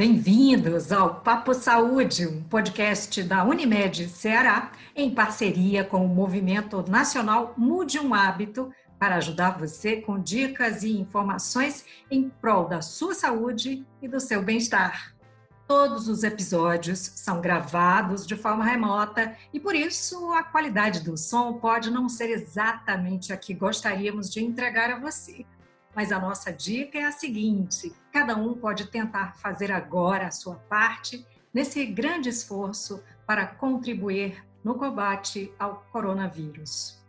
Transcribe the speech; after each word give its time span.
bem-vindos 0.00 0.92
ao 0.92 1.16
Papo 1.16 1.52
Saúde, 1.52 2.26
um 2.26 2.42
podcast 2.44 3.22
da 3.22 3.44
Unimed 3.44 4.08
Ceará, 4.08 4.72
em 4.96 5.14
parceria 5.14 5.84
com 5.84 6.02
o 6.02 6.08
Movimento 6.08 6.82
Nacional 6.88 7.52
Mude 7.54 7.98
um 7.98 8.14
Hábito, 8.14 8.72
para 8.98 9.16
ajudar 9.16 9.58
você 9.58 9.96
com 9.96 10.18
dicas 10.18 10.84
e 10.84 10.98
informações 10.98 11.84
em 12.10 12.30
prol 12.30 12.66
da 12.66 12.80
sua 12.80 13.12
saúde 13.12 13.86
e 14.00 14.08
do 14.08 14.18
seu 14.18 14.42
bem-estar. 14.42 15.14
Todos 15.68 16.08
os 16.08 16.24
episódios 16.24 16.98
são 16.98 17.42
gravados 17.42 18.26
de 18.26 18.36
forma 18.36 18.64
remota 18.64 19.36
e, 19.52 19.60
por 19.60 19.74
isso, 19.74 20.32
a 20.32 20.42
qualidade 20.42 21.00
do 21.00 21.14
som 21.18 21.58
pode 21.58 21.90
não 21.90 22.08
ser 22.08 22.30
exatamente 22.30 23.34
a 23.34 23.36
que 23.36 23.52
gostaríamos 23.52 24.30
de 24.30 24.42
entregar 24.42 24.90
a 24.90 24.98
você. 24.98 25.44
Mas 25.94 26.12
a 26.12 26.18
nossa 26.18 26.52
dica 26.52 26.98
é 26.98 27.04
a 27.04 27.12
seguinte: 27.12 27.92
cada 28.12 28.36
um 28.36 28.54
pode 28.54 28.86
tentar 28.86 29.36
fazer 29.36 29.72
agora 29.72 30.26
a 30.26 30.30
sua 30.30 30.56
parte 30.56 31.26
nesse 31.52 31.84
grande 31.86 32.28
esforço 32.28 33.02
para 33.26 33.46
contribuir 33.46 34.44
no 34.62 34.74
combate 34.74 35.52
ao 35.58 35.86
coronavírus. 35.92 37.00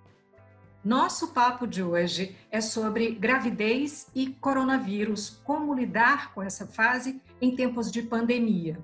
Nosso 0.84 1.27
papo 1.27 1.67
de 1.67 1.84
hoje 1.84 2.35
é 2.49 2.59
sobre 2.59 3.12
gravidez 3.12 4.09
e 4.16 4.31
coronavírus, 4.34 5.41
como 5.43 5.76
lidar 5.76 6.34
com 6.34 6.41
essa 6.41 6.66
fase 6.66 7.21
em 7.40 7.55
tempos 7.55 7.91
de 7.91 8.02
pandemia. 8.02 8.79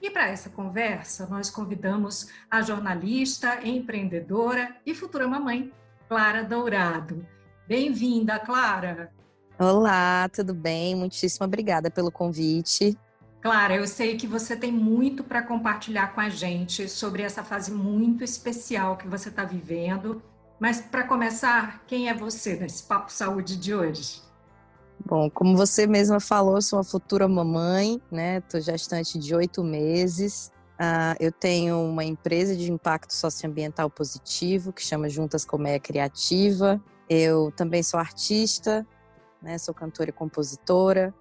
E 0.00 0.10
para 0.10 0.28
essa 0.28 0.50
conversa, 0.50 1.26
nós 1.26 1.48
convidamos 1.48 2.30
a 2.50 2.60
jornalista, 2.60 3.66
empreendedora 3.66 4.76
e 4.84 4.94
futura 4.94 5.26
mamãe, 5.26 5.72
Clara 6.06 6.44
Dourado. 6.44 7.26
Bem-vinda, 7.66 8.38
Clara! 8.38 9.10
Olá, 9.60 10.28
tudo 10.28 10.54
bem? 10.54 10.94
Muitíssimo 10.94 11.44
obrigada 11.44 11.90
pelo 11.90 12.12
convite. 12.12 12.96
Clara, 13.40 13.74
eu 13.74 13.88
sei 13.88 14.16
que 14.16 14.24
você 14.24 14.56
tem 14.56 14.70
muito 14.70 15.24
para 15.24 15.42
compartilhar 15.42 16.14
com 16.14 16.20
a 16.20 16.28
gente 16.28 16.88
sobre 16.88 17.24
essa 17.24 17.42
fase 17.42 17.72
muito 17.72 18.22
especial 18.22 18.96
que 18.96 19.08
você 19.08 19.30
está 19.30 19.44
vivendo. 19.44 20.22
Mas, 20.60 20.80
para 20.80 21.02
começar, 21.02 21.82
quem 21.88 22.08
é 22.08 22.14
você 22.14 22.54
nesse 22.54 22.84
Papo 22.84 23.12
Saúde 23.12 23.56
de 23.56 23.74
hoje? 23.74 24.22
Bom, 25.04 25.28
como 25.28 25.56
você 25.56 25.88
mesma 25.88 26.20
falou, 26.20 26.56
eu 26.56 26.62
sou 26.62 26.78
uma 26.78 26.84
futura 26.84 27.26
mamãe, 27.26 28.00
né? 28.12 28.38
Estou 28.38 28.60
gestante 28.60 29.18
de 29.18 29.34
oito 29.34 29.64
meses. 29.64 30.52
Uh, 30.74 31.18
eu 31.18 31.32
tenho 31.32 31.80
uma 31.80 32.04
empresa 32.04 32.54
de 32.54 32.70
impacto 32.70 33.12
socioambiental 33.12 33.90
positivo 33.90 34.72
que 34.72 34.82
chama 34.84 35.08
Juntas 35.08 35.44
Colmeia 35.44 35.80
Criativa. 35.80 36.80
Eu 37.08 37.52
também 37.56 37.82
sou 37.82 37.98
artista, 37.98 38.86
né? 39.42 39.58
Sou 39.58 39.74
cantora 39.74 40.10
e 40.10 40.12
compositora 40.12 41.14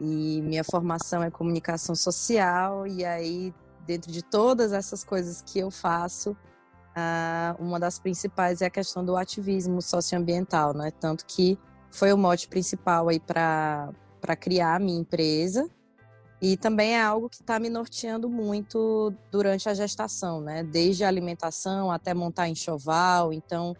e 0.00 0.40
minha 0.42 0.64
formação 0.64 1.22
é 1.22 1.30
comunicação 1.30 1.94
social 1.94 2.86
e 2.86 3.04
aí 3.04 3.54
dentro 3.86 4.10
de 4.10 4.22
todas 4.22 4.72
essas 4.72 5.04
coisas 5.04 5.42
que 5.42 5.58
eu 5.58 5.70
faço, 5.70 6.32
uh, 6.32 7.62
uma 7.62 7.78
das 7.78 7.98
principais 7.98 8.62
é 8.62 8.66
a 8.66 8.70
questão 8.70 9.04
do 9.04 9.16
ativismo 9.16 9.82
socioambiental, 9.82 10.72
né? 10.74 10.90
Tanto 10.90 11.24
que 11.26 11.58
foi 11.90 12.12
o 12.12 12.18
mote 12.18 12.48
principal 12.48 13.08
aí 13.08 13.20
para 13.20 13.90
para 14.20 14.36
criar 14.36 14.76
a 14.76 14.78
minha 14.78 15.00
empresa 15.00 15.68
e 16.40 16.56
também 16.56 16.94
é 16.96 17.02
algo 17.02 17.28
que 17.28 17.40
está 17.40 17.58
me 17.58 17.68
norteando 17.68 18.28
muito 18.28 19.12
durante 19.30 19.68
a 19.68 19.74
gestação, 19.74 20.40
né? 20.40 20.64
Desde 20.64 21.04
a 21.04 21.08
alimentação 21.08 21.90
até 21.90 22.12
montar 22.12 22.48
enxoval, 22.48 23.32
então 23.32 23.76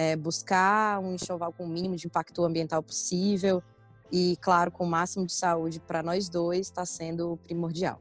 é, 0.00 0.16
buscar 0.16 0.98
um 0.98 1.14
enxoval 1.14 1.52
com 1.52 1.64
o 1.64 1.68
mínimo 1.68 1.94
de 1.94 2.06
impacto 2.06 2.42
ambiental 2.42 2.82
possível 2.82 3.62
e, 4.10 4.38
claro, 4.40 4.70
com 4.70 4.84
o 4.84 4.88
máximo 4.88 5.26
de 5.26 5.34
saúde 5.34 5.78
para 5.78 6.02
nós 6.02 6.30
dois 6.30 6.68
está 6.68 6.86
sendo 6.86 7.38
primordial. 7.44 8.00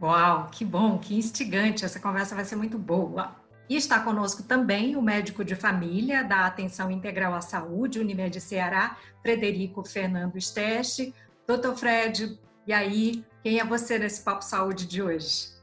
Uau, 0.00 0.48
que 0.50 0.66
bom, 0.66 0.98
que 0.98 1.16
instigante. 1.16 1.82
Essa 1.82 1.98
conversa 1.98 2.34
vai 2.34 2.44
ser 2.44 2.56
muito 2.56 2.78
boa. 2.78 3.34
E 3.70 3.76
está 3.76 4.00
conosco 4.00 4.42
também 4.42 4.96
o 4.96 5.02
médico 5.02 5.42
de 5.42 5.54
família 5.54 6.22
da 6.22 6.46
Atenção 6.46 6.90
Integral 6.90 7.34
à 7.34 7.40
Saúde, 7.40 7.98
Unimed 7.98 8.38
Ceará, 8.40 8.96
Frederico 9.22 9.82
Fernando 9.88 10.38
Steste. 10.40 11.14
Doutor 11.46 11.74
Fred, 11.74 12.38
e 12.66 12.72
aí, 12.72 13.24
quem 13.42 13.58
é 13.58 13.64
você 13.64 13.98
nesse 13.98 14.22
Papo 14.22 14.44
Saúde 14.44 14.86
de 14.86 15.02
hoje? 15.02 15.57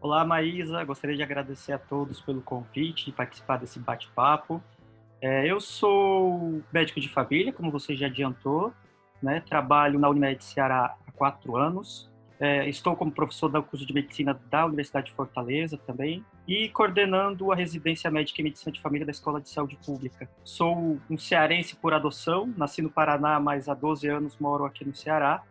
Olá, 0.00 0.24
Maísa. 0.24 0.84
Gostaria 0.84 1.16
de 1.16 1.24
agradecer 1.24 1.72
a 1.72 1.78
todos 1.78 2.20
pelo 2.20 2.40
convite 2.40 3.10
e 3.10 3.12
participar 3.12 3.56
desse 3.56 3.80
bate-papo. 3.80 4.62
É, 5.20 5.50
eu 5.50 5.58
sou 5.58 6.62
médico 6.72 7.00
de 7.00 7.08
família, 7.08 7.52
como 7.52 7.72
você 7.72 7.96
já 7.96 8.06
adiantou, 8.06 8.72
né? 9.20 9.40
trabalho 9.40 9.98
na 9.98 10.08
Unimed 10.08 10.42
Ceará 10.44 10.94
há 11.04 11.10
quatro 11.10 11.56
anos. 11.56 12.08
É, 12.38 12.68
estou 12.68 12.94
como 12.94 13.10
professor 13.10 13.48
do 13.48 13.60
curso 13.60 13.84
de 13.84 13.92
medicina 13.92 14.40
da 14.48 14.66
Universidade 14.66 15.06
de 15.06 15.12
Fortaleza 15.12 15.76
também 15.76 16.24
e 16.46 16.68
coordenando 16.68 17.50
a 17.50 17.56
residência 17.56 18.08
médica 18.08 18.40
em 18.40 18.44
medicina 18.44 18.70
de 18.70 18.80
família 18.80 19.04
da 19.04 19.10
Escola 19.10 19.40
de 19.40 19.48
Saúde 19.48 19.76
Pública. 19.84 20.30
Sou 20.44 21.00
um 21.10 21.18
cearense 21.18 21.74
por 21.74 21.92
adoção, 21.92 22.54
nasci 22.56 22.80
no 22.80 22.88
Paraná, 22.88 23.40
mas 23.40 23.68
há 23.68 23.74
12 23.74 24.06
anos 24.06 24.38
moro 24.38 24.64
aqui 24.64 24.84
no 24.84 24.94
Ceará 24.94 25.42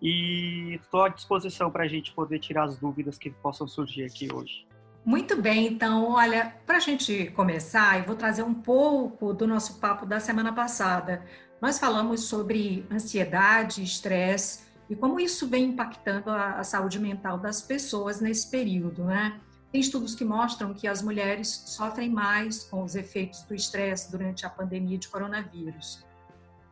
e 0.00 0.74
estou 0.74 1.02
à 1.02 1.08
disposição 1.08 1.70
para 1.70 1.84
a 1.84 1.88
gente 1.88 2.12
poder 2.12 2.38
tirar 2.38 2.64
as 2.64 2.78
dúvidas 2.78 3.18
que 3.18 3.30
possam 3.30 3.68
surgir 3.68 4.04
aqui 4.04 4.32
hoje. 4.32 4.66
Muito 5.04 5.40
bem, 5.40 5.66
então, 5.66 6.10
olha, 6.10 6.54
para 6.66 6.76
a 6.76 6.80
gente 6.80 7.30
começar, 7.30 7.98
eu 7.98 8.04
vou 8.04 8.14
trazer 8.14 8.42
um 8.42 8.54
pouco 8.54 9.32
do 9.32 9.46
nosso 9.46 9.80
papo 9.80 10.04
da 10.04 10.20
semana 10.20 10.52
passada. 10.52 11.24
Nós 11.60 11.78
falamos 11.78 12.24
sobre 12.24 12.86
ansiedade, 12.90 13.82
estresse 13.82 14.70
e 14.88 14.96
como 14.96 15.20
isso 15.20 15.46
vem 15.46 15.64
impactando 15.66 16.30
a, 16.30 16.58
a 16.58 16.64
saúde 16.64 16.98
mental 16.98 17.38
das 17.38 17.62
pessoas 17.62 18.20
nesse 18.20 18.50
período, 18.50 19.04
né? 19.04 19.40
Tem 19.70 19.80
estudos 19.80 20.14
que 20.16 20.24
mostram 20.24 20.74
que 20.74 20.88
as 20.88 21.00
mulheres 21.00 21.48
sofrem 21.66 22.10
mais 22.10 22.64
com 22.64 22.82
os 22.82 22.96
efeitos 22.96 23.42
do 23.44 23.54
estresse 23.54 24.10
durante 24.10 24.44
a 24.44 24.50
pandemia 24.50 24.98
de 24.98 25.08
coronavírus. 25.08 26.04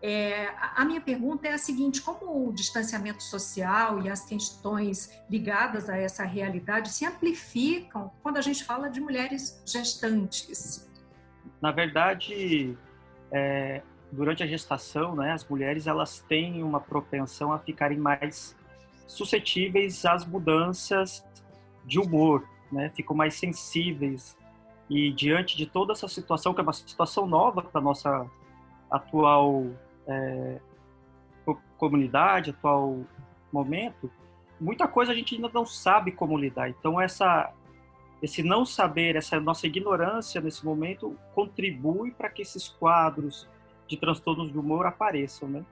É, 0.00 0.48
a 0.76 0.84
minha 0.84 1.00
pergunta 1.00 1.48
é 1.48 1.52
a 1.52 1.58
seguinte: 1.58 2.00
como 2.00 2.48
o 2.48 2.52
distanciamento 2.52 3.22
social 3.22 4.00
e 4.02 4.08
as 4.08 4.24
questões 4.24 5.20
ligadas 5.28 5.88
a 5.88 5.96
essa 5.96 6.24
realidade 6.24 6.90
se 6.90 7.04
amplificam 7.04 8.12
quando 8.22 8.36
a 8.36 8.40
gente 8.40 8.62
fala 8.64 8.88
de 8.88 9.00
mulheres 9.00 9.60
gestantes? 9.66 10.88
Na 11.60 11.72
verdade, 11.72 12.78
é, 13.32 13.82
durante 14.12 14.42
a 14.44 14.46
gestação, 14.46 15.16
né, 15.16 15.32
as 15.32 15.44
mulheres 15.48 15.88
elas 15.88 16.20
têm 16.28 16.62
uma 16.62 16.80
propensão 16.80 17.52
a 17.52 17.58
ficarem 17.58 17.98
mais 17.98 18.56
suscetíveis 19.08 20.04
às 20.04 20.24
mudanças 20.24 21.24
de 21.84 21.98
humor, 21.98 22.46
né, 22.70 22.92
ficam 22.94 23.16
mais 23.16 23.34
sensíveis 23.34 24.36
e 24.88 25.10
diante 25.12 25.56
de 25.56 25.66
toda 25.66 25.92
essa 25.92 26.06
situação 26.06 26.54
que 26.54 26.60
é 26.60 26.62
uma 26.62 26.72
situação 26.72 27.26
nova 27.26 27.62
para 27.62 27.80
nossa 27.80 28.26
atual 28.90 29.66
é, 30.08 30.58
comunidade, 31.76 32.50
atual 32.50 33.00
momento, 33.52 34.10
muita 34.60 34.88
coisa 34.88 35.12
a 35.12 35.14
gente 35.14 35.34
ainda 35.34 35.50
não 35.52 35.64
sabe 35.64 36.12
como 36.12 36.36
lidar. 36.36 36.68
Então 36.68 37.00
essa 37.00 37.52
esse 38.20 38.42
não 38.42 38.66
saber, 38.66 39.14
essa 39.14 39.38
nossa 39.38 39.66
ignorância 39.66 40.40
nesse 40.40 40.64
momento 40.64 41.16
contribui 41.34 42.10
para 42.10 42.28
que 42.28 42.42
esses 42.42 42.68
quadros 42.68 43.48
de 43.86 43.96
transtornos 43.96 44.50
de 44.50 44.58
humor 44.58 44.86
apareçam, 44.86 45.48
né? 45.48 45.64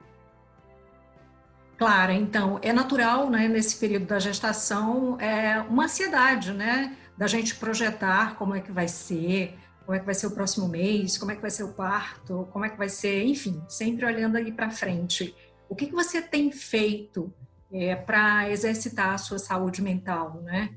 Claro, 1.77 2.13
então 2.13 2.59
é 2.63 2.73
natural, 2.73 3.29
né, 3.29 3.49
nesse 3.49 3.79
período 3.79 4.07
da 4.07 4.19
gestação, 4.19 5.21
é 5.21 5.61
uma 5.69 5.85
ansiedade, 5.85 6.53
né, 6.53 6.97
da 7.19 7.27
gente 7.27 7.55
projetar 7.57 8.37
como 8.37 8.55
é 8.55 8.61
que 8.61 8.73
vai 8.73 8.89
ser, 8.89 9.59
como 9.87 9.95
é 9.97 10.01
que 10.01 10.05
vai 10.05 10.15
ser 10.15 10.27
o 10.27 10.33
próximo 10.33 10.69
mês, 10.69 11.17
como 11.17 11.31
é 11.31 11.37
que 11.37 11.41
vai 11.41 11.51
ser 11.51 11.63
o 11.63 11.73
parto, 11.73 12.49
como 12.53 12.65
é 12.65 12.69
que 12.69 12.77
vai 12.77 12.89
ser, 12.89 13.25
enfim, 13.25 13.63
sempre 13.69 14.05
olhando 14.05 14.37
aí 14.37 14.51
para 14.51 14.69
frente. 14.69 15.33
O 15.69 15.77
que, 15.77 15.87
que 15.87 15.95
você 15.95 16.21
tem 16.21 16.51
feito 16.51 17.33
é, 17.73 17.95
para 17.95 18.51
exercitar 18.51 19.15
a 19.15 19.19
sua 19.19 19.39
saúde 19.39 19.81
mental, 19.81 20.43
né? 20.43 20.75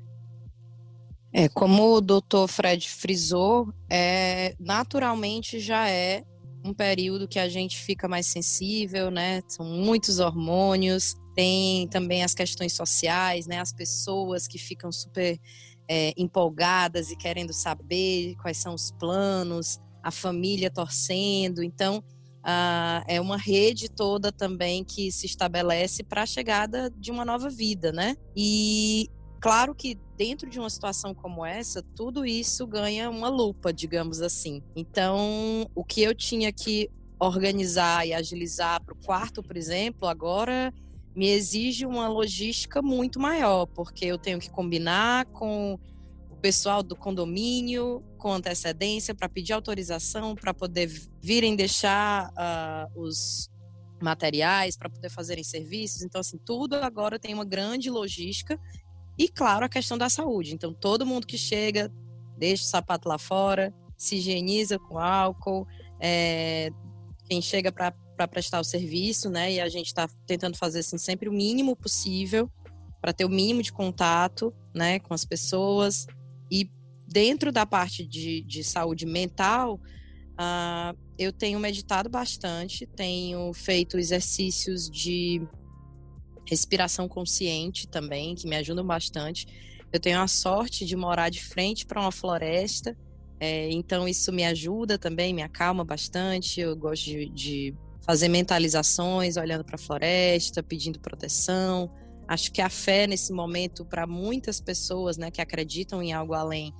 É, 1.32 1.48
como 1.48 1.94
o 1.94 2.00
doutor 2.00 2.46
Fred 2.48 2.88
frisou, 2.88 3.72
é, 3.88 4.54
naturalmente 4.60 5.58
já 5.58 5.88
é 5.88 6.24
um 6.64 6.72
período 6.72 7.26
que 7.26 7.38
a 7.38 7.48
gente 7.48 7.78
fica 7.78 8.06
mais 8.06 8.26
sensível, 8.26 9.10
né? 9.10 9.40
São 9.48 9.66
muitos 9.66 10.20
hormônios, 10.20 11.16
tem 11.34 11.88
também 11.88 12.22
as 12.22 12.34
questões 12.34 12.74
sociais, 12.74 13.46
né? 13.46 13.58
As 13.58 13.72
pessoas 13.72 14.46
que 14.46 14.58
ficam 14.58 14.92
super 14.92 15.38
é, 15.92 16.14
empolgadas 16.16 17.10
e 17.10 17.16
querendo 17.16 17.52
saber 17.52 18.36
quais 18.36 18.58
são 18.58 18.74
os 18.74 18.92
planos, 18.92 19.80
a 20.00 20.12
família 20.12 20.70
torcendo. 20.70 21.64
Então, 21.64 22.00
ah, 22.44 23.02
é 23.08 23.20
uma 23.20 23.36
rede 23.36 23.90
toda 23.90 24.30
também 24.30 24.84
que 24.84 25.10
se 25.10 25.26
estabelece 25.26 26.04
para 26.04 26.22
a 26.22 26.26
chegada 26.26 26.88
de 26.96 27.10
uma 27.10 27.24
nova 27.24 27.50
vida, 27.50 27.90
né? 27.90 28.16
E 28.36 29.08
claro 29.40 29.74
que 29.74 29.98
dentro 30.16 30.48
de 30.48 30.60
uma 30.60 30.70
situação 30.70 31.12
como 31.12 31.44
essa, 31.44 31.82
tudo 31.96 32.24
isso 32.24 32.68
ganha 32.68 33.10
uma 33.10 33.28
lupa, 33.28 33.72
digamos 33.72 34.22
assim. 34.22 34.62
Então, 34.76 35.68
o 35.74 35.84
que 35.84 36.02
eu 36.02 36.14
tinha 36.14 36.52
que 36.52 36.88
organizar 37.18 38.06
e 38.06 38.14
agilizar 38.14 38.80
para 38.84 38.94
o 38.94 39.04
quarto, 39.04 39.42
por 39.42 39.56
exemplo, 39.56 40.06
agora 40.06 40.72
me 41.14 41.28
exige 41.28 41.84
uma 41.84 42.08
logística 42.08 42.80
muito 42.80 43.18
maior, 43.18 43.66
porque 43.66 44.04
eu 44.06 44.18
tenho 44.18 44.38
que 44.38 44.50
combinar 44.50 45.26
com 45.26 45.78
o 46.30 46.36
pessoal 46.36 46.82
do 46.82 46.96
condomínio 46.96 48.02
com 48.16 48.32
antecedência 48.32 49.14
para 49.14 49.28
pedir 49.28 49.52
autorização 49.52 50.34
para 50.34 50.54
poder 50.54 50.88
virem 51.20 51.56
deixar 51.56 52.30
uh, 52.30 53.00
os 53.00 53.50
materiais, 54.00 54.76
para 54.76 54.88
poder 54.88 55.10
fazerem 55.10 55.44
serviços. 55.44 56.02
Então, 56.02 56.20
assim, 56.20 56.38
tudo 56.38 56.74
agora 56.76 57.18
tem 57.18 57.34
uma 57.34 57.44
grande 57.44 57.90
logística 57.90 58.58
e, 59.18 59.28
claro, 59.28 59.64
a 59.64 59.68
questão 59.68 59.98
da 59.98 60.08
saúde. 60.08 60.54
Então, 60.54 60.72
todo 60.72 61.04
mundo 61.04 61.26
que 61.26 61.36
chega 61.36 61.92
deixa 62.38 62.64
o 62.64 62.66
sapato 62.66 63.06
lá 63.08 63.18
fora, 63.18 63.74
se 63.96 64.16
higieniza 64.16 64.78
com 64.78 64.98
álcool, 64.98 65.66
é, 66.00 66.70
quem 67.26 67.42
chega 67.42 67.70
para 67.70 67.92
prestar 68.28 68.60
o 68.60 68.64
serviço, 68.64 69.28
né? 69.30 69.52
E 69.52 69.60
a 69.60 69.68
gente 69.68 69.86
está 69.86 70.08
tentando 70.26 70.56
fazer 70.56 70.80
assim, 70.80 70.98
sempre 70.98 71.28
o 71.28 71.32
mínimo 71.32 71.76
possível 71.76 72.50
para 73.00 73.12
ter 73.12 73.24
o 73.24 73.30
mínimo 73.30 73.62
de 73.62 73.72
contato 73.72 74.52
né, 74.74 74.98
com 74.98 75.14
as 75.14 75.24
pessoas. 75.24 76.06
E 76.50 76.70
dentro 77.06 77.50
da 77.50 77.64
parte 77.64 78.06
de, 78.06 78.42
de 78.42 78.62
saúde 78.62 79.06
mental, 79.06 79.80
uh, 80.34 80.98
eu 81.18 81.32
tenho 81.32 81.58
meditado 81.58 82.08
bastante, 82.08 82.86
tenho 82.86 83.52
feito 83.54 83.98
exercícios 83.98 84.88
de 84.90 85.40
respiração 86.46 87.08
consciente 87.08 87.88
também, 87.88 88.34
que 88.34 88.46
me 88.46 88.56
ajudam 88.56 88.86
bastante. 88.86 89.46
Eu 89.92 89.98
tenho 89.98 90.20
a 90.20 90.28
sorte 90.28 90.84
de 90.84 90.94
morar 90.94 91.30
de 91.30 91.42
frente 91.42 91.86
para 91.86 92.00
uma 92.00 92.12
floresta 92.12 92.96
é, 93.40 93.70
então, 93.70 94.06
isso 94.06 94.30
me 94.30 94.44
ajuda 94.44 94.98
também, 94.98 95.32
me 95.32 95.40
acalma 95.40 95.82
bastante. 95.82 96.60
Eu 96.60 96.76
gosto 96.76 97.04
de, 97.06 97.28
de 97.30 97.74
fazer 98.02 98.28
mentalizações, 98.28 99.36
olhando 99.36 99.64
para 99.64 99.76
a 99.76 99.78
floresta, 99.78 100.62
pedindo 100.62 101.00
proteção. 101.00 101.90
Acho 102.26 102.52
que 102.52 102.62
a 102.62 102.70
fé, 102.70 103.06
nesse 103.06 103.32
momento, 103.32 103.84
para 103.84 104.06
muitas 104.06 104.60
pessoas 104.60 105.16
né, 105.16 105.30
que 105.30 105.40
acreditam 105.40 106.02
em 106.02 106.12
algo 106.12 106.32
além, 106.32 106.72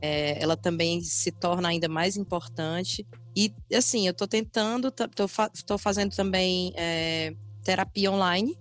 é, 0.00 0.42
ela 0.42 0.56
também 0.56 1.00
se 1.00 1.30
torna 1.30 1.68
ainda 1.68 1.88
mais 1.88 2.16
importante. 2.16 3.06
E, 3.34 3.54
assim, 3.74 4.06
eu 4.06 4.12
estou 4.12 4.26
tentando, 4.26 4.88
estou 4.88 5.28
fa 5.28 5.50
fazendo 5.78 6.14
também 6.14 6.72
é, 6.76 7.34
terapia 7.62 8.10
online. 8.10 8.58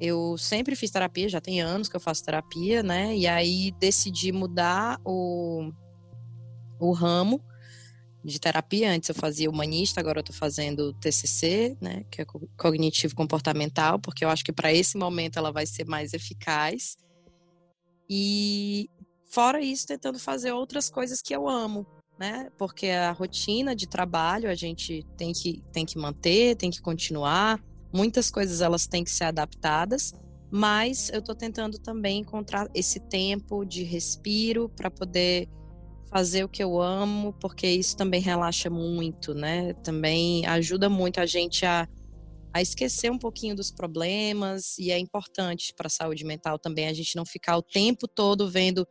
Eu 0.00 0.38
sempre 0.38 0.74
fiz 0.74 0.90
terapia, 0.90 1.28
já 1.28 1.40
tem 1.40 1.60
anos 1.60 1.88
que 1.88 1.94
eu 1.94 2.00
faço 2.00 2.24
terapia, 2.24 2.82
né? 2.82 3.14
E 3.14 3.26
aí 3.26 3.70
decidi 3.78 4.32
mudar 4.32 4.98
o, 5.04 5.70
o 6.78 6.92
ramo 6.92 7.42
de 8.24 8.38
terapia. 8.38 8.92
Antes 8.92 9.08
eu 9.08 9.14
fazia 9.14 9.50
humanista, 9.50 10.00
agora 10.00 10.18
eu 10.18 10.22
estou 10.22 10.36
fazendo 10.36 10.92
TCC, 10.94 11.76
né, 11.80 12.04
que 12.10 12.22
é 12.22 12.26
cognitivo 12.56 13.14
comportamental, 13.14 13.98
porque 13.98 14.24
eu 14.24 14.28
acho 14.28 14.44
que 14.44 14.52
para 14.52 14.72
esse 14.72 14.96
momento 14.96 15.38
ela 15.38 15.52
vai 15.52 15.66
ser 15.66 15.86
mais 15.86 16.12
eficaz. 16.12 16.96
E 18.08 18.90
fora 19.30 19.60
isso, 19.60 19.86
tentando 19.86 20.18
fazer 20.18 20.52
outras 20.52 20.90
coisas 20.90 21.22
que 21.22 21.34
eu 21.34 21.48
amo, 21.48 21.86
né? 22.18 22.50
Porque 22.58 22.88
a 22.88 23.12
rotina 23.12 23.74
de 23.74 23.88
trabalho 23.88 24.50
a 24.50 24.54
gente 24.54 25.06
tem 25.16 25.32
que 25.32 25.62
tem 25.72 25.86
que 25.86 25.96
manter, 25.96 26.56
tem 26.56 26.70
que 26.70 26.82
continuar. 26.82 27.62
Muitas 27.92 28.30
coisas 28.30 28.60
elas 28.60 28.86
têm 28.86 29.04
que 29.04 29.10
ser 29.10 29.24
adaptadas, 29.24 30.12
mas 30.50 31.08
eu 31.10 31.20
estou 31.20 31.34
tentando 31.34 31.78
também 31.78 32.18
encontrar 32.20 32.68
esse 32.74 32.98
tempo 32.98 33.64
de 33.64 33.84
respiro 33.84 34.68
para 34.68 34.90
poder 34.90 35.48
fazer 36.10 36.44
o 36.44 36.48
que 36.48 36.62
eu 36.62 36.80
amo, 36.80 37.32
porque 37.40 37.66
isso 37.68 37.96
também 37.96 38.20
relaxa 38.20 38.68
muito, 38.68 39.32
né? 39.32 39.72
Também 39.74 40.44
ajuda 40.46 40.88
muito 40.90 41.20
a 41.20 41.26
gente 41.26 41.64
a, 41.64 41.88
a 42.52 42.60
esquecer 42.60 43.10
um 43.10 43.18
pouquinho 43.18 43.54
dos 43.54 43.70
problemas 43.70 44.76
e 44.78 44.90
é 44.90 44.98
importante 44.98 45.72
para 45.74 45.86
a 45.86 45.90
saúde 45.90 46.24
mental 46.24 46.58
também 46.58 46.88
a 46.88 46.92
gente 46.92 47.14
não 47.14 47.24
ficar 47.24 47.56
o 47.56 47.62
tempo 47.62 48.08
todo 48.08 48.50
vendo 48.50 48.86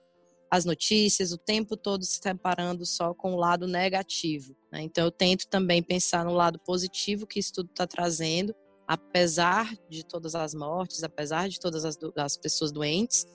as 0.49 0.65
notícias, 0.65 1.31
o 1.31 1.37
tempo 1.37 1.77
todo 1.77 2.03
se 2.03 2.19
separando 2.23 2.85
só 2.85 3.13
com 3.13 3.33
o 3.33 3.37
lado 3.37 3.67
negativo. 3.67 4.55
Né? 4.71 4.81
Então 4.81 5.03
eu 5.03 5.11
tento 5.11 5.45
também 5.47 5.83
pensar 5.83 6.25
no 6.25 6.33
lado 6.33 6.57
positivo 6.59 7.27
que 7.27 7.39
isso 7.39 7.53
tudo 7.53 7.69
está 7.69 7.85
trazendo, 7.85 8.55
apesar 8.87 9.71
de 9.89 10.03
todas 10.05 10.35
as 10.35 10.55
mortes, 10.55 11.03
apesar 11.03 11.49
de 11.49 11.59
todas 11.59 11.85
as, 11.85 11.97
as 12.15 12.37
pessoas 12.37 12.71
doentes 12.71 13.25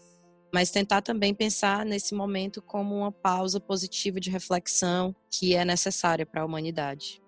mas 0.55 0.71
tentar 0.71 1.03
também 1.03 1.35
pensar 1.35 1.85
nesse 1.85 2.15
momento 2.15 2.63
como 2.63 2.97
uma 2.97 3.11
pausa 3.11 3.59
positiva 3.59 4.21
de 4.21 4.31
reflexão 4.31 5.13
que 5.29 5.57
é 5.57 5.65
necessária 5.65 6.25
para 6.25 6.43
a 6.43 6.45
humanidade. 6.45 7.21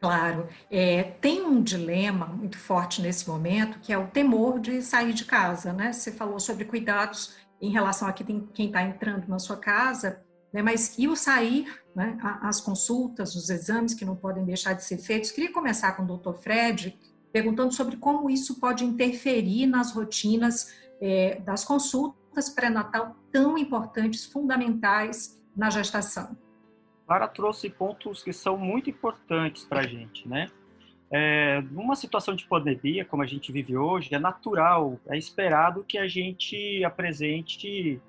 Claro, 0.00 0.48
é, 0.68 1.04
tem 1.20 1.42
um 1.42 1.62
dilema 1.62 2.26
muito 2.26 2.58
forte 2.58 3.00
nesse 3.00 3.28
momento 3.28 3.78
que 3.78 3.92
é 3.92 3.96
o 3.96 4.08
temor 4.08 4.58
de 4.58 4.82
sair 4.82 5.12
de 5.12 5.24
casa, 5.24 5.72
né? 5.72 5.92
Você 5.92 6.10
falou 6.10 6.40
sobre 6.40 6.64
cuidados 6.64 7.36
em 7.60 7.70
relação 7.70 8.08
a 8.08 8.12
quem 8.12 8.48
está 8.58 8.82
entrando 8.82 9.28
na 9.28 9.38
sua 9.38 9.56
casa, 9.56 10.20
né? 10.52 10.60
Mas 10.60 10.98
e 10.98 11.06
o 11.06 11.14
sair, 11.14 11.72
né? 11.94 12.18
As 12.42 12.60
consultas, 12.60 13.36
os 13.36 13.48
exames 13.48 13.94
que 13.94 14.04
não 14.04 14.16
podem 14.16 14.44
deixar 14.44 14.72
de 14.72 14.82
ser 14.82 14.98
feitos. 14.98 15.30
Queria 15.30 15.52
começar 15.52 15.92
com 15.92 16.02
o 16.02 16.16
Dr. 16.18 16.32
Fred 16.32 16.98
perguntando 17.32 17.72
sobre 17.72 17.96
como 17.96 18.28
isso 18.28 18.58
pode 18.58 18.84
interferir 18.84 19.66
nas 19.66 19.92
rotinas 19.92 20.82
é, 21.02 21.40
das 21.40 21.64
consultas 21.64 22.48
pré-natal 22.48 23.16
tão 23.32 23.58
importantes, 23.58 24.24
fundamentais 24.24 25.42
na 25.54 25.68
gestação. 25.68 26.36
Clara 27.04 27.26
trouxe 27.26 27.68
pontos 27.68 28.22
que 28.22 28.32
são 28.32 28.56
muito 28.56 28.88
importantes 28.88 29.64
para 29.64 29.80
a 29.80 29.86
gente, 29.86 30.26
né? 30.28 30.48
É, 31.10 31.60
numa 31.72 31.96
situação 31.96 32.34
de 32.34 32.46
pandemia, 32.46 33.04
como 33.04 33.22
a 33.22 33.26
gente 33.26 33.52
vive 33.52 33.76
hoje, 33.76 34.14
é 34.14 34.18
natural, 34.18 34.98
é 35.08 35.18
esperado 35.18 35.84
que 35.84 35.98
a 35.98 36.08
gente 36.08 36.82
apresente 36.84 38.00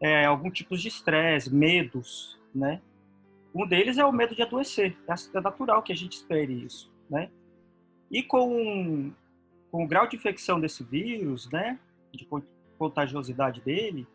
é, 0.00 0.24
algum 0.24 0.50
tipo 0.50 0.76
de 0.76 0.88
estresse, 0.88 1.54
medos, 1.54 2.40
né? 2.52 2.80
Um 3.54 3.66
deles 3.66 3.98
é 3.98 4.04
o 4.04 4.10
medo 4.10 4.34
de 4.34 4.42
adoecer. 4.42 4.96
É 5.06 5.40
natural 5.40 5.82
que 5.82 5.92
a 5.92 5.96
gente 5.96 6.14
espere 6.14 6.64
isso, 6.64 6.90
né? 7.08 7.30
E 8.10 8.22
com, 8.22 9.12
com 9.70 9.84
o 9.84 9.86
grau 9.86 10.08
de 10.08 10.16
infecção 10.16 10.58
desse 10.58 10.82
vírus, 10.82 11.48
né? 11.50 11.78
De 12.16 12.28
contagiosidade 12.78 13.60
dele, 13.60 14.06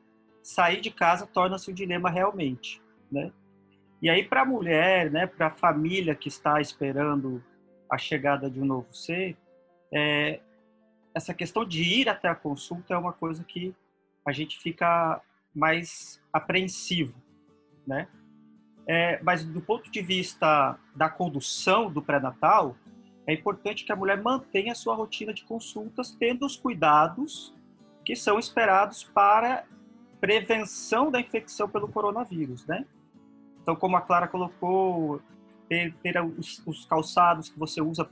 sair 0.41 0.81
de 0.81 0.91
casa 0.91 1.25
torna-se 1.25 1.71
um 1.71 1.73
dilema 1.73 2.09
realmente, 2.09 2.81
né? 3.11 3.31
E 4.01 4.09
aí 4.09 4.23
para 4.23 4.41
a 4.41 4.45
mulher, 4.45 5.09
né, 5.09 5.25
para 5.25 5.47
a 5.47 5.51
família 5.51 6.13
que 6.13 6.27
está 6.27 6.61
esperando 6.61 7.43
a 7.89 7.97
chegada 7.97 8.49
de 8.49 8.59
um 8.59 8.65
novo 8.65 8.93
ser, 8.93 9.37
é, 9.91 10.39
essa 11.13 11.33
questão 11.33 11.65
de 11.65 11.81
ir 11.81 12.09
até 12.09 12.27
a 12.27 12.35
consulta 12.35 12.93
é 12.93 12.97
uma 12.97 13.13
coisa 13.13 13.43
que 13.43 13.73
a 14.27 14.31
gente 14.31 14.59
fica 14.59 15.21
mais 15.55 16.21
apreensivo, 16.33 17.15
né? 17.87 18.07
É, 18.87 19.19
mas 19.23 19.43
do 19.43 19.61
ponto 19.61 19.89
de 19.89 20.01
vista 20.01 20.77
da 20.95 21.09
condução 21.09 21.91
do 21.91 22.01
pré-natal, 22.01 22.75
é 23.25 23.33
importante 23.33 23.83
que 23.83 23.91
a 23.91 23.95
mulher 23.95 24.21
mantenha 24.21 24.73
a 24.73 24.75
sua 24.75 24.93
rotina 24.93 25.33
de 25.33 25.43
consultas, 25.43 26.11
tendo 26.11 26.45
os 26.45 26.55
cuidados 26.55 27.55
que 28.05 28.15
são 28.15 28.37
esperados 28.37 29.03
para 29.03 29.65
prevenção 30.21 31.11
da 31.11 31.19
infecção 31.19 31.67
pelo 31.67 31.87
coronavírus, 31.87 32.65
né? 32.65 32.85
Então, 33.61 33.75
como 33.75 33.97
a 33.97 34.01
Clara 34.01 34.27
colocou, 34.27 35.19
ter, 35.67 35.93
ter 35.95 36.21
os, 36.21 36.61
os, 36.65 36.85
calçados 36.85 37.49
que 37.49 37.57
você 37.57 37.81
usa 37.81 38.05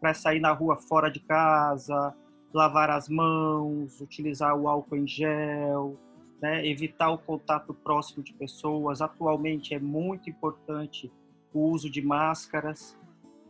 para 0.00 0.14
sair 0.14 0.40
na 0.40 0.52
rua 0.52 0.76
fora 0.76 1.10
de 1.10 1.18
casa, 1.20 2.14
lavar 2.52 2.90
as 2.90 3.08
mãos, 3.08 4.00
utilizar 4.00 4.54
o 4.56 4.68
álcool 4.68 4.96
em 4.96 5.06
gel, 5.06 5.98
né? 6.40 6.66
evitar 6.66 7.10
o 7.10 7.18
contato 7.18 7.74
próximo 7.74 8.22
de 8.22 8.32
pessoas. 8.32 9.02
Atualmente 9.02 9.74
é 9.74 9.78
muito 9.78 10.30
importante 10.30 11.12
o 11.52 11.68
uso 11.68 11.90
de 11.90 12.00
máscaras. 12.00 12.96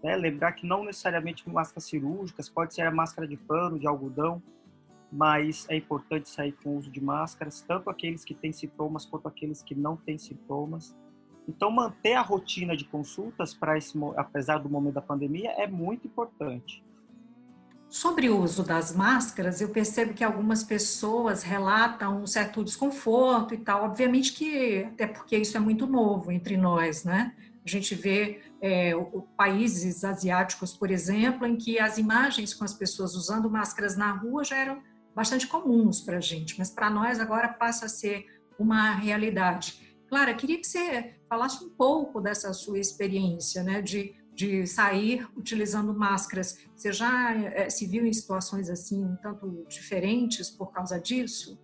Né? 0.02 0.16
Lembrar 0.16 0.52
que 0.52 0.66
não 0.66 0.84
necessariamente 0.84 1.48
máscaras 1.48 1.84
cirúrgicas, 1.84 2.48
pode 2.48 2.74
ser 2.74 2.82
a 2.82 2.90
máscara 2.90 3.28
de 3.28 3.36
pano, 3.36 3.78
de 3.78 3.86
algodão, 3.86 4.42
mas 5.12 5.66
é 5.68 5.76
importante 5.76 6.28
sair 6.28 6.52
com 6.62 6.70
o 6.70 6.78
uso 6.78 6.90
de 6.90 7.02
máscaras, 7.02 7.62
tanto 7.62 7.90
aqueles 7.90 8.24
que 8.24 8.34
têm 8.34 8.52
sintomas 8.52 9.04
quanto 9.04 9.26
aqueles 9.26 9.62
que 9.62 9.74
não 9.74 9.96
têm 9.96 10.18
sintomas. 10.18 10.96
Então, 11.48 11.70
manter 11.70 12.14
a 12.14 12.22
rotina 12.22 12.76
de 12.76 12.84
consultas 12.84 13.52
para 13.52 13.76
apesar 14.16 14.58
do 14.58 14.68
momento 14.68 14.94
da 14.94 15.02
pandemia, 15.02 15.50
é 15.52 15.66
muito 15.66 16.06
importante. 16.06 16.84
Sobre 17.88 18.28
o 18.28 18.40
uso 18.40 18.62
das 18.62 18.94
máscaras, 18.94 19.60
eu 19.60 19.70
percebo 19.70 20.14
que 20.14 20.22
algumas 20.22 20.62
pessoas 20.62 21.42
relatam 21.42 22.22
um 22.22 22.26
certo 22.26 22.62
desconforto 22.62 23.52
e 23.52 23.58
tal. 23.58 23.82
Obviamente 23.82 24.32
que, 24.32 24.84
até 24.84 25.08
porque 25.08 25.36
isso 25.36 25.56
é 25.56 25.60
muito 25.60 25.88
novo 25.88 26.30
entre 26.30 26.56
nós, 26.56 27.02
né? 27.02 27.34
A 27.66 27.68
gente 27.68 27.96
vê 27.96 28.42
é, 28.62 28.92
países 29.36 30.04
asiáticos, 30.04 30.72
por 30.72 30.88
exemplo, 30.88 31.44
em 31.44 31.56
que 31.56 31.80
as 31.80 31.98
imagens 31.98 32.54
com 32.54 32.62
as 32.62 32.72
pessoas 32.72 33.16
usando 33.16 33.50
máscaras 33.50 33.96
na 33.96 34.12
rua 34.12 34.44
já 34.44 34.56
eram 34.56 34.80
bastante 35.14 35.46
comuns 35.46 36.00
para 36.00 36.18
a 36.18 36.20
gente, 36.20 36.58
mas 36.58 36.70
para 36.70 36.90
nós 36.90 37.18
agora 37.20 37.48
passa 37.48 37.86
a 37.86 37.88
ser 37.88 38.26
uma 38.58 38.94
realidade. 38.94 39.96
Clara, 40.08 40.34
queria 40.34 40.58
que 40.58 40.66
você 40.66 41.14
falasse 41.28 41.64
um 41.64 41.68
pouco 41.70 42.20
dessa 42.20 42.52
sua 42.52 42.78
experiência, 42.78 43.62
né, 43.62 43.80
de, 43.80 44.14
de 44.34 44.66
sair 44.66 45.26
utilizando 45.36 45.94
máscaras. 45.94 46.58
Você 46.74 46.92
já 46.92 47.34
é, 47.34 47.70
se 47.70 47.86
viu 47.86 48.04
em 48.04 48.12
situações 48.12 48.68
assim, 48.68 49.04
um 49.04 49.16
tanto 49.16 49.64
diferentes 49.68 50.50
por 50.50 50.72
causa 50.72 50.98
disso? 50.98 51.58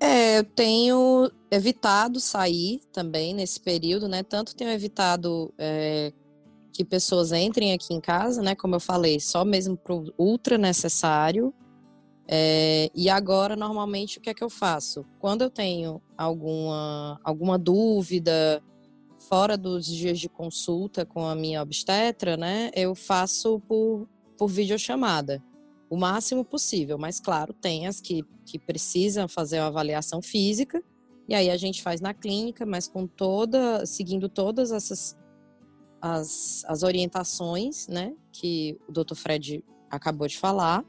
É, 0.00 0.38
eu 0.38 0.44
tenho 0.44 1.30
evitado 1.50 2.20
sair 2.20 2.80
também 2.90 3.34
nesse 3.34 3.60
período, 3.60 4.08
né? 4.08 4.22
Tanto 4.22 4.56
tenho 4.56 4.70
evitado 4.70 5.52
é, 5.58 6.10
que 6.72 6.82
pessoas 6.84 7.32
entrem 7.32 7.74
aqui 7.74 7.92
em 7.92 8.00
casa, 8.00 8.40
né? 8.40 8.54
Como 8.54 8.74
eu 8.74 8.80
falei, 8.80 9.20
só 9.20 9.44
mesmo 9.44 9.76
para 9.76 9.94
o 9.94 10.10
ultra 10.16 10.56
necessário. 10.56 11.52
É, 12.28 12.90
e 12.94 13.08
agora, 13.08 13.56
normalmente, 13.56 14.18
o 14.18 14.20
que 14.20 14.30
é 14.30 14.34
que 14.34 14.44
eu 14.44 14.50
faço? 14.50 15.04
Quando 15.18 15.42
eu 15.42 15.50
tenho 15.50 16.00
alguma, 16.16 17.20
alguma 17.24 17.58
dúvida, 17.58 18.62
fora 19.28 19.56
dos 19.56 19.86
dias 19.86 20.18
de 20.18 20.28
consulta 20.28 21.04
com 21.04 21.26
a 21.26 21.34
minha 21.34 21.62
obstetra, 21.62 22.36
né? 22.36 22.70
Eu 22.74 22.94
faço 22.94 23.60
por, 23.60 24.08
por 24.38 24.48
videochamada 24.48 25.42
o 25.90 25.96
máximo 25.96 26.44
possível. 26.44 26.96
Mas, 26.96 27.18
claro, 27.18 27.52
tem 27.52 27.86
as 27.86 28.00
que, 28.00 28.24
que 28.46 28.58
precisam 28.58 29.26
fazer 29.26 29.58
uma 29.58 29.66
avaliação 29.66 30.22
física, 30.22 30.82
e 31.28 31.34
aí 31.34 31.50
a 31.50 31.56
gente 31.56 31.82
faz 31.82 32.00
na 32.00 32.14
clínica, 32.14 32.64
mas 32.64 32.88
com 32.88 33.06
toda, 33.06 33.84
seguindo 33.86 34.28
todas 34.28 34.72
essas 34.72 35.16
as, 36.00 36.64
as 36.66 36.82
orientações, 36.82 37.86
né, 37.86 38.14
que 38.32 38.78
o 38.88 38.92
Dr. 38.92 39.14
Fred 39.14 39.64
acabou 39.90 40.26
de 40.26 40.38
falar, 40.38 40.84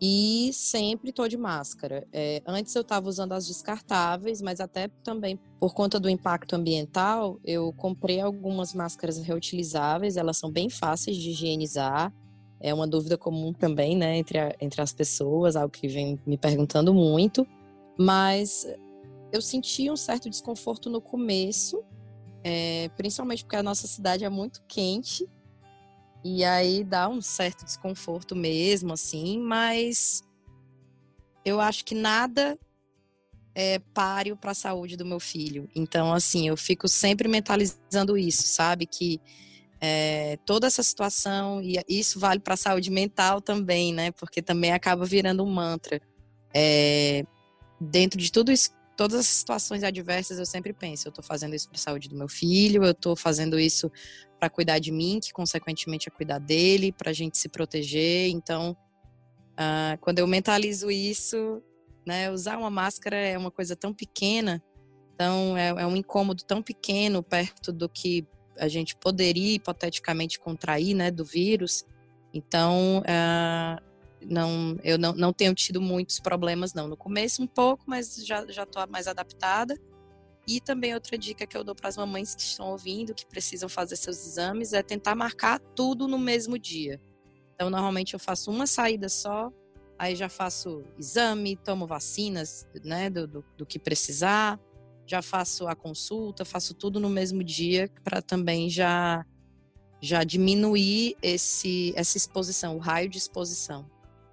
e 0.00 0.50
sempre 0.54 1.10
estou 1.10 1.28
de 1.28 1.36
máscara. 1.36 2.06
É, 2.12 2.42
antes 2.46 2.74
eu 2.74 2.82
estava 2.82 3.08
usando 3.08 3.32
as 3.32 3.46
descartáveis, 3.46 4.40
mas 4.40 4.58
até 4.58 4.88
também 5.04 5.38
por 5.58 5.74
conta 5.74 6.00
do 6.00 6.08
impacto 6.08 6.56
ambiental, 6.56 7.38
eu 7.44 7.72
comprei 7.74 8.20
algumas 8.20 8.72
máscaras 8.72 9.18
reutilizáveis, 9.18 10.16
elas 10.16 10.38
são 10.38 10.50
bem 10.50 10.70
fáceis 10.70 11.16
de 11.18 11.30
higienizar, 11.30 12.12
é 12.58 12.72
uma 12.72 12.86
dúvida 12.86 13.18
comum 13.18 13.52
também, 13.52 13.96
né, 13.96 14.16
entre, 14.16 14.38
a, 14.38 14.54
entre 14.60 14.80
as 14.80 14.92
pessoas, 14.92 15.54
algo 15.56 15.70
que 15.70 15.86
vem 15.86 16.18
me 16.26 16.38
perguntando 16.38 16.94
muito. 16.94 17.46
Mas 17.98 18.66
eu 19.32 19.42
senti 19.42 19.90
um 19.90 19.96
certo 19.96 20.30
desconforto 20.30 20.88
no 20.88 21.00
começo, 21.00 21.82
é, 22.42 22.88
principalmente 22.96 23.44
porque 23.44 23.56
a 23.56 23.62
nossa 23.62 23.86
cidade 23.86 24.24
é 24.24 24.28
muito 24.28 24.62
quente. 24.66 25.28
E 26.22 26.44
aí 26.44 26.84
dá 26.84 27.08
um 27.08 27.22
certo 27.22 27.64
desconforto 27.64 28.36
mesmo, 28.36 28.92
assim, 28.92 29.38
mas 29.38 30.22
eu 31.44 31.60
acho 31.60 31.84
que 31.84 31.94
nada 31.94 32.58
é 33.54 33.78
páreo 33.94 34.36
para 34.36 34.52
a 34.52 34.54
saúde 34.54 34.96
do 34.96 35.04
meu 35.04 35.18
filho. 35.18 35.68
Então, 35.74 36.12
assim, 36.12 36.48
eu 36.48 36.56
fico 36.56 36.86
sempre 36.88 37.28
mentalizando 37.28 38.16
isso, 38.16 38.42
sabe? 38.46 38.86
Que 38.86 39.20
é, 39.80 40.38
toda 40.44 40.66
essa 40.66 40.82
situação, 40.82 41.62
e 41.62 41.82
isso 41.88 42.20
vale 42.20 42.40
para 42.40 42.54
a 42.54 42.56
saúde 42.56 42.90
mental 42.90 43.40
também, 43.40 43.92
né? 43.92 44.10
Porque 44.12 44.42
também 44.42 44.72
acaba 44.72 45.04
virando 45.06 45.42
um 45.42 45.50
mantra. 45.50 46.00
É, 46.54 47.24
dentro 47.80 48.20
de 48.20 48.30
tudo 48.30 48.52
isso, 48.52 48.70
todas 48.96 49.20
as 49.20 49.26
situações 49.26 49.82
adversas, 49.82 50.38
eu 50.38 50.44
sempre 50.44 50.74
penso: 50.74 51.08
eu 51.08 51.10
estou 51.10 51.24
fazendo 51.24 51.54
isso 51.54 51.68
para 51.68 51.78
a 51.78 51.80
saúde 51.80 52.08
do 52.08 52.16
meu 52.16 52.28
filho, 52.28 52.84
eu 52.84 52.90
estou 52.90 53.16
fazendo 53.16 53.58
isso 53.58 53.90
para 54.40 54.48
cuidar 54.48 54.78
de 54.78 54.90
mim, 54.90 55.20
que 55.22 55.32
consequentemente 55.32 56.08
é 56.08 56.10
cuidar 56.10 56.38
dele, 56.38 56.90
para 56.90 57.10
a 57.10 57.12
gente 57.12 57.36
se 57.36 57.48
proteger. 57.48 58.30
Então, 58.30 58.74
uh, 59.52 59.98
quando 60.00 60.18
eu 60.18 60.26
mentalizo 60.26 60.90
isso, 60.90 61.62
né, 62.06 62.30
usar 62.30 62.56
uma 62.56 62.70
máscara 62.70 63.16
é 63.16 63.36
uma 63.36 63.50
coisa 63.50 63.76
tão 63.76 63.92
pequena, 63.92 64.62
então 65.14 65.54
é, 65.56 65.68
é 65.68 65.86
um 65.86 65.94
incômodo 65.94 66.42
tão 66.42 66.62
pequeno 66.62 67.22
perto 67.22 67.70
do 67.70 67.86
que 67.86 68.26
a 68.58 68.66
gente 68.66 68.96
poderia 68.96 69.54
hipoteticamente 69.56 70.40
contrair, 70.40 70.94
né, 70.94 71.10
do 71.10 71.24
vírus. 71.24 71.84
Então, 72.32 73.00
uh, 73.00 73.82
não, 74.26 74.78
eu 74.82 74.96
não, 74.96 75.12
não 75.12 75.32
tenho 75.32 75.54
tido 75.54 75.80
muitos 75.80 76.18
problemas, 76.18 76.72
não. 76.72 76.88
No 76.88 76.96
começo, 76.96 77.42
um 77.42 77.46
pouco, 77.46 77.84
mas 77.86 78.24
já 78.24 78.44
estou 78.44 78.86
mais 78.88 79.06
adaptada. 79.06 79.78
E 80.46 80.60
também 80.60 80.94
outra 80.94 81.16
dica 81.16 81.46
que 81.46 81.56
eu 81.56 81.62
dou 81.62 81.74
para 81.74 81.88
as 81.88 81.96
mamães 81.96 82.34
que 82.34 82.42
estão 82.42 82.70
ouvindo, 82.70 83.14
que 83.14 83.26
precisam 83.26 83.68
fazer 83.68 83.96
seus 83.96 84.26
exames, 84.26 84.72
é 84.72 84.82
tentar 84.82 85.14
marcar 85.14 85.58
tudo 85.58 86.08
no 86.08 86.18
mesmo 86.18 86.58
dia. 86.58 87.00
Então, 87.54 87.70
normalmente 87.70 88.14
eu 88.14 88.20
faço 88.20 88.50
uma 88.50 88.66
saída 88.66 89.08
só, 89.08 89.52
aí 89.98 90.16
já 90.16 90.28
faço 90.28 90.82
exame, 90.98 91.56
tomo 91.56 91.86
vacinas, 91.86 92.66
né, 92.82 93.10
do, 93.10 93.26
do, 93.26 93.44
do 93.58 93.66
que 93.66 93.78
precisar 93.78 94.58
já 95.10 95.20
faço 95.20 95.66
a 95.66 95.74
consulta, 95.74 96.44
faço 96.44 96.72
tudo 96.72 97.00
no 97.00 97.10
mesmo 97.10 97.42
dia 97.42 97.90
para 98.04 98.22
também 98.22 98.70
já 98.70 99.26
já 100.00 100.22
diminuir 100.22 101.16
esse 101.20 101.92
essa 101.96 102.16
exposição, 102.16 102.76
o 102.76 102.78
raio 102.78 103.08
de 103.08 103.18
exposição. 103.18 103.90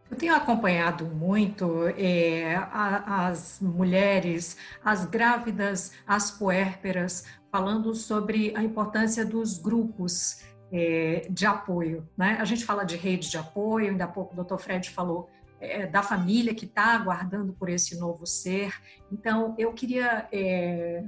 Eu 0.10 0.18
tenho 0.18 0.36
acompanhado 0.36 1.06
muito 1.06 1.88
é, 1.98 2.56
a, 2.56 3.28
as 3.28 3.60
mulheres, 3.62 4.58
as 4.84 5.06
grávidas, 5.06 5.92
as 6.08 6.32
puérperas, 6.32 7.26
falando 7.52 7.94
sobre 7.94 8.56
a 8.56 8.64
importância 8.64 9.26
dos 9.26 9.58
grupos 9.58 10.44
é, 10.72 11.28
de 11.30 11.46
apoio. 11.46 12.08
Né? 12.16 12.38
A 12.40 12.46
gente 12.46 12.64
fala 12.64 12.86
de 12.86 12.96
rede 12.96 13.30
de 13.30 13.38
apoio, 13.38 13.90
ainda 13.90 14.06
há 14.06 14.08
pouco 14.08 14.34
o 14.34 14.36
doutor 14.36 14.60
Fred 14.60 14.90
falou 14.90 15.30
é, 15.60 15.86
da 15.88 16.02
família 16.02 16.54
que 16.54 16.66
está 16.66 16.96
aguardando 16.96 17.54
por 17.54 17.70
esse 17.70 18.00
novo 18.00 18.26
ser. 18.26 18.74
Então, 19.12 19.56
eu 19.58 19.74
queria 19.74 20.28
é, 20.32 21.04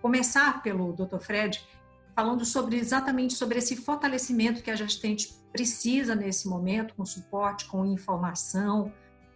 começar 0.00 0.62
pelo 0.62 0.92
Dr. 0.92 1.18
Fred 1.18 1.64
falando 2.14 2.44
sobre 2.44 2.76
exatamente 2.76 3.34
sobre 3.34 3.58
esse 3.58 3.76
fortalecimento 3.76 4.62
que 4.62 4.70
a 4.70 4.76
gestante 4.76 5.32
precisa 5.52 6.14
nesse 6.14 6.48
momento, 6.48 6.94
com 6.94 7.04
suporte, 7.04 7.66
com 7.66 7.84
informação, 7.84 8.92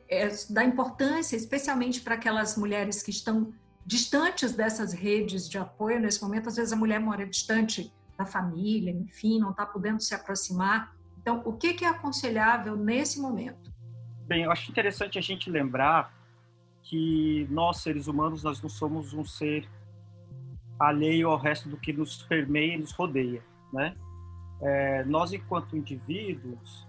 é, 0.08 0.28
da 0.50 0.64
importância, 0.64 1.36
especialmente 1.36 2.00
para 2.00 2.14
aquelas 2.14 2.56
mulheres 2.56 3.02
que 3.02 3.10
estão 3.10 3.52
distantes 3.84 4.52
dessas 4.52 4.92
redes 4.92 5.48
de 5.48 5.58
apoio 5.58 6.00
nesse 6.00 6.22
momento. 6.22 6.48
Às 6.48 6.56
vezes 6.56 6.72
a 6.72 6.76
mulher 6.76 7.00
mora 7.00 7.26
distante 7.26 7.92
da 8.16 8.24
família, 8.24 8.90
enfim, 8.90 9.38
não 9.38 9.50
está 9.50 9.66
podendo 9.66 10.00
se 10.00 10.14
aproximar. 10.14 10.94
Então, 11.18 11.42
o 11.44 11.52
que 11.52 11.84
é 11.84 11.88
aconselhável 11.88 12.76
nesse 12.76 13.20
momento? 13.20 13.72
Bem, 14.26 14.44
eu 14.44 14.50
acho 14.50 14.70
interessante 14.70 15.18
a 15.18 15.20
gente 15.22 15.50
lembrar 15.50 16.14
que 16.82 17.46
nós, 17.50 17.78
seres 17.78 18.06
humanos, 18.06 18.42
nós 18.42 18.62
não 18.62 18.68
somos 18.68 19.12
um 19.12 19.24
ser 19.24 19.68
alheio 20.78 21.30
ao 21.30 21.38
resto 21.38 21.68
do 21.68 21.76
que 21.76 21.92
nos 21.92 22.22
permeia 22.22 22.74
e 22.74 22.78
nos 22.78 22.92
rodeia, 22.92 23.42
né? 23.72 23.96
É, 24.60 25.04
nós, 25.04 25.32
enquanto 25.32 25.76
indivíduos, 25.76 26.86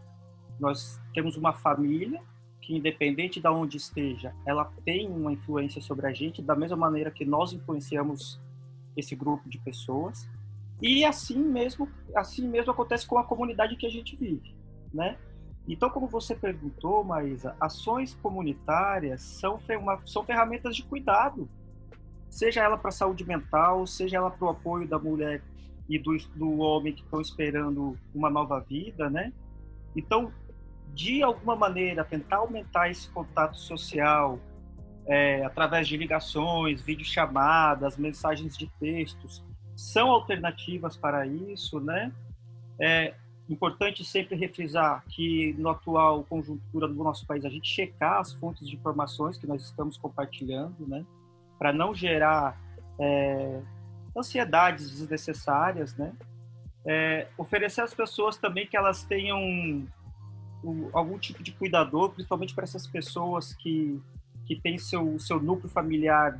nós 0.59 0.99
temos 1.13 1.35
uma 1.35 1.53
família 1.53 2.21
que, 2.61 2.75
independente 2.75 3.39
de 3.39 3.47
onde 3.47 3.77
esteja, 3.77 4.33
ela 4.45 4.65
tem 4.85 5.09
uma 5.09 5.31
influência 5.31 5.81
sobre 5.81 6.07
a 6.07 6.13
gente, 6.13 6.41
da 6.41 6.55
mesma 6.55 6.77
maneira 6.77 7.11
que 7.11 7.25
nós 7.25 7.53
influenciamos 7.53 8.41
esse 8.95 9.15
grupo 9.15 9.47
de 9.49 9.57
pessoas. 9.59 10.29
E 10.81 11.05
assim 11.05 11.39
mesmo, 11.39 11.89
assim 12.15 12.47
mesmo 12.47 12.71
acontece 12.71 13.05
com 13.07 13.17
a 13.17 13.23
comunidade 13.23 13.75
que 13.75 13.85
a 13.85 13.89
gente 13.89 14.15
vive, 14.15 14.55
né? 14.93 15.17
Então, 15.67 15.89
como 15.89 16.07
você 16.07 16.33
perguntou, 16.33 17.03
Maísa, 17.03 17.55
ações 17.59 18.13
comunitárias 18.15 19.21
são, 19.21 19.59
são 20.05 20.23
ferramentas 20.23 20.75
de 20.75 20.83
cuidado, 20.83 21.49
seja 22.29 22.63
ela 22.63 22.77
para 22.77 22.89
a 22.89 22.91
saúde 22.91 23.25
mental, 23.25 23.85
seja 23.85 24.17
ela 24.17 24.31
para 24.31 24.45
o 24.45 24.49
apoio 24.49 24.87
da 24.87 24.99
mulher 24.99 25.41
e 25.89 25.97
do, 25.97 26.17
do 26.35 26.59
homem 26.59 26.93
que 26.93 27.01
estão 27.01 27.21
esperando 27.21 27.97
uma 28.13 28.29
nova 28.29 28.59
vida, 28.59 29.09
né? 29.09 29.31
Então, 29.95 30.31
de 30.93 31.23
alguma 31.23 31.55
maneira, 31.55 32.03
tentar 32.03 32.37
aumentar 32.37 32.89
esse 32.89 33.09
contato 33.09 33.57
social 33.57 34.39
é, 35.05 35.43
através 35.45 35.87
de 35.87 35.95
ligações, 35.95 36.81
videochamadas, 36.81 37.97
mensagens 37.97 38.57
de 38.57 38.67
textos, 38.79 39.43
são 39.75 40.09
alternativas 40.09 40.97
para 40.97 41.25
isso, 41.25 41.79
né? 41.79 42.11
É, 42.79 43.13
Importante 43.49 44.03
sempre 44.03 44.35
refrisar 44.35 45.05
que, 45.07 45.53
no 45.57 45.69
atual 45.69 46.25
conjuntura 46.25 46.85
do 46.85 46.95
nosso 46.95 47.25
país, 47.25 47.45
a 47.45 47.49
gente 47.49 47.67
checar 47.67 48.19
as 48.19 48.33
fontes 48.33 48.67
de 48.67 48.75
informações 48.75 49.37
que 49.37 49.47
nós 49.47 49.63
estamos 49.63 49.97
compartilhando, 49.97 50.85
né? 50.85 51.05
Para 51.57 51.73
não 51.73 51.93
gerar 51.93 52.59
é, 52.99 53.61
ansiedades 54.15 54.91
desnecessárias, 54.91 55.95
né? 55.95 56.13
É, 56.85 57.27
oferecer 57.37 57.81
às 57.81 57.93
pessoas 57.93 58.37
também 58.37 58.65
que 58.65 58.77
elas 58.77 59.03
tenham 59.03 59.39
um, 60.63 60.89
algum 60.93 61.17
tipo 61.17 61.43
de 61.43 61.51
cuidador, 61.51 62.11
principalmente 62.11 62.55
para 62.55 62.63
essas 62.63 62.87
pessoas 62.87 63.53
que, 63.53 64.01
que 64.45 64.59
têm 64.61 64.77
seu, 64.77 65.19
seu 65.19 65.39
núcleo 65.39 65.69
familiar 65.69 66.39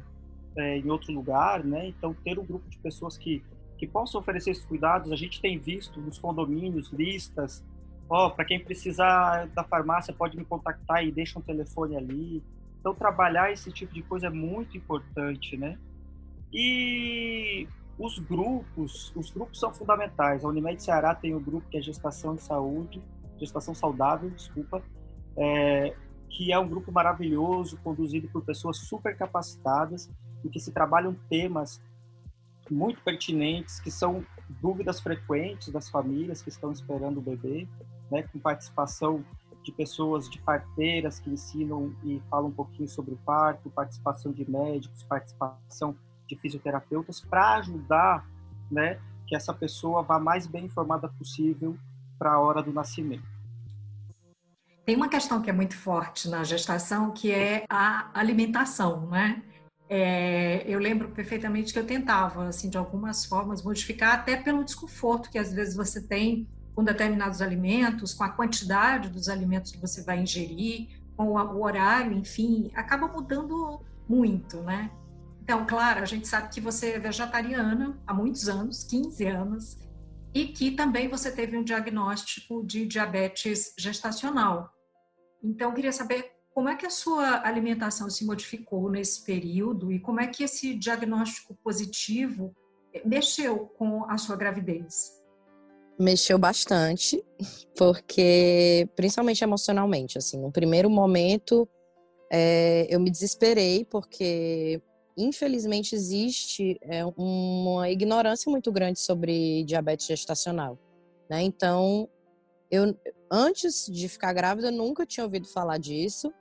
é, 0.56 0.78
em 0.78 0.90
outro 0.90 1.12
lugar, 1.14 1.64
né? 1.64 1.88
Então, 1.88 2.14
ter 2.14 2.40
um 2.40 2.46
grupo 2.46 2.70
de 2.70 2.78
pessoas 2.78 3.18
que 3.18 3.44
que 3.78 3.86
possam 3.86 4.20
oferecer 4.20 4.52
esses 4.52 4.66
cuidados. 4.66 5.12
A 5.12 5.16
gente 5.16 5.40
tem 5.40 5.58
visto 5.58 6.02
nos 6.02 6.18
condomínios 6.18 6.92
listas, 6.92 7.64
ó, 8.10 8.28
oh, 8.28 8.32
para 8.32 8.44
quem 8.44 8.60
precisar 8.60 9.48
da 9.48 9.64
farmácia 9.64 10.14
pode 10.14 10.36
me 10.36 10.44
contactar 10.44 11.06
e 11.06 11.12
deixa 11.12 11.38
um 11.38 11.42
telefone 11.42 11.96
ali. 11.96 12.44
Então 12.80 12.94
trabalhar 12.94 13.52
esse 13.52 13.72
tipo 13.72 13.94
de 13.94 14.02
coisa 14.04 14.28
é 14.28 14.30
muito 14.30 14.78
importante, 14.78 15.58
né? 15.58 15.78
E 16.54 17.68
os 18.00 18.20
grupos, 18.20 19.12
os 19.16 19.32
grupos 19.32 19.60
são 19.60 19.74
fundamentais. 19.74 20.46
A 20.46 20.48
Unimed 20.48 20.82
Ceará 20.82 21.16
tem 21.16 21.34
o 21.34 21.38
um 21.38 21.44
grupo 21.44 21.68
que 21.70 21.78
é 21.78 21.82
Gestação 21.82 22.36
e 22.36 22.40
Saúde, 22.40 23.02
Gestação 23.38 23.74
Saudável, 23.74 24.30
desculpa, 24.30 24.82
é, 25.36 25.96
que 26.30 26.52
é 26.52 26.60
um 26.60 26.68
grupo 26.68 26.92
maravilhoso, 26.92 27.78
conduzido 27.84 28.28
por 28.30 28.44
pessoas 28.44 28.78
super 28.78 29.18
capacitadas 29.18 30.10
e 30.44 30.50
que 30.50 30.60
se 30.60 30.72
trabalham 30.72 31.16
temas 31.30 31.82
muito 32.70 33.02
pertinentes, 33.02 33.80
que 33.80 33.90
são 33.90 34.26
dúvidas 34.62 35.00
frequentes 35.00 35.70
das 35.70 35.90
famílias 35.90 36.42
que 36.42 36.50
estão 36.50 36.72
esperando 36.72 37.18
o 37.18 37.22
bebê, 37.22 37.68
né, 38.12 38.24
com 38.24 38.40
participação 38.40 39.24
de 39.68 39.72
pessoas, 39.74 40.30
de 40.30 40.40
parteiras 40.40 41.20
que 41.20 41.30
ensinam 41.30 41.94
e 42.04 42.22
falam 42.30 42.48
um 42.48 42.54
pouquinho 42.54 42.88
sobre 42.88 43.14
o 43.14 43.18
parto, 43.18 43.70
participação 43.70 44.32
de 44.32 44.50
médicos, 44.50 45.04
participação 45.04 45.96
de 46.26 46.38
fisioterapeutas, 46.38 47.20
para 47.20 47.56
ajudar 47.58 48.26
né, 48.72 49.00
que 49.28 49.36
essa 49.36 49.54
pessoa 49.54 50.02
vá 50.02 50.20
mais 50.20 50.48
bem 50.48 50.66
informada 50.66 51.10
possível 51.10 51.78
para 52.18 52.34
a 52.34 52.40
hora 52.40 52.64
do 52.64 52.72
nascimento. 52.72 53.28
Tem 54.86 54.96
uma 54.96 55.10
questão 55.10 55.42
que 55.42 55.50
é 55.50 55.54
muito 55.54 55.76
forte 55.76 56.30
na 56.30 56.46
gestação, 56.46 57.12
que 57.12 57.30
é 57.30 57.66
a 57.70 58.10
alimentação, 58.18 59.08
né? 59.08 59.44
É, 59.90 60.64
eu 60.66 60.80
lembro 60.80 61.10
perfeitamente 61.10 61.74
que 61.74 61.80
eu 61.80 61.86
tentava, 61.86 62.48
assim, 62.48 62.70
de 62.70 62.78
algumas 62.78 63.26
formas, 63.26 63.64
modificar, 63.64 64.16
até 64.16 64.38
pelo 64.38 64.64
desconforto 64.64 65.30
que 65.30 65.38
às 65.38 65.52
vezes 65.52 65.76
você 65.76 66.06
tem 66.06 66.48
com 66.78 66.84
determinados 66.84 67.42
alimentos, 67.42 68.14
com 68.14 68.24
a 68.24 68.30
quantidade 68.30 69.10
dos 69.10 69.30
alimentos 69.30 69.72
que 69.72 69.80
você 69.80 70.04
vai 70.04 70.22
ingerir, 70.22 70.90
com 71.16 71.30
o 71.30 71.64
horário, 71.64 72.14
enfim, 72.14 72.70
acaba 72.76 73.08
mudando 73.08 73.82
muito, 74.08 74.62
né? 74.62 74.92
Então, 75.42 75.66
claro, 75.66 76.04
a 76.04 76.06
gente 76.06 76.28
sabe 76.28 76.50
que 76.50 76.62
você 76.62 76.92
é 76.92 77.00
vegetariana 77.00 78.00
há 78.06 78.14
muitos 78.14 78.48
anos, 78.48 78.84
15 78.84 79.26
anos, 79.26 79.80
e 80.36 80.50
que 80.50 80.70
também 80.70 81.08
você 81.08 81.32
teve 81.32 81.58
um 81.58 81.64
diagnóstico 81.64 82.64
de 82.64 82.86
diabetes 82.86 83.74
gestacional. 83.76 84.72
Então, 85.44 85.74
queria 85.74 85.92
saber 85.92 86.32
como 86.52 86.70
é 86.70 86.76
que 86.76 86.86
a 86.86 86.92
sua 86.92 87.42
alimentação 87.44 88.08
se 88.08 88.24
modificou 88.24 88.92
nesse 88.92 89.26
período 89.26 89.92
e 89.92 90.00
como 90.00 90.22
é 90.22 90.28
que 90.28 90.44
esse 90.44 90.76
diagnóstico 90.76 91.56
positivo 91.64 92.56
mexeu 93.04 93.66
com 93.66 94.06
a 94.08 94.16
sua 94.20 94.36
gravidez? 94.36 95.17
Mexeu 96.00 96.38
bastante, 96.38 97.24
porque 97.76 98.88
principalmente 98.96 99.44
emocionalmente, 99.44 100.18
assim, 100.18 100.40
no 100.40 100.52
primeiro 100.52 100.90
momento 100.90 101.68
é, 102.32 102.86
eu 102.90 103.00
me 103.00 103.10
desesperei 103.10 103.86
porque 103.86 104.82
infelizmente 105.18 105.96
existe 105.96 106.78
é, 106.84 107.04
uma 107.18 107.90
ignorância 107.90 108.50
muito 108.50 108.72
grande 108.72 109.00
sobre 109.00 109.64
diabetes 109.64 110.06
gestacional, 110.06 110.78
né? 111.30 111.42
Então 111.42 112.08
eu 112.70 112.96
antes 113.32 113.88
de 113.88 114.08
ficar 114.08 114.34
grávida 114.34 114.68
eu 114.68 114.74
nunca 114.74 115.06
tinha 115.06 115.24
ouvido 115.24 115.48
falar 115.48 115.78
disso 115.78 116.32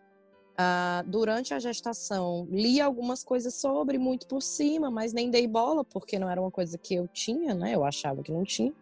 Uh, 0.57 1.07
durante 1.07 1.53
a 1.53 1.59
gestação, 1.59 2.49
li 2.51 2.81
algumas 2.81 3.23
coisas 3.23 3.55
sobre, 3.57 3.99
muito 3.99 4.27
por 4.27 4.41
cima, 4.41 4.91
mas 4.91 5.13
nem 5.13 5.31
dei 5.31 5.47
bola, 5.47 5.85
porque 5.85 6.19
não 6.19 6.31
era 6.31 6.41
uma 6.41 6.51
coisa 6.51 6.79
que 6.79 6.95
eu 6.95 7.07
tinha, 7.07 7.55
né? 7.55 7.75
Eu 7.75 7.85
achava 7.85 8.23
que 8.23 8.33
não 8.33 8.43
tinha. 8.43 8.73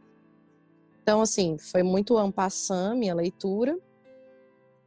Então, 1.05 1.21
assim, 1.21 1.59
foi 1.59 1.83
muito 1.83 2.17
ampassã 2.17 2.95
minha 2.95 3.15
leitura. 3.15 3.79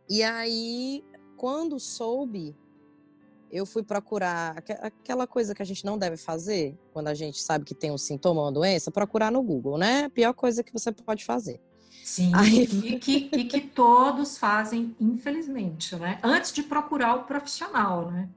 E 0.09 0.23
aí, 0.23 1.03
quando 1.37 1.79
soube, 1.79 2.57
eu 3.51 3.67
fui 3.67 3.83
procurar 3.83 4.57
aquela 4.81 5.27
coisa 5.27 5.53
que 5.53 5.61
a 5.61 5.65
gente 5.65 5.85
não 5.85 5.95
deve 5.95 6.17
fazer 6.17 6.75
quando 6.91 7.09
a 7.09 7.13
gente 7.13 7.39
sabe 7.39 7.65
que 7.65 7.75
tem 7.75 7.91
um 7.91 7.99
sintoma, 7.99 8.41
uma 8.41 8.51
doença, 8.51 8.89
procurar 8.89 9.31
no 9.31 9.43
Google, 9.43 9.77
né? 9.77 10.05
A 10.05 10.09
pior 10.09 10.33
coisa 10.33 10.63
que 10.63 10.73
você 10.73 10.91
pode 10.91 11.23
fazer. 11.23 11.61
Sim, 12.03 12.31
Aí... 12.33 12.63
e, 12.63 12.97
que, 12.97 13.29
e 13.31 13.45
que 13.45 13.61
todos 13.61 14.39
fazem, 14.39 14.95
infelizmente, 14.99 15.95
né? 15.97 16.19
Antes 16.23 16.51
de 16.51 16.63
procurar 16.63 17.13
o 17.13 17.25
profissional, 17.25 18.09
né? 18.09 18.27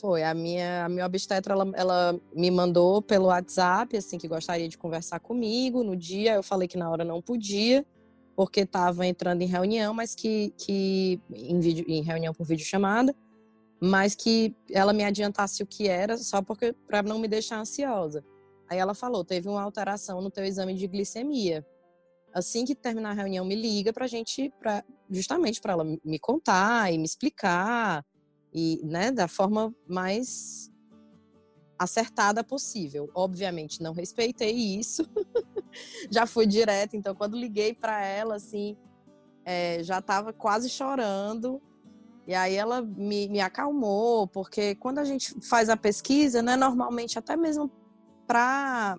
Foi, 0.00 0.22
a 0.22 0.32
minha, 0.32 0.84
a 0.84 0.88
minha 0.88 1.06
obstetra, 1.06 1.54
ela, 1.54 1.70
ela 1.74 2.20
me 2.34 2.50
mandou 2.50 3.02
pelo 3.02 3.26
WhatsApp, 3.26 3.96
assim, 3.96 4.16
que 4.18 4.28
gostaria 4.28 4.68
de 4.68 4.78
conversar 4.78 5.18
comigo 5.18 5.82
no 5.82 5.96
dia, 5.96 6.34
eu 6.34 6.42
falei 6.42 6.68
que 6.68 6.76
na 6.76 6.88
hora 6.88 7.04
não 7.04 7.20
podia, 7.20 7.84
porque 8.36 8.60
estava 8.60 9.06
entrando 9.06 9.42
em 9.42 9.46
reunião, 9.46 9.92
mas 9.92 10.14
que, 10.14 10.54
que 10.56 11.20
em, 11.32 11.58
vídeo, 11.58 11.84
em 11.88 12.02
reunião 12.02 12.32
por 12.32 12.46
videochamada, 12.46 13.14
mas 13.80 14.14
que 14.14 14.54
ela 14.70 14.92
me 14.92 15.04
adiantasse 15.04 15.62
o 15.62 15.66
que 15.66 15.88
era, 15.88 16.16
só 16.16 16.40
porque 16.42 16.72
para 16.86 17.02
não 17.02 17.18
me 17.18 17.26
deixar 17.26 17.58
ansiosa. 17.58 18.24
Aí 18.68 18.78
ela 18.78 18.94
falou, 18.94 19.24
teve 19.24 19.48
uma 19.48 19.62
alteração 19.62 20.20
no 20.20 20.30
teu 20.30 20.44
exame 20.44 20.74
de 20.74 20.86
glicemia. 20.86 21.66
Assim 22.32 22.64
que 22.64 22.74
terminar 22.74 23.10
a 23.10 23.14
reunião, 23.14 23.44
me 23.44 23.54
liga 23.54 23.92
para 23.92 24.04
a 24.04 24.08
gente, 24.08 24.52
pra, 24.60 24.84
justamente 25.10 25.60
para 25.60 25.72
ela 25.72 25.84
me 26.04 26.18
contar 26.18 26.92
e 26.92 26.98
me 26.98 27.04
explicar, 27.04 28.04
e, 28.52 28.80
né, 28.84 29.10
da 29.10 29.28
forma 29.28 29.74
mais 29.88 30.70
acertada 31.78 32.42
possível. 32.42 33.08
Obviamente, 33.14 33.82
não 33.82 33.92
respeitei 33.92 34.52
isso, 34.52 35.08
já 36.10 36.26
fui 36.26 36.46
direto, 36.46 36.96
então 36.96 37.14
quando 37.14 37.36
liguei 37.36 37.72
para 37.72 38.04
ela, 38.04 38.36
assim, 38.36 38.76
é, 39.44 39.82
já 39.82 39.98
estava 39.98 40.32
quase 40.32 40.68
chorando, 40.68 41.62
e 42.26 42.34
aí 42.34 42.54
ela 42.54 42.82
me, 42.82 43.28
me 43.28 43.40
acalmou, 43.40 44.26
porque 44.26 44.74
quando 44.74 44.98
a 44.98 45.04
gente 45.04 45.34
faz 45.40 45.70
a 45.70 45.76
pesquisa, 45.76 46.42
né, 46.42 46.56
normalmente 46.56 47.18
até 47.18 47.36
mesmo 47.36 47.70
para 48.26 48.98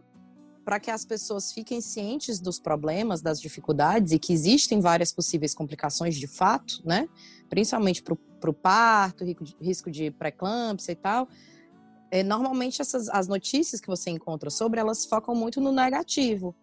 para 0.66 0.80
que 0.80 0.92
as 0.92 1.04
pessoas 1.04 1.52
fiquem 1.52 1.82
cientes 1.82 2.40
dos 2.40 2.60
problemas, 2.60 3.24
das 3.24 3.42
dificuldades 3.42 4.12
e 4.12 4.20
que 4.20 4.32
existem 4.32 4.80
várias 4.80 5.12
possíveis 5.12 5.56
complicações 5.56 6.16
de 6.16 6.28
fato, 6.28 6.80
né? 6.86 7.10
Principalmente 7.50 8.04
para 8.04 8.50
o 8.50 8.54
parto, 8.54 9.26
risco 9.60 9.90
de 9.90 10.12
pré-eclâmpsia 10.12 10.92
e 10.92 10.96
tal. 10.96 11.28
É, 12.12 12.24
normalmente 12.24 12.82
essas 12.82 13.08
as 13.10 13.28
notícias 13.28 13.80
que 13.80 13.88
você 13.88 14.10
encontra 14.10 14.50
sobre 14.50 14.80
elas 14.80 15.06
focam 15.06 15.36
muito 15.36 15.60
no 15.62 15.72
negativo. 15.72 16.56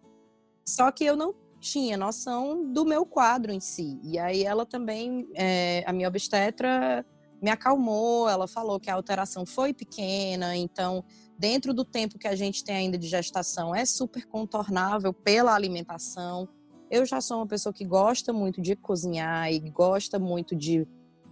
Só 0.65 0.91
que 0.91 1.05
eu 1.05 1.15
não 1.15 1.33
tinha 1.59 1.97
noção 1.97 2.71
do 2.71 2.85
meu 2.85 3.05
quadro 3.05 3.51
em 3.51 3.59
si. 3.59 3.99
E 4.03 4.19
aí 4.19 4.43
ela 4.43 4.65
também, 4.65 5.27
é, 5.33 5.83
a 5.85 5.93
minha 5.93 6.07
obstetra 6.07 7.05
me 7.41 7.49
acalmou, 7.49 8.27
ela 8.27 8.47
falou 8.47 8.79
que 8.79 8.89
a 8.89 8.95
alteração 8.95 9.45
foi 9.45 9.73
pequena, 9.73 10.55
então 10.55 11.03
dentro 11.37 11.73
do 11.73 11.85
tempo 11.85 12.17
que 12.17 12.27
a 12.27 12.35
gente 12.35 12.63
tem 12.63 12.75
ainda 12.75 12.97
de 12.97 13.07
gestação, 13.07 13.75
é 13.75 13.85
super 13.85 14.25
contornável 14.25 15.13
pela 15.13 15.53
alimentação. 15.53 16.49
Eu 16.89 17.05
já 17.05 17.19
sou 17.19 17.37
uma 17.37 17.47
pessoa 17.47 17.73
que 17.73 17.85
gosta 17.85 18.31
muito 18.31 18.61
de 18.61 18.75
cozinhar 18.75 19.51
e 19.51 19.59
gosta 19.59 20.17
muito 20.17 20.55
de, 20.55 20.87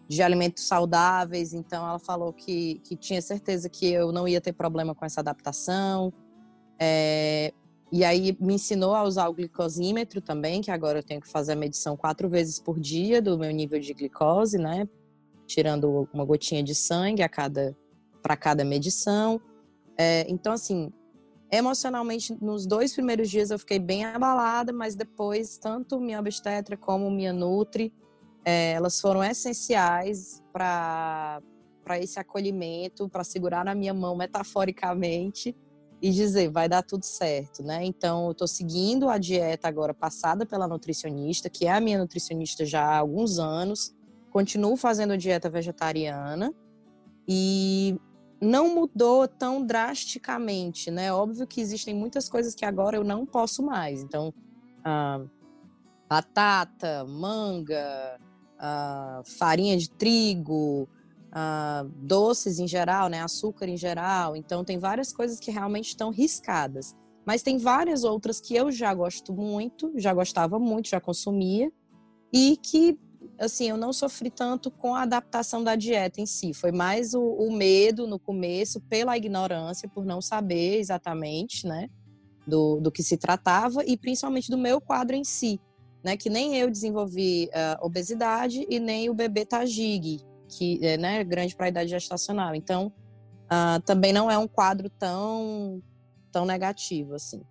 de 0.07 0.21
alimentos 0.21 0.67
saudáveis, 0.67 1.53
então 1.53 1.87
ela 1.87 1.99
falou 1.99 2.33
que, 2.33 2.81
que 2.83 2.95
tinha 2.95 3.21
certeza 3.21 3.69
que 3.69 3.87
eu 3.87 4.11
não 4.11 4.27
ia 4.27 4.41
ter 4.41 4.53
problema 4.53 4.93
com 4.93 5.05
essa 5.05 5.21
adaptação. 5.21 6.11
É, 6.79 7.53
e 7.91 8.03
aí 8.03 8.35
me 8.39 8.55
ensinou 8.55 8.93
a 8.93 9.03
usar 9.03 9.29
o 9.29 9.33
glicosímetro 9.33 10.19
também, 10.19 10.61
que 10.61 10.71
agora 10.71 10.99
eu 10.99 11.03
tenho 11.03 11.21
que 11.21 11.29
fazer 11.29 11.53
a 11.53 11.55
medição 11.55 11.95
quatro 11.95 12.27
vezes 12.27 12.59
por 12.59 12.79
dia 12.79 13.21
do 13.21 13.37
meu 13.37 13.51
nível 13.51 13.79
de 13.79 13.93
glicose, 13.93 14.57
né? 14.57 14.87
Tirando 15.47 16.09
uma 16.13 16.25
gotinha 16.25 16.61
de 16.61 16.75
sangue 16.75 17.23
a 17.23 17.29
cada 17.29 17.75
para 18.21 18.35
cada 18.35 18.65
medição. 18.65 19.39
É, 19.97 20.25
então, 20.27 20.51
assim, 20.51 20.91
emocionalmente, 21.51 22.35
nos 22.41 22.65
dois 22.65 22.93
primeiros 22.93 23.29
dias 23.29 23.51
eu 23.51 23.59
fiquei 23.59 23.79
bem 23.79 24.05
abalada, 24.05 24.73
mas 24.73 24.95
depois, 24.95 25.57
tanto 25.57 25.99
minha 25.99 26.19
obstetra 26.19 26.75
como 26.75 27.09
minha 27.09 27.31
Nutri, 27.31 27.93
é, 28.43 28.73
elas 28.73 28.99
foram 29.01 29.23
essenciais 29.23 30.41
para 30.53 31.41
esse 31.99 32.19
acolhimento, 32.19 33.09
para 33.09 33.23
segurar 33.23 33.65
na 33.65 33.73
minha 33.73 33.93
mão 33.93 34.15
metaforicamente 34.15 35.55
e 36.01 36.11
dizer 36.11 36.49
vai 36.49 36.69
dar 36.69 36.83
tudo 36.83 37.03
certo, 37.03 37.63
né? 37.63 37.83
Então 37.83 38.25
eu 38.25 38.31
estou 38.31 38.47
seguindo 38.47 39.09
a 39.09 39.17
dieta 39.17 39.67
agora 39.67 39.93
passada 39.93 40.45
pela 40.45 40.67
nutricionista, 40.67 41.49
que 41.49 41.65
é 41.65 41.71
a 41.71 41.81
minha 41.81 41.97
nutricionista 41.97 42.65
já 42.65 42.83
há 42.83 42.97
alguns 42.97 43.39
anos. 43.39 43.95
Continuo 44.29 44.75
fazendo 44.75 45.17
dieta 45.17 45.49
vegetariana 45.49 46.53
e 47.27 47.97
não 48.45 48.73
mudou 48.73 49.27
tão 49.27 49.65
drasticamente, 49.65 50.91
né? 50.91 51.11
Óbvio 51.11 51.47
que 51.47 51.59
existem 51.59 51.93
muitas 51.93 52.29
coisas 52.29 52.55
que 52.55 52.63
agora 52.63 52.95
eu 52.95 53.03
não 53.03 53.25
posso 53.25 53.63
mais. 53.63 54.01
Então, 54.01 54.33
ah, 54.83 55.21
batata, 56.07 57.03
manga, 57.05 58.19
ah, 58.59 59.21
farinha 59.37 59.77
de 59.77 59.89
trigo, 59.89 60.87
ah, 61.31 61.85
doces 61.97 62.59
em 62.59 62.67
geral, 62.67 63.09
né? 63.09 63.21
Açúcar 63.21 63.67
em 63.67 63.77
geral. 63.77 64.35
Então, 64.35 64.63
tem 64.63 64.77
várias 64.77 65.11
coisas 65.11 65.39
que 65.39 65.51
realmente 65.51 65.89
estão 65.89 66.09
riscadas. 66.11 66.95
Mas 67.25 67.41
tem 67.41 67.57
várias 67.57 68.03
outras 68.03 68.39
que 68.39 68.55
eu 68.55 68.71
já 68.71 68.93
gosto 68.93 69.33
muito, 69.33 69.91
já 69.97 70.13
gostava 70.13 70.59
muito, 70.59 70.89
já 70.89 71.01
consumia, 71.01 71.71
e 72.31 72.55
que 72.57 72.99
assim, 73.39 73.69
eu 73.69 73.77
não 73.77 73.91
sofri 73.91 74.29
tanto 74.29 74.71
com 74.71 74.95
a 74.95 75.03
adaptação 75.03 75.63
da 75.63 75.75
dieta 75.75 76.21
em 76.21 76.25
si. 76.25 76.53
Foi 76.53 76.71
mais 76.71 77.13
o, 77.13 77.21
o 77.21 77.51
medo 77.51 78.07
no 78.07 78.19
começo, 78.19 78.81
pela 78.81 79.17
ignorância, 79.17 79.89
por 79.89 80.05
não 80.05 80.21
saber 80.21 80.79
exatamente, 80.79 81.67
né, 81.67 81.89
do, 82.47 82.79
do 82.79 82.91
que 82.91 83.03
se 83.03 83.17
tratava 83.17 83.83
e 83.85 83.97
principalmente 83.97 84.49
do 84.49 84.57
meu 84.57 84.79
quadro 84.79 85.15
em 85.15 85.23
si, 85.23 85.59
né, 86.03 86.15
que 86.15 86.29
nem 86.29 86.55
eu 86.55 86.69
desenvolvi 86.69 87.49
uh, 87.49 87.85
obesidade 87.85 88.65
e 88.69 88.79
nem 88.79 89.09
o 89.09 89.13
bebê 89.13 89.45
Tajig, 89.45 90.21
que 90.47 90.79
é 90.85 90.97
né, 90.97 91.23
grande 91.23 91.55
para 91.55 91.65
a 91.65 91.69
idade 91.69 91.89
gestacional. 91.89 92.53
Então, 92.53 92.93
uh, 93.45 93.81
também 93.85 94.13
não 94.13 94.29
é 94.29 94.37
um 94.37 94.47
quadro 94.47 94.89
tão, 94.89 95.81
tão 96.31 96.45
negativo 96.45 97.15
assim. 97.15 97.41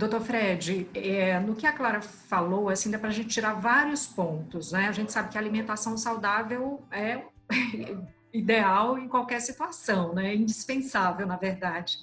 Doutor 0.00 0.22
Fred, 0.22 0.88
é, 0.94 1.38
no 1.40 1.54
que 1.54 1.66
a 1.66 1.74
Clara 1.74 2.00
falou, 2.00 2.70
assim, 2.70 2.90
dá 2.90 2.98
para 2.98 3.10
a 3.10 3.12
gente 3.12 3.28
tirar 3.28 3.60
vários 3.60 4.06
pontos, 4.06 4.72
né? 4.72 4.88
A 4.88 4.92
gente 4.92 5.12
sabe 5.12 5.28
que 5.28 5.36
a 5.36 5.40
alimentação 5.42 5.94
saudável 5.98 6.82
é 6.90 7.22
ideal 8.32 8.98
em 8.98 9.06
qualquer 9.06 9.42
situação, 9.42 10.14
né? 10.14 10.34
Indispensável, 10.34 11.26
na 11.26 11.36
verdade. 11.36 11.98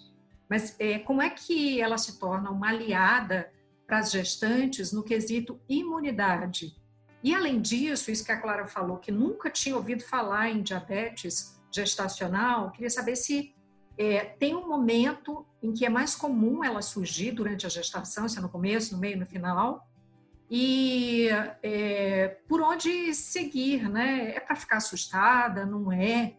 Mas 0.48 0.76
é, 0.78 1.00
como 1.00 1.24
é 1.24 1.32
que 1.32 1.82
ela 1.82 1.98
se 1.98 2.20
torna 2.20 2.52
uma 2.52 2.70
aliada 2.70 3.52
para 3.88 3.98
as 3.98 4.12
gestantes 4.12 4.94
no 4.94 5.02
quesito 5.02 5.60
imunidade? 5.68 6.76
E 7.24 7.34
além 7.34 7.60
disso, 7.60 8.12
isso 8.12 8.24
que 8.24 8.32
a 8.32 8.40
Clara 8.40 8.68
falou, 8.68 8.98
que 8.98 9.12
nunca 9.12 9.50
tinha 9.50 9.76
ouvido 9.76 10.04
falar 10.04 10.52
em 10.52 10.62
diabetes 10.62 11.60
gestacional, 11.72 12.70
queria 12.70 12.92
saber 12.92 13.16
se 13.16 13.56
é, 13.98 14.24
tem 14.24 14.56
um 14.56 14.68
momento 14.68 15.44
em 15.62 15.74
que 15.74 15.86
é 15.86 15.90
mais 15.90 16.16
comum 16.16 16.64
ela 16.64 16.82
surgir 16.82 17.32
durante 17.32 17.66
a 17.66 17.70
gestação, 17.70 18.28
se 18.28 18.38
é 18.38 18.42
no 18.42 18.50
começo, 18.50 18.94
no 18.94 19.00
meio, 19.00 19.18
no 19.18 19.26
final, 19.26 19.88
e 20.50 21.28
é, 21.62 22.38
por 22.48 22.62
onde 22.62 23.14
seguir, 23.14 23.90
né? 23.90 24.36
É 24.36 24.40
para 24.40 24.56
ficar 24.56 24.78
assustada, 24.78 25.66
não 25.66 25.92
é? 25.92 26.36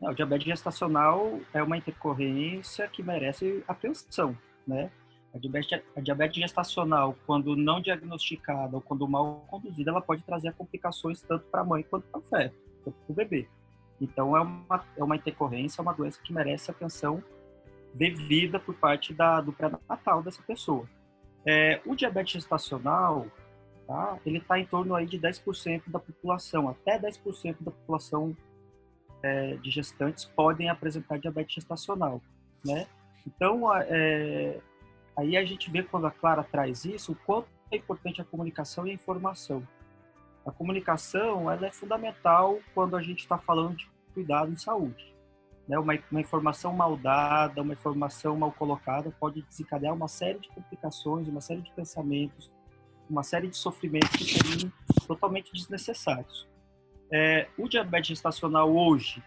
O 0.00 0.14
diabetes 0.14 0.46
gestacional 0.46 1.40
é 1.52 1.62
uma 1.62 1.76
intercorrência 1.76 2.88
que 2.88 3.02
merece 3.02 3.62
atenção, 3.68 4.36
né? 4.66 4.90
A 5.34 5.38
diabetes, 5.38 5.80
a 5.94 6.00
diabetes 6.00 6.36
gestacional, 6.36 7.14
quando 7.26 7.54
não 7.54 7.82
diagnosticada 7.82 8.76
ou 8.76 8.80
quando 8.80 9.06
mal 9.06 9.44
conduzida, 9.48 9.90
ela 9.90 10.00
pode 10.00 10.22
trazer 10.24 10.54
complicações 10.54 11.20
tanto 11.20 11.44
para 11.46 11.60
a 11.60 11.64
mãe 11.64 11.82
quanto 11.82 12.08
para 12.08 12.18
o 12.18 12.22
feto, 12.22 12.56
para 12.82 12.92
o 13.08 13.12
bebê. 13.12 13.46
Então, 14.00 14.34
é 14.34 14.40
uma, 14.40 14.84
é 14.96 15.04
uma 15.04 15.16
intercorrência, 15.16 15.80
é 15.80 15.82
uma 15.82 15.92
doença 15.92 16.18
que 16.24 16.32
merece 16.32 16.70
atenção 16.70 17.22
devida 17.94 18.58
por 18.58 18.74
parte 18.74 19.12
da, 19.12 19.40
do 19.40 19.52
pré-natal 19.52 20.22
dessa 20.22 20.42
pessoa. 20.42 20.88
É, 21.46 21.80
o 21.86 21.94
diabetes 21.94 22.34
gestacional, 22.34 23.26
tá, 23.86 24.18
ele 24.24 24.38
está 24.38 24.58
em 24.58 24.66
torno 24.66 24.94
aí 24.94 25.06
de 25.06 25.18
10% 25.18 25.82
da 25.88 25.98
população, 25.98 26.68
até 26.68 26.98
10% 26.98 27.56
da 27.60 27.70
população 27.70 28.36
é, 29.22 29.56
de 29.56 29.70
gestantes 29.70 30.24
podem 30.24 30.68
apresentar 30.68 31.18
diabetes 31.18 31.54
gestacional, 31.54 32.20
né? 32.64 32.86
Então, 33.26 33.72
é, 33.74 34.58
aí 35.16 35.36
a 35.36 35.44
gente 35.44 35.70
vê 35.70 35.82
quando 35.82 36.06
a 36.06 36.10
Clara 36.10 36.42
traz 36.42 36.84
isso, 36.84 37.12
o 37.12 37.14
quanto 37.14 37.48
é 37.70 37.76
importante 37.76 38.20
a 38.20 38.24
comunicação 38.24 38.86
e 38.86 38.90
a 38.90 38.94
informação. 38.94 39.66
A 40.44 40.50
comunicação 40.50 41.50
ela 41.50 41.66
é 41.66 41.70
fundamental 41.70 42.58
quando 42.74 42.96
a 42.96 43.02
gente 43.02 43.20
está 43.20 43.38
falando 43.38 43.76
de 43.76 43.88
cuidado 44.14 44.50
em 44.50 44.56
saúde. 44.56 45.14
Né? 45.70 45.78
Uma, 45.78 45.96
uma, 46.10 46.20
informação 46.20 46.72
mal 46.72 46.96
dada, 46.96 47.62
uma 47.62 47.72
informação 47.72 48.36
mal 48.36 48.50
colocada 48.50 49.14
pode 49.20 49.40
desencadear 49.42 49.94
uma 49.94 50.08
série 50.08 50.40
de 50.40 50.48
complicações, 50.48 51.28
uma 51.28 51.40
série 51.40 51.60
de 51.60 51.70
pensamentos, 51.70 52.50
uma 53.08 53.22
série 53.22 53.46
de 53.46 53.56
sofrimentos 53.56 54.10
que 54.10 54.24
seriam 54.24 54.72
totalmente 55.06 55.52
desnecessários. 55.52 56.48
É, 57.12 57.46
o 57.56 57.68
diabetes 57.68 58.08
gestacional 58.08 58.68
hoje, 58.74 59.22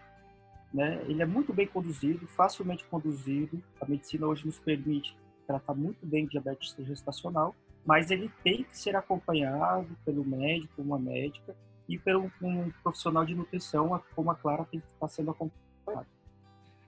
né, 0.72 1.02
ele 1.08 1.22
é 1.22 1.26
muito 1.26 1.50
bem 1.50 1.66
conduzido, 1.66 2.26
facilmente 2.26 2.84
conduzido. 2.84 3.62
A 3.80 3.86
medicina 3.86 4.26
hoje 4.26 4.44
nos 4.44 4.58
permite 4.58 5.16
tratar 5.46 5.72
muito 5.72 6.04
bem 6.04 6.26
diabetes 6.26 6.76
gestacional 6.78 7.54
mas 7.84 8.10
ele 8.10 8.30
tem 8.42 8.64
que 8.64 8.76
ser 8.76 8.96
acompanhado 8.96 9.94
pelo 10.04 10.24
médico, 10.24 10.80
uma 10.80 10.98
médica, 10.98 11.54
e 11.86 11.98
pelo 11.98 12.32
um 12.40 12.70
profissional 12.82 13.26
de 13.26 13.34
nutrição, 13.34 14.00
como 14.16 14.30
a 14.30 14.34
Clara 14.34 14.64
tem 14.64 14.80
que 14.80 14.86
estar 14.86 15.08
sendo 15.08 15.30
acompanhada. 15.32 15.63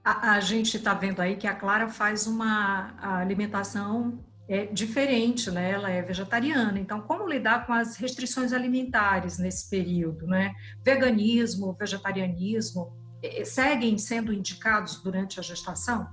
A, 0.07 0.35
a 0.35 0.41
gente 0.41 0.77
está 0.77 0.95
vendo 0.95 1.21
aí 1.21 1.37
que 1.37 1.47
a 1.47 1.55
Clara 1.55 1.89
faz 1.89 2.27
uma 2.27 2.95
alimentação 3.01 4.25
é, 4.49 4.67
diferente, 4.67 5.51
né? 5.51 5.73
Ela 5.73 5.91
é 5.91 6.01
vegetariana. 6.01 6.79
Então, 6.79 7.01
como 7.01 7.29
lidar 7.29 7.67
com 7.67 7.73
as 7.73 7.97
restrições 7.97 8.53
alimentares 8.53 9.39
nesse 9.39 9.69
período, 9.69 10.27
né? 10.27 10.55
Veganismo, 10.85 11.77
vegetarianismo, 11.79 12.97
é, 13.23 13.45
seguem 13.45 13.99
sendo 13.99 14.33
indicados 14.33 15.03
durante 15.03 15.41
a 15.41 15.43
gestação? 15.43 16.07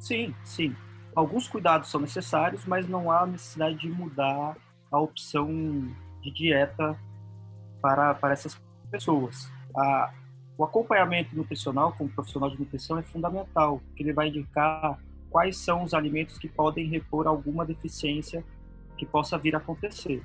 Sim, 0.00 0.34
sim 0.42 0.74
alguns 1.18 1.48
cuidados 1.48 1.90
são 1.90 2.00
necessários, 2.00 2.64
mas 2.64 2.88
não 2.88 3.10
há 3.10 3.26
necessidade 3.26 3.76
de 3.76 3.88
mudar 3.90 4.56
a 4.90 5.00
opção 5.00 5.48
de 6.22 6.30
dieta 6.32 6.98
para, 7.82 8.14
para 8.14 8.32
essas 8.32 8.60
pessoas. 8.90 9.50
A, 9.76 10.12
o 10.58 10.64
acompanhamento 10.64 11.36
nutricional 11.36 11.94
como 11.96 12.10
profissional 12.10 12.50
de 12.50 12.58
nutrição 12.58 12.98
é 12.98 13.02
fundamental, 13.02 13.80
porque 13.86 14.02
ele 14.02 14.12
vai 14.12 14.28
indicar 14.28 14.98
quais 15.30 15.56
são 15.56 15.84
os 15.84 15.94
alimentos 15.94 16.36
que 16.36 16.48
podem 16.48 16.88
repor 16.88 17.28
alguma 17.28 17.64
deficiência 17.64 18.44
que 18.96 19.06
possa 19.06 19.38
vir 19.38 19.54
a 19.54 19.58
acontecer. 19.58 20.20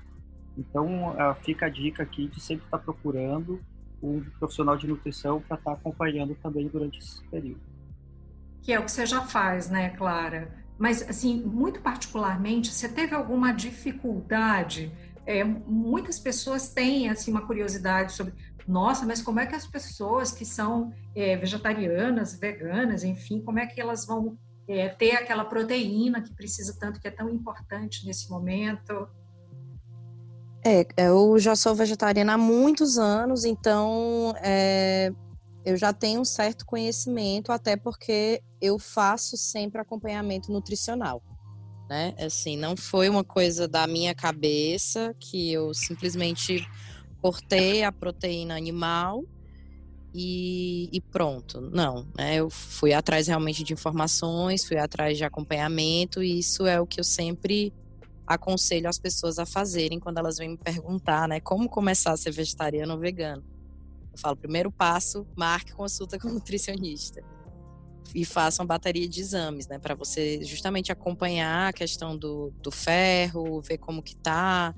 Então, 0.58 1.12
uh, 1.12 1.36
fica 1.43 1.67
a 1.67 1.69
dica 1.69 2.02
aqui 2.02 2.28
de 2.28 2.41
sempre 2.41 2.65
estar 2.65 2.80
procurando 2.80 3.62
um 4.02 4.22
profissional 4.39 4.76
de 4.76 4.88
nutrição 4.88 5.39
para 5.39 5.56
estar 5.56 5.74
acompanhando 5.74 6.36
também 6.41 6.67
durante 6.67 6.98
esse 6.98 7.24
período. 7.26 7.62
Que 8.63 8.74
é 8.74 8.80
o 8.80 8.86
que 8.86 8.91
você 8.91 9.06
já 9.06 9.22
faz, 9.22 9.69
né, 9.69 9.89
Clara? 9.91 10.52
Mas, 10.80 11.08
assim, 11.08 11.43
muito 11.43 11.80
particularmente, 11.80 12.69
você 12.69 12.89
teve 12.89 13.13
alguma 13.13 13.52
dificuldade? 13.52 14.91
É, 15.26 15.43
muitas 15.43 16.19
pessoas 16.19 16.69
têm, 16.69 17.08
assim, 17.10 17.32
uma 17.32 17.46
curiosidade 17.46 18.13
sobre, 18.13 18.34
nossa, 18.67 19.06
mas 19.06 19.21
como 19.21 19.39
é 19.39 19.45
que 19.45 19.56
as 19.56 19.67
pessoas 19.67 20.32
que 20.32 20.45
são 20.45 20.93
é, 21.15 21.36
vegetarianas, 21.36 22.38
veganas, 22.39 23.04
enfim, 23.04 23.41
como 23.41 23.60
é 23.60 23.65
que 23.65 23.80
elas 23.80 24.06
vão 24.06 24.38
é, 24.67 24.89
ter 24.89 25.12
aquela 25.12 25.45
proteína 25.45 26.21
que 26.21 26.34
precisa 26.34 26.76
tanto, 26.80 26.99
que 26.99 27.08
é 27.08 27.12
tão 27.12 27.30
importante 27.30 28.06
nesse 28.06 28.30
momento? 28.30 29.08
É, 30.65 30.86
eu 30.97 31.38
já 31.39 31.56
sou 31.56 31.76
vegetariana 31.76 32.34
há 32.34 32.38
muitos 32.38 32.97
anos, 32.97 33.43
então 33.43 34.34
é, 34.41 35.12
eu 35.65 35.76
já 35.76 35.91
tenho 35.91 36.21
um 36.21 36.26
certo 36.26 36.65
conhecimento, 36.65 37.52
até 37.52 37.76
porque 37.76 38.41
eu 38.62 38.80
faço 38.80 39.36
sempre 39.36 39.82
acompanhamento 39.82 40.52
nutricional. 40.52 41.21
Né? 41.89 42.15
Assim, 42.17 42.56
não 42.56 42.78
foi 42.78 43.10
uma 43.10 43.26
coisa 43.26 43.67
da 43.67 43.86
minha 43.86 44.15
cabeça 44.15 45.13
que 45.19 45.52
eu 45.52 45.73
simplesmente 45.73 46.65
cortei 47.23 47.83
a 47.83 47.91
proteína 47.91 48.57
animal 48.57 49.23
e, 50.13 50.89
e 50.91 50.99
pronto. 50.99 51.62
Não, 51.62 52.05
né? 52.17 52.36
Eu 52.36 52.49
fui 52.49 52.91
atrás 52.91 53.27
realmente 53.27 53.63
de 53.63 53.71
informações, 53.71 54.65
fui 54.65 54.77
atrás 54.77 55.17
de 55.17 55.23
acompanhamento, 55.23 56.21
e 56.21 56.38
isso 56.38 56.67
é 56.67 56.81
o 56.81 56.86
que 56.86 56.99
eu 56.99 57.03
sempre 57.03 57.73
aconselho 58.27 58.89
as 58.89 58.99
pessoas 58.99 59.39
a 59.39 59.45
fazerem 59.45 60.01
quando 60.01 60.17
elas 60.17 60.38
vêm 60.38 60.49
me 60.49 60.57
perguntar, 60.57 61.29
né? 61.29 61.39
Como 61.39 61.69
começar 61.69 62.12
a 62.12 62.17
ser 62.17 62.31
vegetariano 62.31 62.93
ou 62.93 62.99
vegano. 62.99 63.41
Eu 64.12 64.19
falo, 64.19 64.36
primeiro 64.36 64.69
passo, 64.69 65.25
marque 65.33 65.71
consulta 65.71 66.19
com 66.19 66.27
nutricionista. 66.27 67.23
E 68.13 68.25
faça 68.25 68.62
uma 68.62 68.67
bateria 68.67 69.07
de 69.07 69.21
exames, 69.21 69.65
né? 69.69 69.79
Para 69.79 69.95
você 69.95 70.43
justamente 70.43 70.91
acompanhar 70.91 71.69
a 71.69 71.73
questão 71.73 72.17
do, 72.17 72.51
do 72.62 72.69
ferro, 72.69 73.62
ver 73.62 73.77
como 73.77 74.03
que 74.03 74.15
tá, 74.17 74.75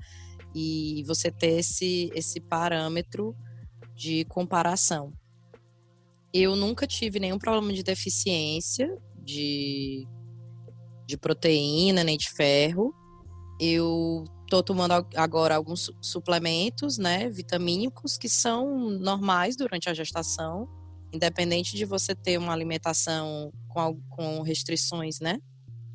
e 0.58 1.04
você 1.04 1.30
ter 1.30 1.58
esse, 1.58 2.10
esse 2.14 2.40
parâmetro 2.40 3.36
de 3.94 4.24
comparação. 4.24 5.12
Eu 6.32 6.56
nunca 6.56 6.86
tive 6.86 7.20
nenhum 7.20 7.38
problema 7.38 7.72
de 7.72 7.82
deficiência 7.82 8.96
de, 9.22 10.06
de 11.06 11.18
proteína 11.18 12.02
nem 12.02 12.16
de 12.16 12.30
ferro. 12.30 12.94
Eu 13.60 14.24
Estou 14.46 14.62
tomando 14.62 14.92
agora 15.16 15.56
alguns 15.56 15.90
suplementos, 16.00 16.98
né, 16.98 17.28
vitamínicos, 17.28 18.16
que 18.16 18.28
são 18.28 18.88
normais 18.90 19.56
durante 19.56 19.90
a 19.90 19.94
gestação, 19.94 20.68
independente 21.12 21.76
de 21.76 21.84
você 21.84 22.14
ter 22.14 22.38
uma 22.38 22.52
alimentação 22.52 23.52
com, 23.66 24.00
com 24.08 24.42
restrições, 24.42 25.18
né? 25.18 25.40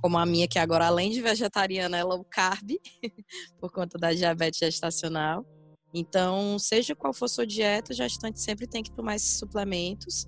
Como 0.02 0.18
a 0.18 0.26
minha, 0.26 0.48
que 0.48 0.58
agora, 0.58 0.88
além 0.88 1.12
de 1.12 1.22
vegetariana, 1.22 1.98
é 1.98 2.04
low 2.04 2.24
carb, 2.24 2.72
por 3.60 3.72
conta 3.72 3.98
da 3.98 4.12
diabetes 4.14 4.60
gestacional. 4.60 5.46
Então, 5.94 6.58
seja 6.58 6.96
qual 6.96 7.14
for 7.14 7.28
sua 7.28 7.46
dieta, 7.46 7.94
gestante 7.94 8.40
sempre 8.40 8.66
tem 8.66 8.82
que 8.82 8.92
tomar 8.92 9.16
esses 9.16 9.38
suplementos, 9.38 10.26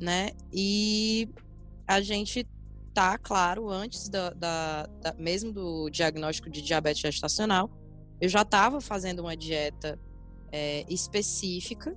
né? 0.00 0.30
E 0.52 1.28
a 1.86 2.00
gente 2.00 2.46
tá, 2.94 3.18
claro, 3.18 3.68
antes 3.70 4.08
da, 4.08 4.30
da, 4.30 4.86
da, 5.00 5.14
mesmo 5.14 5.52
do 5.52 5.90
diagnóstico 5.90 6.50
de 6.50 6.62
diabetes 6.62 7.00
gestacional, 7.00 7.70
eu 8.20 8.28
já 8.28 8.42
estava 8.42 8.80
fazendo 8.80 9.20
uma 9.20 9.36
dieta 9.36 9.98
é, 10.50 10.84
específica, 10.88 11.96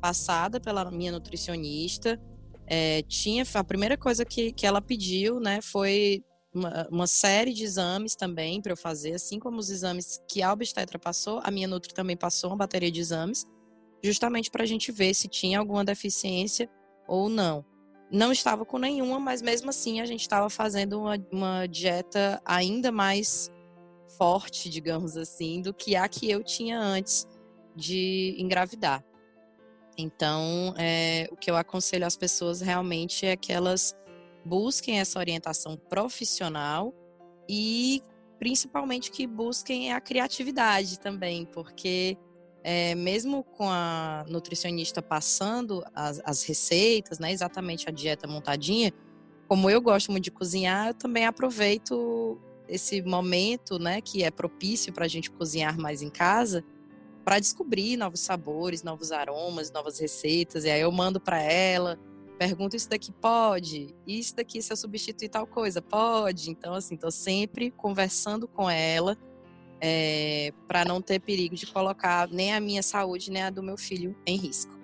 passada 0.00 0.60
pela 0.60 0.90
minha 0.90 1.12
nutricionista. 1.12 2.20
É, 2.66 3.02
tinha 3.02 3.44
a 3.54 3.64
primeira 3.64 3.96
coisa 3.96 4.24
que, 4.24 4.52
que 4.52 4.66
ela 4.66 4.80
pediu, 4.80 5.40
né, 5.40 5.60
foi 5.60 6.22
uma, 6.54 6.88
uma 6.90 7.06
série 7.06 7.52
de 7.52 7.64
exames 7.64 8.14
também 8.14 8.60
para 8.60 8.72
eu 8.72 8.76
fazer, 8.76 9.14
assim 9.14 9.38
como 9.38 9.58
os 9.58 9.70
exames 9.70 10.20
que 10.28 10.42
a 10.42 10.52
obstetra 10.52 10.98
passou, 10.98 11.40
a 11.44 11.50
minha 11.50 11.68
nutri 11.68 11.92
também 11.92 12.16
passou 12.16 12.50
uma 12.50 12.56
bateria 12.56 12.90
de 12.90 13.00
exames, 13.00 13.46
justamente 14.02 14.50
para 14.50 14.62
a 14.62 14.66
gente 14.66 14.90
ver 14.90 15.14
se 15.14 15.28
tinha 15.28 15.58
alguma 15.58 15.84
deficiência 15.84 16.68
ou 17.06 17.28
não. 17.28 17.64
Não 18.10 18.32
estava 18.32 18.64
com 18.64 18.78
nenhuma, 18.78 19.20
mas 19.20 19.42
mesmo 19.42 19.68
assim 19.68 20.00
a 20.00 20.06
gente 20.06 20.22
estava 20.22 20.48
fazendo 20.48 21.00
uma, 21.00 21.18
uma 21.30 21.66
dieta 21.66 22.40
ainda 22.44 22.90
mais 22.90 23.50
forte, 24.16 24.70
digamos 24.70 25.16
assim, 25.16 25.60
do 25.60 25.74
que 25.74 25.94
a 25.94 26.08
que 26.08 26.30
eu 26.30 26.42
tinha 26.42 26.80
antes 26.80 27.26
de 27.76 28.34
engravidar. 28.38 29.04
Então, 29.96 30.74
é, 30.78 31.28
o 31.30 31.36
que 31.36 31.50
eu 31.50 31.56
aconselho 31.56 32.06
às 32.06 32.16
pessoas 32.16 32.60
realmente 32.60 33.26
é 33.26 33.36
que 33.36 33.52
elas 33.52 33.94
busquem 34.44 35.00
essa 35.00 35.18
orientação 35.18 35.76
profissional 35.76 36.94
e 37.48 38.02
principalmente 38.38 39.10
que 39.10 39.26
busquem 39.26 39.92
a 39.92 40.00
criatividade 40.00 40.98
também, 41.00 41.44
porque 41.44 42.16
é, 42.62 42.94
mesmo 42.94 43.42
com 43.42 43.68
a 43.68 44.24
nutricionista 44.28 45.00
passando 45.02 45.84
as, 45.94 46.20
as, 46.24 46.42
receitas, 46.42 47.18
né, 47.18 47.32
exatamente 47.32 47.88
a 47.88 47.92
dieta 47.92 48.26
montadinha, 48.26 48.92
como 49.48 49.70
eu 49.70 49.80
gosto 49.80 50.10
muito 50.12 50.24
de 50.24 50.30
cozinhar, 50.30 50.88
eu 50.88 50.94
também 50.94 51.24
aproveito 51.24 52.38
esse 52.68 53.00
momento, 53.02 53.78
né, 53.78 54.00
que 54.00 54.22
é 54.22 54.30
propício 54.30 54.92
para 54.92 55.06
a 55.06 55.08
gente 55.08 55.30
cozinhar 55.30 55.78
mais 55.78 56.02
em 56.02 56.10
casa, 56.10 56.62
para 57.24 57.38
descobrir 57.38 57.96
novos 57.96 58.20
sabores, 58.20 58.82
novos 58.82 59.12
aromas, 59.12 59.70
novas 59.70 59.98
receitas. 59.98 60.64
E 60.64 60.70
aí 60.70 60.80
eu 60.80 60.92
mando 60.92 61.20
para 61.20 61.40
ela, 61.42 61.98
pergunto 62.38 62.76
isso 62.76 62.88
daqui 62.88 63.12
pode, 63.12 63.94
isso 64.06 64.36
daqui 64.36 64.62
se 64.62 64.72
eu 64.72 64.76
substituir 64.76 65.28
tal 65.28 65.46
coisa 65.46 65.82
pode. 65.82 66.50
Então 66.50 66.74
assim, 66.74 66.94
estou 66.94 67.10
sempre 67.10 67.70
conversando 67.70 68.46
com 68.46 68.70
ela 68.70 69.16
é, 69.80 70.52
para 70.66 70.84
não 70.84 71.02
ter 71.02 71.20
perigo 71.20 71.54
de 71.54 71.66
colocar 71.66 72.28
nem 72.28 72.54
a 72.54 72.60
minha 72.60 72.82
saúde 72.82 73.30
nem 73.30 73.42
a 73.42 73.50
do 73.50 73.62
meu 73.62 73.76
filho 73.76 74.16
em 74.24 74.36
risco. 74.36 74.78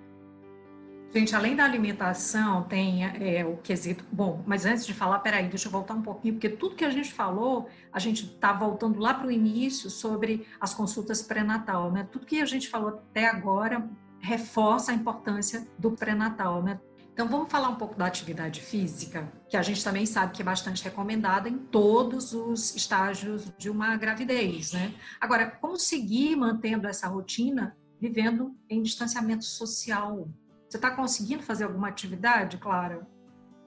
Gente, 1.13 1.33
além 1.33 1.55
da 1.55 1.63
alimentação, 1.63 2.63
tem 2.63 3.05
é, 3.05 3.45
o 3.45 3.55
quesito. 3.55 4.03
Bom, 4.11 4.43
mas 4.45 4.65
antes 4.65 4.85
de 4.85 4.93
falar, 4.93 5.19
peraí, 5.19 5.47
deixa 5.47 5.69
eu 5.69 5.71
voltar 5.71 5.93
um 5.93 6.01
pouquinho, 6.01 6.33
porque 6.33 6.49
tudo 6.49 6.75
que 6.75 6.83
a 6.83 6.89
gente 6.89 7.13
falou, 7.13 7.69
a 7.93 7.99
gente 7.99 8.25
está 8.25 8.51
voltando 8.51 8.99
lá 8.99 9.13
para 9.13 9.27
o 9.27 9.31
início 9.31 9.89
sobre 9.89 10.45
as 10.59 10.73
consultas 10.73 11.21
pré-natal, 11.21 11.89
né? 11.89 12.05
Tudo 12.11 12.25
que 12.25 12.41
a 12.41 12.45
gente 12.45 12.67
falou 12.67 12.89
até 12.89 13.27
agora 13.27 13.89
reforça 14.19 14.91
a 14.91 14.95
importância 14.95 15.65
do 15.79 15.91
pré-natal, 15.91 16.61
né? 16.61 16.81
Então, 17.15 17.29
vamos 17.29 17.49
falar 17.49 17.69
um 17.69 17.75
pouco 17.75 17.95
da 17.95 18.05
atividade 18.05 18.59
física, 18.59 19.31
que 19.47 19.55
a 19.55 19.61
gente 19.61 19.81
também 19.81 20.05
sabe 20.05 20.33
que 20.33 20.41
é 20.41 20.45
bastante 20.45 20.83
recomendada 20.83 21.47
em 21.47 21.57
todos 21.57 22.33
os 22.33 22.75
estágios 22.75 23.49
de 23.57 23.69
uma 23.69 23.95
gravidez, 23.95 24.73
né? 24.73 24.93
Agora, 25.21 25.49
como 25.49 25.77
seguir 25.77 26.35
mantendo 26.35 26.85
essa 26.89 27.07
rotina 27.07 27.73
vivendo 28.01 28.53
em 28.69 28.81
distanciamento 28.81 29.45
social? 29.45 30.27
Você 30.67 30.75
está 30.75 30.91
conseguindo 30.91 31.41
fazer 31.41 31.63
alguma 31.63 31.87
atividade, 31.87 32.57
Clara? 32.57 33.07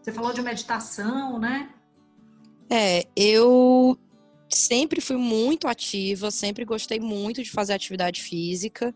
Você 0.02 0.12
falou 0.12 0.34
de 0.34 0.42
meditação, 0.42 1.38
né? 1.38 1.70
É, 2.68 3.08
eu 3.16 3.98
sempre 4.50 5.00
fui 5.00 5.16
muito 5.16 5.66
ativa, 5.66 6.30
sempre 6.30 6.66
gostei 6.66 7.00
muito 7.00 7.42
de 7.42 7.50
fazer 7.50 7.72
atividade 7.72 8.20
física. 8.20 8.94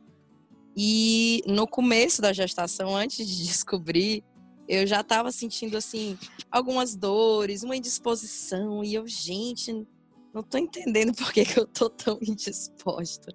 E 0.76 1.42
no 1.46 1.66
começo 1.66 2.20
da 2.20 2.34
gestação, 2.34 2.94
antes 2.94 3.26
de 3.26 3.44
descobrir, 3.48 4.22
eu 4.72 4.86
já 4.86 5.02
estava 5.02 5.30
sentindo 5.30 5.76
assim 5.76 6.18
algumas 6.50 6.96
dores, 6.96 7.62
uma 7.62 7.76
indisposição 7.76 8.82
e 8.82 8.94
eu, 8.94 9.06
gente, 9.06 9.86
não 10.32 10.40
estou 10.40 10.58
entendendo 10.58 11.12
por 11.14 11.30
que, 11.30 11.44
que 11.44 11.60
eu 11.60 11.66
tô 11.66 11.90
tão 11.90 12.18
indisposta. 12.22 13.34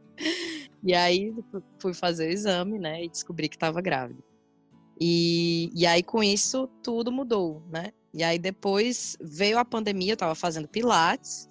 E 0.83 0.95
aí 0.95 1.33
fui 1.79 1.93
fazer 1.93 2.27
o 2.27 2.31
exame, 2.31 2.79
né, 2.79 3.03
e 3.03 3.09
descobri 3.09 3.47
que 3.47 3.55
estava 3.55 3.81
grávida. 3.81 4.19
E, 4.99 5.69
e 5.75 5.85
aí, 5.85 6.01
com 6.01 6.23
isso, 6.23 6.67
tudo 6.81 7.11
mudou, 7.11 7.61
né? 7.69 7.91
E 8.11 8.23
aí, 8.23 8.39
depois 8.39 9.15
veio 9.21 9.59
a 9.59 9.65
pandemia, 9.65 10.13
eu 10.13 10.15
estava 10.15 10.33
fazendo 10.33 10.67
pilates, 10.67 11.47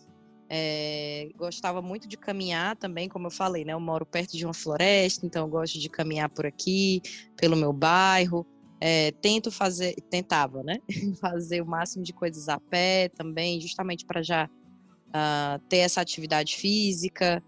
é, 0.49 1.29
gostava 1.37 1.81
muito 1.81 2.09
de 2.09 2.17
caminhar 2.17 2.75
também, 2.75 3.09
como 3.09 3.29
eu 3.29 3.31
falei, 3.31 3.65
né? 3.65 3.73
Eu 3.73 3.79
moro 3.79 4.05
perto 4.05 4.37
de 4.37 4.45
uma 4.45 4.55
floresta, 4.55 5.25
então 5.25 5.45
eu 5.45 5.49
gosto 5.49 5.79
de 5.79 5.89
caminhar 5.89 6.29
por 6.29 6.45
aqui, 6.45 7.01
pelo 7.37 7.55
meu 7.55 7.73
bairro. 7.73 8.45
É, 8.81 9.11
tento 9.23 9.51
fazer, 9.51 9.95
tentava, 10.11 10.63
né? 10.63 10.79
fazer 11.21 11.63
o 11.63 11.67
máximo 11.67 12.05
de 12.05 12.13
coisas 12.13 12.49
a 12.49 12.59
pé 12.59 13.09
também, 13.09 13.61
justamente 13.61 14.05
para 14.05 14.23
já 14.23 14.47
uh, 14.47 15.59
ter 15.69 15.79
essa 15.79 16.01
atividade 16.01 16.57
física. 16.57 17.43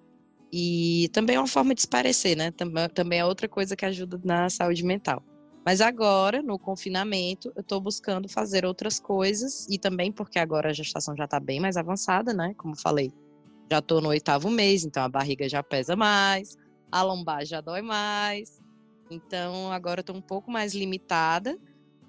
E 0.51 1.11
também 1.12 1.37
é 1.37 1.38
uma 1.38 1.47
forma 1.47 1.75
de 1.75 1.81
esparecer, 1.81 2.37
né? 2.37 2.51
Também, 2.51 2.88
também 2.88 3.19
é 3.19 3.25
outra 3.25 3.49
coisa 3.49 3.77
que 3.77 3.85
ajuda 3.85 4.19
na 4.25 4.49
saúde 4.49 4.83
mental. 4.83 5.23
Mas 5.64 5.83
agora, 5.83 6.41
no 6.41 6.59
confinamento, 6.59 7.53
eu 7.55 7.61
estou 7.61 7.79
buscando 7.79 8.27
fazer 8.27 8.64
outras 8.64 8.99
coisas 8.99 9.67
e 9.69 9.79
também 9.79 10.11
porque 10.11 10.38
agora 10.38 10.71
a 10.71 10.73
gestação 10.73 11.14
já 11.14 11.27
está 11.27 11.38
bem 11.38 11.61
mais 11.61 11.77
avançada, 11.77 12.33
né? 12.33 12.55
Como 12.57 12.75
falei, 12.75 13.12
já 13.71 13.79
estou 13.79 14.01
no 14.01 14.09
oitavo 14.09 14.49
mês, 14.49 14.85
então 14.85 15.03
a 15.03 15.09
barriga 15.11 15.47
já 15.47 15.62
pesa 15.62 15.95
mais, 15.95 16.57
a 16.91 17.03
lombar 17.03 17.45
já 17.45 17.61
dói 17.61 17.83
mais. 17.83 18.58
Então 19.11 19.73
agora 19.73 20.01
estou 20.01 20.16
um 20.16 20.21
pouco 20.21 20.51
mais 20.51 20.75
limitada 20.75 21.59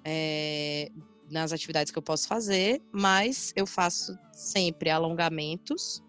é, 0.04 0.90
nas 1.30 1.52
atividades 1.52 1.92
que 1.92 1.98
eu 1.98 2.02
posso 2.02 2.28
fazer, 2.28 2.82
mas 2.92 3.52
eu 3.56 3.66
faço 3.66 4.18
sempre 4.32 4.90
alongamentos 4.90 6.02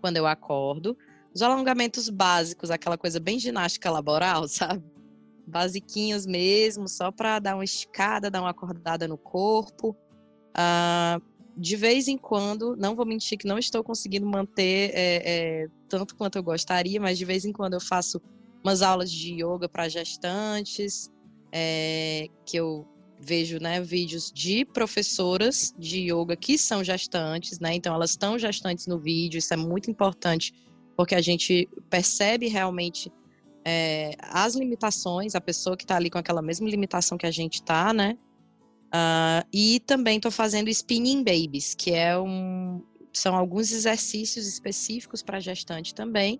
quando 0.00 0.16
eu 0.16 0.26
acordo. 0.26 0.96
Os 1.34 1.42
alongamentos 1.42 2.08
básicos, 2.08 2.70
aquela 2.70 2.98
coisa 2.98 3.18
bem 3.18 3.38
ginástica 3.38 3.90
laboral, 3.90 4.46
sabe? 4.48 4.82
basiquinhos 5.46 6.26
mesmo, 6.26 6.88
só 6.88 7.10
para 7.10 7.38
dar 7.38 7.54
uma 7.54 7.64
esticada, 7.64 8.30
dar 8.30 8.40
uma 8.40 8.50
acordada 8.50 9.08
no 9.08 9.18
corpo. 9.18 9.96
Ah, 10.54 11.20
de 11.56 11.76
vez 11.76 12.08
em 12.08 12.16
quando, 12.16 12.76
não 12.76 12.94
vou 12.94 13.04
mentir 13.04 13.36
que 13.36 13.46
não 13.46 13.58
estou 13.58 13.84
conseguindo 13.84 14.26
manter 14.26 14.90
é, 14.94 15.22
é, 15.24 15.66
tanto 15.88 16.16
quanto 16.16 16.36
eu 16.36 16.42
gostaria, 16.42 17.00
mas 17.00 17.18
de 17.18 17.24
vez 17.24 17.44
em 17.44 17.52
quando 17.52 17.74
eu 17.74 17.80
faço 17.80 18.20
umas 18.62 18.82
aulas 18.82 19.10
de 19.10 19.32
yoga 19.34 19.68
para 19.68 19.88
gestantes, 19.88 21.10
é, 21.52 22.28
que 22.46 22.56
eu 22.56 22.86
vejo 23.18 23.58
né, 23.60 23.80
vídeos 23.80 24.32
de 24.32 24.64
professoras 24.64 25.72
de 25.78 26.10
yoga 26.12 26.34
que 26.34 26.58
são 26.58 26.82
gestantes, 26.82 27.60
né? 27.60 27.74
Então 27.74 27.94
elas 27.94 28.10
estão 28.10 28.38
gestantes 28.38 28.86
no 28.86 28.98
vídeo, 28.98 29.38
isso 29.38 29.54
é 29.54 29.56
muito 29.56 29.90
importante, 29.90 30.52
porque 30.96 31.14
a 31.14 31.20
gente 31.20 31.68
percebe 31.88 32.48
realmente 32.48 33.12
é, 33.64 34.16
as 34.20 34.56
limitações, 34.56 35.34
a 35.34 35.40
pessoa 35.40 35.76
que 35.76 35.84
está 35.84 35.96
ali 35.96 36.10
com 36.10 36.18
aquela 36.18 36.42
mesma 36.42 36.68
limitação 36.68 37.16
que 37.16 37.26
a 37.26 37.30
gente 37.30 37.54
está, 37.54 37.92
né? 37.92 38.16
Uh, 38.94 39.46
e 39.50 39.80
também 39.80 40.16
estou 40.16 40.30
fazendo 40.30 40.68
spinning 40.68 41.24
babies, 41.24 41.74
que 41.74 41.92
é 41.92 42.18
um, 42.18 42.82
são 43.12 43.34
alguns 43.34 43.72
exercícios 43.72 44.46
específicos 44.46 45.22
para 45.22 45.40
gestante 45.40 45.94
também, 45.94 46.38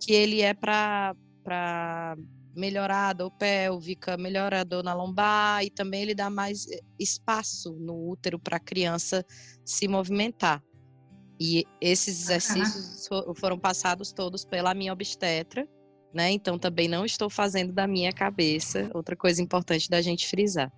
que 0.00 0.12
ele 0.12 0.40
é 0.40 0.54
para 0.54 1.14
melhorar 2.54 3.10
a 3.10 3.12
dor 3.12 3.30
pélvica, 3.30 4.16
melhorar 4.16 4.60
a 4.60 4.64
dor 4.64 4.82
na 4.82 4.92
lombar 4.92 5.64
e 5.64 5.70
também 5.70 6.02
ele 6.02 6.14
dá 6.14 6.28
mais 6.28 6.66
espaço 6.98 7.72
no 7.78 8.10
útero 8.10 8.38
para 8.38 8.56
a 8.56 8.60
criança 8.60 9.24
se 9.64 9.86
movimentar. 9.86 10.62
E 11.40 11.64
esses 11.80 12.22
exercícios 12.22 13.08
foram 13.36 13.58
passados 13.58 14.12
todos 14.12 14.44
pela 14.44 14.74
minha 14.74 14.92
obstetra, 14.92 15.68
né? 16.12 16.32
Então 16.32 16.58
também 16.58 16.88
não 16.88 17.04
estou 17.04 17.30
fazendo 17.30 17.72
da 17.72 17.86
minha 17.86 18.12
cabeça. 18.12 18.90
Outra 18.92 19.14
coisa 19.14 19.40
importante 19.40 19.88
da 19.88 20.02
gente 20.02 20.26
frisar. 20.26 20.72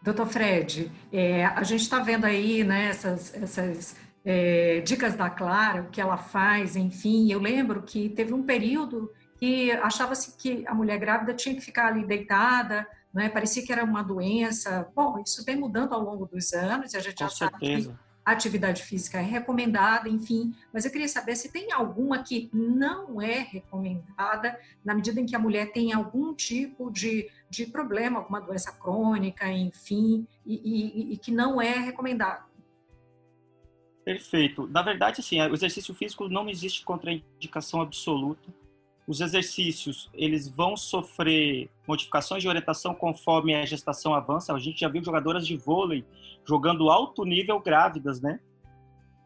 Doutor 0.00 0.28
Fred, 0.28 0.92
é, 1.12 1.44
a 1.44 1.64
gente 1.64 1.80
está 1.80 1.98
vendo 1.98 2.24
aí 2.24 2.62
né, 2.62 2.90
essas, 2.90 3.34
essas 3.34 3.96
é, 4.24 4.80
dicas 4.82 5.16
da 5.16 5.28
Clara, 5.28 5.82
o 5.82 5.90
que 5.90 6.00
ela 6.00 6.16
faz, 6.16 6.76
enfim. 6.76 7.32
Eu 7.32 7.40
lembro 7.40 7.82
que 7.82 8.08
teve 8.10 8.32
um 8.32 8.44
período 8.44 9.10
que 9.38 9.70
achava-se 9.72 10.36
que 10.36 10.66
a 10.66 10.74
mulher 10.74 10.98
grávida 10.98 11.34
tinha 11.34 11.54
que 11.54 11.60
ficar 11.60 11.88
ali 11.88 12.06
deitada, 12.06 12.86
né? 13.12 13.28
parecia 13.28 13.64
que 13.64 13.72
era 13.72 13.84
uma 13.84 14.02
doença. 14.02 14.90
Bom, 14.94 15.22
isso 15.24 15.44
vem 15.44 15.56
mudando 15.56 15.92
ao 15.92 16.00
longo 16.00 16.26
dos 16.26 16.52
anos 16.52 16.92
e 16.92 16.96
a 16.96 17.00
gente 17.00 17.16
Com 17.16 17.24
já 17.24 17.30
certeza. 17.30 17.84
sabe 17.84 17.98
que 17.98 18.06
atividade 18.26 18.82
física 18.82 19.18
é 19.18 19.22
recomendada, 19.22 20.08
enfim, 20.08 20.52
mas 20.72 20.84
eu 20.84 20.90
queria 20.90 21.06
saber 21.06 21.36
se 21.36 21.52
tem 21.52 21.70
alguma 21.70 22.24
que 22.24 22.50
não 22.52 23.22
é 23.22 23.38
recomendada, 23.38 24.58
na 24.84 24.94
medida 24.94 25.20
em 25.20 25.26
que 25.26 25.36
a 25.36 25.38
mulher 25.38 25.70
tem 25.70 25.92
algum 25.92 26.34
tipo 26.34 26.90
de, 26.90 27.30
de 27.48 27.66
problema, 27.66 28.18
alguma 28.18 28.40
doença 28.40 28.72
crônica, 28.72 29.48
enfim, 29.48 30.26
e, 30.44 30.54
e, 30.54 31.12
e 31.12 31.16
que 31.18 31.30
não 31.30 31.62
é 31.62 31.78
recomendado. 31.78 32.44
Perfeito. 34.04 34.66
Na 34.66 34.82
verdade, 34.82 35.20
assim, 35.20 35.40
o 35.40 35.54
exercício 35.54 35.94
físico 35.94 36.28
não 36.28 36.48
existe 36.48 36.84
contraindicação 36.84 37.80
absoluta. 37.80 38.52
Os 39.06 39.20
exercícios, 39.20 40.10
eles 40.12 40.48
vão 40.48 40.76
sofrer 40.76 41.70
modificações 41.86 42.42
de 42.42 42.48
orientação 42.48 42.92
conforme 42.92 43.54
a 43.54 43.64
gestação 43.64 44.12
avança. 44.12 44.52
A 44.52 44.58
gente 44.58 44.80
já 44.80 44.88
viu 44.88 45.02
jogadoras 45.04 45.46
de 45.46 45.56
vôlei 45.56 46.04
jogando 46.44 46.90
alto 46.90 47.24
nível 47.24 47.60
grávidas, 47.60 48.20
né? 48.20 48.40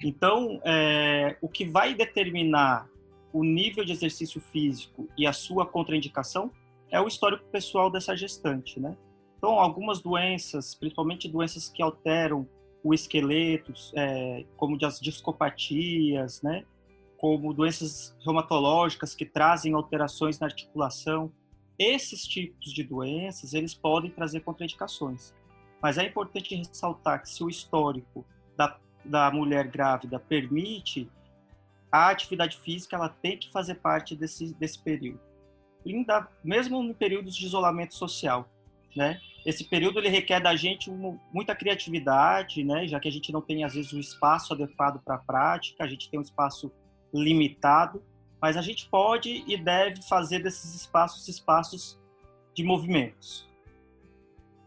Então, 0.03 0.61
é, 0.65 1.37
o 1.41 1.49
que 1.49 1.65
vai 1.65 1.95
determinar 1.95 2.89
o 3.33 3.45
nível 3.45 3.85
de 3.85 3.93
exercício 3.93 4.41
físico 4.41 5.09
e 5.17 5.27
a 5.27 5.33
sua 5.33 5.65
contraindicação 5.65 6.51
é 6.91 7.01
o 7.01 7.07
histórico 7.07 7.45
pessoal 7.51 7.91
dessa 7.91 8.17
gestante, 8.17 8.81
né? 8.81 8.97
Então, 9.39 9.59
algumas 9.59 10.01
doenças, 10.01 10.75
principalmente 10.75 11.29
doenças 11.29 11.69
que 11.69 11.83
alteram 11.83 12.47
o 12.83 12.93
esqueleto, 12.93 13.73
é, 13.95 14.45
como 14.57 14.77
as 14.85 15.01
discopatias, 15.01 16.43
né? 16.43 16.65
Como 17.21 17.53
doenças 17.53 18.17
reumatológicas 18.25 19.15
que 19.15 19.27
trazem 19.27 19.75
alterações 19.75 20.39
na 20.39 20.47
articulação, 20.47 21.31
esses 21.79 22.27
tipos 22.27 22.73
de 22.73 22.83
doenças, 22.83 23.53
eles 23.53 23.75
podem 23.75 24.11
trazer 24.11 24.41
contraindicações. 24.41 25.35
Mas 25.83 25.99
é 25.99 26.07
importante 26.07 26.55
ressaltar 26.55 27.21
que 27.21 27.29
se 27.29 27.45
o 27.45 27.51
histórico 27.51 28.25
da, 28.57 28.79
da 29.05 29.31
mulher 29.31 29.69
grávida 29.69 30.19
permite, 30.19 31.11
a 31.93 32.09
atividade 32.09 32.57
física 32.57 32.97
ela 32.97 33.11
tem 33.11 33.37
que 33.37 33.53
fazer 33.53 33.75
parte 33.75 34.17
desse, 34.17 34.55
desse 34.55 34.79
período. 34.79 35.21
Ainda, 35.85 36.27
mesmo 36.43 36.83
em 36.83 36.95
períodos 36.95 37.37
de 37.37 37.45
isolamento 37.45 37.95
social, 37.95 38.49
né? 38.97 39.21
Esse 39.45 39.65
período 39.65 39.99
ele 39.99 40.09
requer 40.09 40.41
da 40.41 40.57
gente 40.57 40.91
muita 41.33 41.55
criatividade, 41.55 42.65
né? 42.65 42.89
Já 42.89 42.99
que 42.99 43.09
a 43.09 43.13
gente 43.13 43.31
não 43.31 43.43
tem 43.43 43.63
às 43.63 43.75
vezes 43.75 43.93
um 43.93 44.01
espaço 44.01 44.55
adequado 44.55 45.03
para 45.03 45.17
a 45.17 45.19
prática, 45.19 45.85
a 45.85 45.87
gente 45.87 46.11
tem 46.11 46.19
um 46.19 46.23
espaço 46.23 46.73
limitado, 47.13 48.03
mas 48.41 48.57
a 48.57 48.63
gente 48.63 48.89
pode 48.89 49.45
e 49.47 49.57
deve 49.57 50.03
fazer 50.03 50.41
desses 50.43 50.75
espaços 50.75 51.29
espaços 51.29 51.99
de 52.55 52.65
movimentos. 52.65 53.49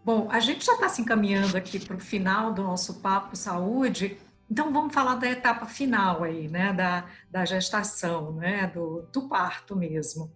Bom, 0.06 0.28
a 0.30 0.40
gente 0.40 0.66
já 0.66 0.74
está 0.74 0.90
se 0.90 1.02
encaminhando 1.02 1.56
aqui 1.56 1.80
para 1.80 1.96
o 1.96 2.00
final 2.00 2.54
do 2.54 2.62
nosso 2.62 2.96
papo 2.96 3.36
saúde, 3.36 4.18
então 4.52 4.72
vamos 4.72 4.94
falar 4.94 5.16
da 5.16 5.30
etapa 5.30 5.66
final 5.66 6.24
aí, 6.24 6.50
né, 6.50 6.74
da, 6.74 7.06
da 7.32 7.46
gestação, 7.46 8.34
né, 8.34 8.68
do, 8.68 9.08
do 9.14 9.30
parto 9.30 9.76
mesmo. 9.76 10.32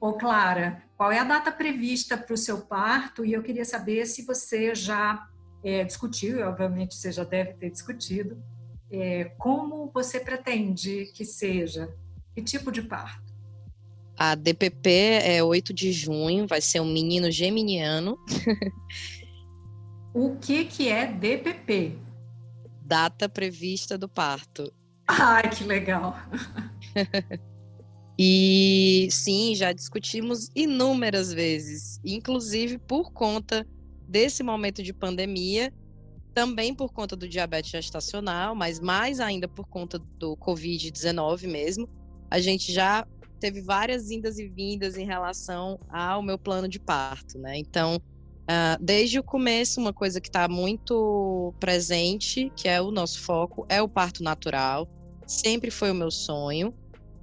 Ô 0.00 0.14
Clara, 0.14 0.82
qual 0.96 1.12
é 1.12 1.18
a 1.18 1.24
data 1.24 1.52
prevista 1.52 2.16
para 2.16 2.32
o 2.32 2.38
seu 2.38 2.62
parto? 2.62 3.22
E 3.22 3.34
eu 3.34 3.42
queria 3.42 3.66
saber 3.66 4.06
se 4.06 4.24
você 4.24 4.74
já 4.74 5.28
é, 5.62 5.84
discutiu, 5.84 6.40
obviamente 6.48 6.94
você 6.94 7.12
já 7.12 7.22
deve 7.22 7.52
ter 7.52 7.70
discutido, 7.70 8.42
é, 8.90 9.24
como 9.38 9.90
você 9.92 10.20
pretende 10.20 11.06
que 11.14 11.24
seja, 11.24 11.94
que 12.34 12.42
tipo 12.42 12.72
de 12.72 12.82
parto? 12.82 13.30
A 14.16 14.34
DPP 14.34 14.90
é 15.22 15.42
8 15.42 15.72
de 15.72 15.92
junho, 15.92 16.46
vai 16.46 16.60
ser 16.60 16.80
um 16.80 16.92
menino 16.92 17.30
geminiano. 17.30 18.18
o 20.12 20.36
que, 20.36 20.64
que 20.66 20.88
é 20.88 21.06
DPP? 21.06 21.96
Data 22.82 23.28
prevista 23.28 23.96
do 23.96 24.08
parto. 24.08 24.72
Ai, 25.06 25.48
que 25.48 25.64
legal! 25.64 26.16
E 28.22 29.08
sim, 29.10 29.54
já 29.54 29.72
discutimos 29.72 30.50
inúmeras 30.54 31.32
vezes, 31.32 31.98
inclusive 32.04 32.76
por 32.76 33.10
conta 33.12 33.66
desse 34.06 34.42
momento 34.42 34.82
de 34.82 34.92
pandemia, 34.92 35.72
também 36.34 36.74
por 36.74 36.92
conta 36.92 37.16
do 37.16 37.28
diabetes 37.28 37.70
gestacional, 37.70 38.54
mas 38.54 38.80
mais 38.80 39.20
ainda 39.20 39.48
por 39.48 39.66
conta 39.66 39.98
do 40.18 40.36
Covid-19 40.36 41.46
mesmo. 41.48 41.88
A 42.30 42.40
gente 42.40 42.72
já 42.72 43.06
teve 43.40 43.62
várias 43.62 44.10
indas 44.10 44.38
e 44.38 44.46
vindas 44.46 44.96
em 44.96 45.04
relação 45.04 45.78
ao 45.88 46.22
meu 46.22 46.38
plano 46.38 46.68
de 46.68 46.78
parto, 46.78 47.38
né? 47.38 47.56
Então, 47.58 47.96
uh, 47.96 48.84
desde 48.84 49.18
o 49.18 49.24
começo, 49.24 49.80
uma 49.80 49.92
coisa 49.92 50.20
que 50.20 50.28
está 50.28 50.46
muito 50.46 51.54
presente, 51.58 52.52
que 52.54 52.68
é 52.68 52.80
o 52.80 52.90
nosso 52.90 53.20
foco, 53.22 53.66
é 53.68 53.82
o 53.82 53.88
parto 53.88 54.22
natural. 54.22 54.86
Sempre 55.26 55.70
foi 55.70 55.90
o 55.90 55.94
meu 55.94 56.10
sonho. 56.10 56.74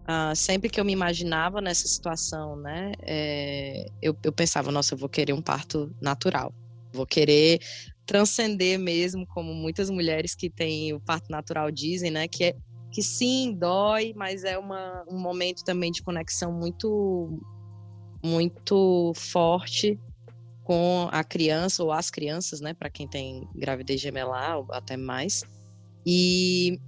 Uh, 0.10 0.36
sempre 0.36 0.70
que 0.70 0.80
eu 0.80 0.86
me 0.86 0.94
imaginava 0.94 1.60
nessa 1.60 1.86
situação, 1.86 2.56
né, 2.56 2.94
é, 3.02 3.88
eu, 4.02 4.18
eu 4.24 4.32
pensava, 4.32 4.72
nossa, 4.72 4.94
eu 4.94 4.98
vou 4.98 5.10
querer 5.10 5.34
um 5.34 5.42
parto 5.42 5.94
natural, 6.02 6.54
vou 6.94 7.06
querer 7.06 7.60
transcender 8.08 8.80
mesmo, 8.80 9.28
como 9.28 9.54
muitas 9.54 9.90
mulheres 9.90 10.34
que 10.34 10.50
têm 10.50 10.94
o 10.94 11.00
parto 11.00 11.30
natural 11.30 11.70
dizem, 11.70 12.10
né, 12.10 12.28
que 12.28 12.46
é 12.46 12.56
que 12.90 13.04
sim, 13.04 13.54
dói, 13.54 14.14
mas 14.16 14.46
é 14.46 14.58
uma, 14.58 15.04
um 15.12 15.20
momento 15.20 15.64
também 15.64 15.92
de 15.92 16.02
conexão 16.02 16.52
muito, 16.52 17.38
muito 18.24 19.12
forte 19.14 20.00
com 20.64 21.08
a 21.12 21.24
criança 21.24 21.84
ou 21.84 21.92
as 21.92 22.10
crianças, 22.10 22.62
né, 22.62 22.74
para 22.74 22.90
quem 22.90 23.08
tem 23.08 23.48
gravidez 23.54 24.00
gemelar 24.00 24.60
ou 24.60 24.68
até 24.72 24.96
mais. 24.96 25.44
E 26.06 26.80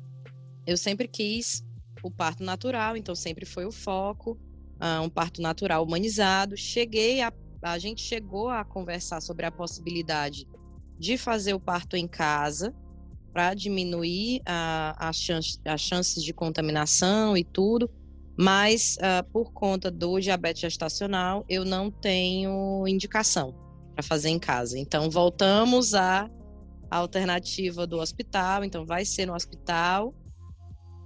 eu 0.66 0.78
sempre 0.78 1.08
quis 1.08 1.62
o 2.02 2.10
parto 2.10 2.44
natural, 2.44 2.96
então 2.96 3.14
sempre 3.14 3.46
foi 3.46 3.66
o 3.66 3.72
foco, 3.72 4.40
uh, 4.82 5.04
um 5.04 5.10
parto 5.10 5.42
natural 5.42 5.84
humanizado. 5.84 6.56
Cheguei 6.56 7.22
a, 7.22 7.32
a 7.62 7.78
gente 7.78 8.02
chegou 8.02 8.50
a 8.50 8.64
conversar 8.64 9.20
sobre 9.22 9.46
a 9.46 9.52
possibilidade 9.52 10.48
de 11.00 11.18
fazer 11.18 11.54
o 11.54 11.60
parto 11.60 11.96
em 11.96 12.08
casa 12.08 12.74
para 13.32 13.54
diminuir 13.54 14.42
as, 14.46 15.16
chance, 15.16 15.60
as 15.66 15.80
chances 15.80 16.24
de 16.24 16.34
contaminação 16.34 17.38
e 17.38 17.44
tudo, 17.44 17.90
mas 18.38 18.98
uh, 18.98 19.24
por 19.32 19.52
conta 19.54 19.90
do 19.90 20.20
diabetes 20.20 20.62
gestacional 20.62 21.46
eu 21.48 21.64
não 21.64 21.90
tenho 21.90 22.86
indicação 22.88 23.56
para 23.94 24.04
fazer 24.04 24.30
em 24.30 24.40
casa. 24.40 24.78
Então 24.78 25.10
voltamos 25.10 25.94
à 25.94 26.30
alternativa 26.90 27.86
do 27.86 28.00
hospital, 28.00 28.64
então 28.64 28.86
vai 28.86 29.06
ser 29.06 29.26
no 29.26 29.36
hospital 29.36 30.14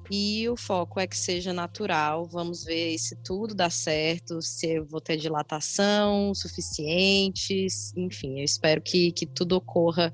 e 0.09 0.47
o 0.49 0.57
foco 0.57 0.99
é 0.99 1.07
que 1.07 1.17
seja 1.17 1.53
natural. 1.53 2.27
Vamos 2.27 2.63
ver 2.63 2.97
se 2.97 3.15
tudo 3.23 3.55
dá 3.55 3.69
certo, 3.69 4.41
se 4.41 4.75
eu 4.77 4.85
vou 4.85 5.01
ter 5.01 5.17
dilatação 5.17 6.33
suficiente, 6.35 7.67
enfim, 7.95 8.39
eu 8.39 8.43
espero 8.43 8.81
que, 8.81 9.11
que 9.11 9.25
tudo 9.25 9.53
ocorra 9.53 10.13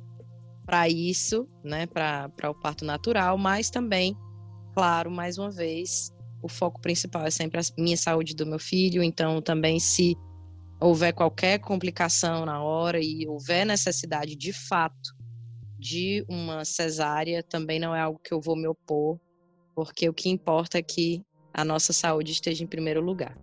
para 0.65 0.88
isso, 0.88 1.47
né, 1.63 1.88
para 1.88 2.49
o 2.49 2.54
parto 2.54 2.86
natural, 2.86 3.38
mas 3.38 3.71
também, 3.71 4.15
claro, 4.75 5.10
mais 5.10 5.39
uma 5.39 5.49
vez, 5.49 6.13
o 6.43 6.47
foco 6.47 6.80
principal 6.80 7.25
é 7.25 7.32
sempre 7.32 7.60
a 7.60 7.63
minha 7.75 7.97
saúde 7.97 8.36
do 8.36 8.45
meu 8.45 8.60
filho, 8.60 9.02
então 9.02 9.41
também 9.41 9.80
se 9.80 10.15
houver 10.80 11.12
qualquer 11.12 11.60
complicação 11.60 12.45
na 12.45 12.62
hora 12.62 12.99
e 13.02 13.28
houver 13.28 13.65
necessidade 13.65 14.36
de 14.36 14.54
fato 14.54 15.17
de 15.80 16.23
uma 16.30 16.63
cesárea, 16.63 17.41
também 17.41 17.80
não 17.80 17.95
é 17.95 18.02
algo 18.02 18.19
que 18.23 18.34
eu 18.34 18.39
vou 18.39 18.56
me 18.56 18.67
opor, 18.67 19.19
porque 19.80 20.10
o 20.10 20.13
que 20.13 20.30
importa 20.30 20.78
é 20.78 20.82
que 20.82 21.24
a 21.54 21.63
nossa 21.63 21.94
saúde 21.94 22.34
esteja 22.34 22.62
em 22.65 22.68
primeiro 22.68 23.00
lugar. 23.00 23.38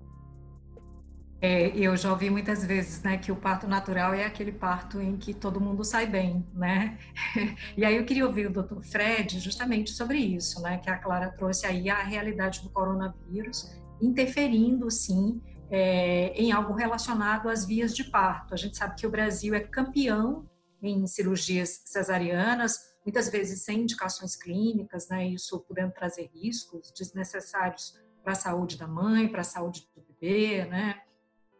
É, 1.40 1.68
eu 1.74 1.96
já 1.96 2.10
ouvi 2.10 2.28
muitas 2.28 2.62
vezes, 2.62 3.02
né, 3.02 3.16
que 3.16 3.32
o 3.32 3.36
parto 3.36 3.66
natural 3.66 4.12
é 4.12 4.26
aquele 4.26 4.52
parto 4.52 5.00
em 5.00 5.16
que 5.16 5.32
todo 5.32 5.58
mundo 5.58 5.82
sai 5.82 6.06
bem, 6.06 6.46
né? 6.52 6.98
E 7.74 7.86
aí 7.86 7.96
eu 7.96 8.04
queria 8.04 8.26
ouvir 8.26 8.48
o 8.48 8.52
Dr. 8.52 8.82
Fred 8.82 9.40
justamente 9.40 9.92
sobre 9.92 10.18
isso, 10.18 10.60
né, 10.60 10.76
que 10.76 10.90
a 10.90 10.98
Clara 10.98 11.30
trouxe 11.30 11.66
aí 11.66 11.88
a 11.88 12.02
realidade 12.02 12.62
do 12.62 12.68
coronavírus 12.68 13.74
interferindo, 13.98 14.90
sim, 14.90 15.40
é, 15.70 16.34
em 16.34 16.52
algo 16.52 16.74
relacionado 16.74 17.48
às 17.48 17.64
vias 17.64 17.96
de 17.96 18.04
parto. 18.04 18.52
A 18.52 18.58
gente 18.58 18.76
sabe 18.76 18.94
que 18.94 19.06
o 19.06 19.10
Brasil 19.10 19.54
é 19.54 19.60
campeão 19.60 20.46
em 20.82 21.06
cirurgias 21.06 21.80
cesarianas, 21.86 22.85
muitas 23.06 23.30
vezes 23.30 23.62
sem 23.62 23.82
indicações 23.82 24.34
clínicas, 24.34 25.08
né, 25.08 25.24
isso 25.28 25.60
podendo 25.60 25.92
trazer 25.92 26.28
riscos 26.34 26.90
desnecessários 26.90 27.96
para 28.24 28.32
a 28.32 28.36
saúde 28.36 28.76
da 28.76 28.88
mãe, 28.88 29.28
para 29.28 29.42
a 29.42 29.44
saúde 29.44 29.88
do 29.94 30.02
bebê, 30.02 30.64
né? 30.64 31.00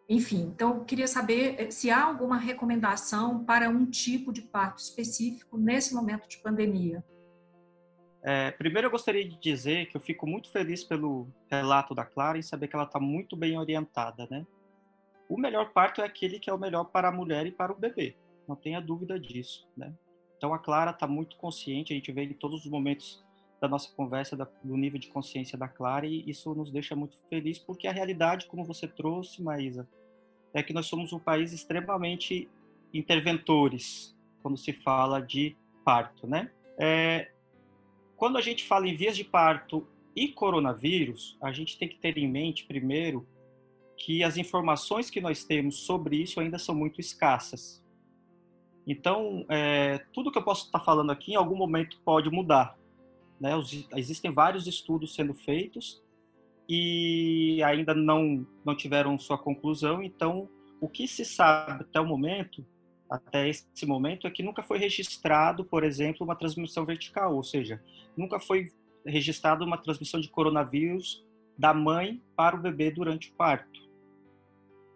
Enfim, 0.08 0.50
então 0.52 0.84
queria 0.84 1.06
saber 1.06 1.54
eh, 1.58 1.70
se 1.70 1.88
há 1.88 2.04
alguma 2.04 2.36
recomendação 2.36 3.44
para 3.44 3.68
um 3.68 3.86
tipo 3.86 4.32
de 4.32 4.42
parto 4.42 4.78
específico 4.80 5.56
nesse 5.56 5.94
momento 5.94 6.28
de 6.28 6.38
pandemia. 6.38 7.04
É, 8.24 8.50
primeiro 8.50 8.88
eu 8.88 8.90
gostaria 8.90 9.28
de 9.28 9.38
dizer 9.38 9.86
que 9.86 9.96
eu 9.96 10.00
fico 10.00 10.26
muito 10.26 10.50
feliz 10.50 10.82
pelo 10.82 11.28
relato 11.48 11.94
da 11.94 12.04
Clara 12.04 12.38
e 12.38 12.42
saber 12.42 12.66
que 12.66 12.74
ela 12.74 12.84
está 12.84 12.98
muito 12.98 13.36
bem 13.36 13.56
orientada, 13.56 14.26
né? 14.28 14.44
O 15.28 15.38
melhor 15.38 15.72
parto 15.72 16.00
é 16.00 16.04
aquele 16.04 16.40
que 16.40 16.50
é 16.50 16.52
o 16.52 16.58
melhor 16.58 16.84
para 16.84 17.08
a 17.08 17.12
mulher 17.12 17.46
e 17.46 17.52
para 17.52 17.72
o 17.72 17.78
bebê, 17.78 18.16
não 18.48 18.56
tenha 18.56 18.80
dúvida 18.80 19.18
disso, 19.18 19.68
né? 19.76 19.92
Então 20.36 20.52
a 20.52 20.58
Clara 20.58 20.90
está 20.90 21.06
muito 21.06 21.36
consciente, 21.36 21.92
a 21.92 21.96
gente 21.96 22.12
vê 22.12 22.24
em 22.24 22.32
todos 22.32 22.64
os 22.64 22.70
momentos 22.70 23.24
da 23.60 23.68
nossa 23.68 23.90
conversa 23.92 24.36
da, 24.36 24.46
do 24.62 24.76
nível 24.76 24.98
de 24.98 25.08
consciência 25.08 25.56
da 25.56 25.66
Clara 25.66 26.06
e 26.06 26.28
isso 26.28 26.54
nos 26.54 26.70
deixa 26.70 26.94
muito 26.94 27.16
feliz 27.28 27.58
porque 27.58 27.86
a 27.86 27.92
realidade, 27.92 28.46
como 28.46 28.64
você 28.64 28.86
trouxe, 28.86 29.42
Maísa, 29.42 29.88
é 30.52 30.62
que 30.62 30.72
nós 30.72 30.86
somos 30.86 31.12
um 31.12 31.18
país 31.18 31.52
extremamente 31.52 32.48
interventores 32.92 34.14
quando 34.42 34.56
se 34.56 34.72
fala 34.72 35.20
de 35.20 35.56
parto, 35.84 36.26
né? 36.26 36.50
É, 36.78 37.30
quando 38.16 38.38
a 38.38 38.40
gente 38.40 38.64
fala 38.64 38.88
em 38.88 38.94
vias 38.94 39.16
de 39.16 39.24
parto 39.24 39.86
e 40.14 40.28
coronavírus, 40.28 41.36
a 41.42 41.52
gente 41.52 41.78
tem 41.78 41.88
que 41.88 41.96
ter 41.96 42.16
em 42.16 42.28
mente, 42.28 42.64
primeiro, 42.64 43.26
que 43.96 44.22
as 44.22 44.36
informações 44.36 45.10
que 45.10 45.20
nós 45.20 45.44
temos 45.44 45.80
sobre 45.80 46.16
isso 46.16 46.40
ainda 46.40 46.58
são 46.58 46.74
muito 46.74 47.00
escassas. 47.00 47.84
Então, 48.86 49.44
é, 49.48 49.98
tudo 50.12 50.30
que 50.30 50.38
eu 50.38 50.44
posso 50.44 50.66
estar 50.66 50.80
falando 50.80 51.10
aqui, 51.10 51.32
em 51.32 51.36
algum 51.36 51.56
momento 51.56 51.98
pode 52.04 52.30
mudar. 52.30 52.78
Né? 53.40 53.50
Existem 53.96 54.32
vários 54.32 54.66
estudos 54.66 55.14
sendo 55.14 55.34
feitos 55.34 56.02
e 56.68 57.62
ainda 57.62 57.94
não, 57.94 58.46
não 58.64 58.76
tiveram 58.76 59.18
sua 59.18 59.36
conclusão. 59.36 60.02
Então, 60.02 60.48
o 60.80 60.88
que 60.88 61.08
se 61.08 61.24
sabe 61.24 61.82
até 61.82 62.00
o 62.00 62.06
momento, 62.06 62.64
até 63.10 63.48
esse 63.48 63.86
momento, 63.86 64.26
é 64.26 64.30
que 64.30 64.42
nunca 64.42 64.62
foi 64.62 64.78
registrado, 64.78 65.64
por 65.64 65.82
exemplo, 65.82 66.24
uma 66.24 66.36
transmissão 66.36 66.84
vertical, 66.84 67.34
ou 67.34 67.42
seja, 67.42 67.82
nunca 68.16 68.38
foi 68.38 68.72
registrada 69.04 69.64
uma 69.64 69.78
transmissão 69.78 70.20
de 70.20 70.28
coronavírus 70.28 71.24
da 71.56 71.72
mãe 71.72 72.20
para 72.34 72.56
o 72.56 72.60
bebê 72.60 72.90
durante 72.90 73.30
o 73.30 73.34
parto. 73.34 73.85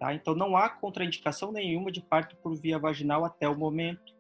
Tá? 0.00 0.14
Então, 0.14 0.34
não 0.34 0.56
há 0.56 0.70
contraindicação 0.70 1.52
nenhuma 1.52 1.92
de 1.92 2.00
parto 2.00 2.34
por 2.36 2.56
via 2.58 2.78
vaginal 2.78 3.22
até 3.22 3.46
o 3.46 3.54
momento. 3.54 4.14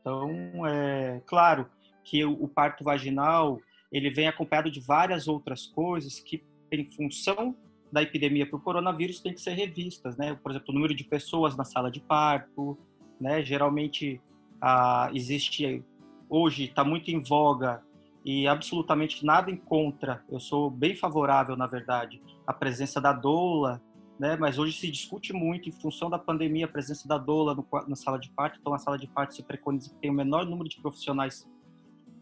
Então, 0.00 0.64
é 0.64 1.20
claro 1.26 1.68
que 2.04 2.24
o, 2.24 2.32
o 2.40 2.46
parto 2.46 2.84
vaginal 2.84 3.60
ele 3.90 4.10
vem 4.10 4.28
acompanhado 4.28 4.70
de 4.70 4.80
várias 4.80 5.26
outras 5.26 5.66
coisas 5.66 6.20
que, 6.20 6.44
em 6.70 6.88
função 6.92 7.56
da 7.90 8.00
epidemia 8.00 8.48
por 8.48 8.62
coronavírus, 8.62 9.20
tem 9.20 9.34
que 9.34 9.40
ser 9.40 9.54
revistas, 9.54 10.16
né? 10.16 10.38
Por 10.40 10.52
exemplo, 10.52 10.70
o 10.70 10.72
número 10.72 10.94
de 10.94 11.04
pessoas 11.04 11.56
na 11.56 11.64
sala 11.64 11.90
de 11.90 12.00
parto, 12.00 12.78
né? 13.20 13.42
Geralmente 13.42 14.20
ah, 14.60 15.10
existe 15.12 15.84
hoje 16.30 16.64
está 16.64 16.84
muito 16.84 17.10
em 17.10 17.20
voga 17.20 17.82
e 18.24 18.46
absolutamente 18.46 19.26
nada 19.26 19.50
em 19.50 19.56
contra. 19.56 20.24
Eu 20.30 20.38
sou 20.38 20.70
bem 20.70 20.94
favorável, 20.94 21.56
na 21.56 21.66
verdade, 21.66 22.22
à 22.46 22.52
presença 22.52 23.00
da 23.00 23.12
doula, 23.12 23.82
né? 24.22 24.36
Mas 24.36 24.56
hoje 24.56 24.78
se 24.78 24.88
discute 24.88 25.32
muito, 25.32 25.68
em 25.68 25.72
função 25.72 26.08
da 26.08 26.16
pandemia, 26.16 26.66
a 26.66 26.68
presença 26.68 27.08
da 27.08 27.18
doula 27.18 27.56
no, 27.56 27.66
na 27.88 27.96
sala 27.96 28.20
de 28.20 28.30
parto. 28.30 28.56
Então, 28.60 28.72
a 28.72 28.78
sala 28.78 28.96
de 28.96 29.08
parto 29.08 29.34
se 29.34 29.42
preconiza 29.42 29.90
que 29.90 29.96
tem 29.96 30.10
o 30.10 30.14
menor 30.14 30.46
número 30.46 30.68
de 30.68 30.80
profissionais 30.80 31.50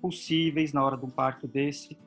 possíveis 0.01 0.72
na 0.72 0.82
hora 0.82 0.96
de 0.96 1.05
um 1.05 1.11
parto 1.11 1.46
desse. 1.46 1.98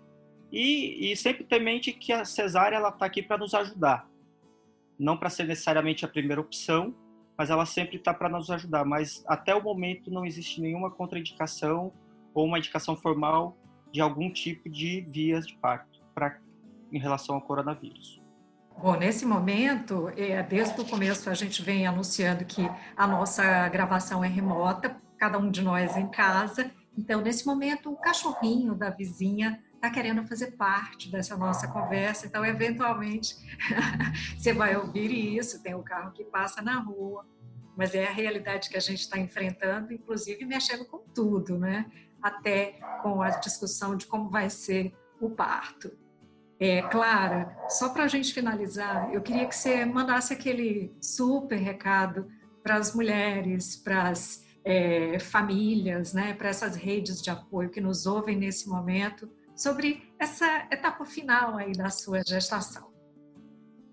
E, 0.51 1.11
e 1.11 1.15
sempre 1.15 1.43
ter 1.43 1.59
mente 1.59 1.93
que 1.93 2.11
a 2.11 2.25
cesárea 2.25 2.75
ela 2.75 2.89
está 2.89 3.05
aqui 3.05 3.21
para 3.21 3.37
nos 3.37 3.53
ajudar, 3.53 4.09
não 4.97 5.15
para 5.15 5.29
ser 5.29 5.43
necessariamente 5.43 6.03
a 6.03 6.07
primeira 6.07 6.41
opção, 6.41 6.95
mas 7.37 7.51
ela 7.51 7.65
sempre 7.67 7.97
está 7.97 8.15
para 8.15 8.29
nos 8.29 8.49
ajudar. 8.49 8.83
Mas 8.83 9.23
até 9.27 9.53
o 9.53 9.61
momento 9.61 10.09
não 10.09 10.25
existe 10.25 10.59
nenhuma 10.59 10.89
contraindicação 10.89 11.93
ou 12.33 12.47
uma 12.47 12.57
indicação 12.57 12.95
formal 12.95 13.55
de 13.91 14.01
algum 14.01 14.33
tipo 14.33 14.67
de 14.71 15.01
vias 15.01 15.45
de 15.45 15.55
parto 15.57 16.01
pra, 16.15 16.39
em 16.91 16.97
relação 16.97 17.35
ao 17.35 17.41
coronavírus. 17.41 18.22
Bom, 18.77 18.97
nesse 18.97 19.25
momento, 19.25 20.11
é, 20.17 20.43
desde 20.43 20.79
o 20.81 20.85
começo 20.85 21.29
a 21.29 21.33
gente 21.33 21.61
vem 21.61 21.87
anunciando 21.87 22.43
que 22.43 22.69
a 22.97 23.07
nossa 23.07 23.69
gravação 23.69 24.23
é 24.23 24.27
remota, 24.27 24.97
cada 25.17 25.37
um 25.37 25.49
de 25.49 25.61
nós 25.61 25.95
em 25.95 26.07
casa. 26.07 26.69
Então, 26.97 27.21
nesse 27.21 27.45
momento, 27.45 27.91
o 27.91 27.95
cachorrinho 27.95 28.75
da 28.75 28.89
vizinha 28.89 29.63
está 29.75 29.89
querendo 29.89 30.25
fazer 30.27 30.51
parte 30.51 31.09
dessa 31.09 31.35
nossa 31.35 31.67
conversa. 31.67 32.25
Então, 32.25 32.45
eventualmente, 32.45 33.35
você 34.37 34.53
vai 34.53 34.75
ouvir 34.75 35.37
isso. 35.37 35.63
Tem 35.63 35.73
o 35.75 35.83
carro 35.83 36.11
que 36.11 36.23
passa 36.23 36.61
na 36.61 36.79
rua, 36.79 37.25
mas 37.75 37.95
é 37.95 38.07
a 38.07 38.11
realidade 38.11 38.69
que 38.69 38.77
a 38.77 38.81
gente 38.81 38.99
está 38.99 39.17
enfrentando, 39.17 39.93
inclusive 39.93 40.45
mexendo 40.45 40.85
com 40.85 40.99
tudo, 40.99 41.57
né? 41.57 41.85
Até 42.21 42.79
com 43.01 43.21
a 43.21 43.29
discussão 43.29 43.95
de 43.95 44.05
como 44.05 44.29
vai 44.29 44.49
ser 44.49 44.93
o 45.19 45.29
parto. 45.29 45.91
É, 46.65 46.81
Clara, 46.81 47.57
só 47.67 47.89
para 47.89 48.05
a 48.05 48.07
gente 48.07 48.33
finalizar, 48.33 49.13
eu 49.13 49.21
queria 49.21 49.45
que 49.45 49.53
você 49.53 49.83
mandasse 49.83 50.31
aquele 50.31 50.95
super 51.01 51.57
recado 51.57 52.25
para 52.63 52.77
as 52.77 52.95
mulheres, 52.95 53.75
para 53.75 54.07
as 54.07 54.45
é, 54.63 55.19
famílias, 55.19 56.13
né, 56.13 56.33
para 56.33 56.47
essas 56.47 56.77
redes 56.77 57.21
de 57.21 57.29
apoio 57.29 57.69
que 57.69 57.81
nos 57.81 58.05
ouvem 58.05 58.37
nesse 58.37 58.69
momento, 58.69 59.29
sobre 59.53 60.03
essa 60.17 60.65
etapa 60.71 61.03
final 61.03 61.57
aí 61.57 61.73
da 61.73 61.89
sua 61.89 62.23
gestação. 62.25 62.87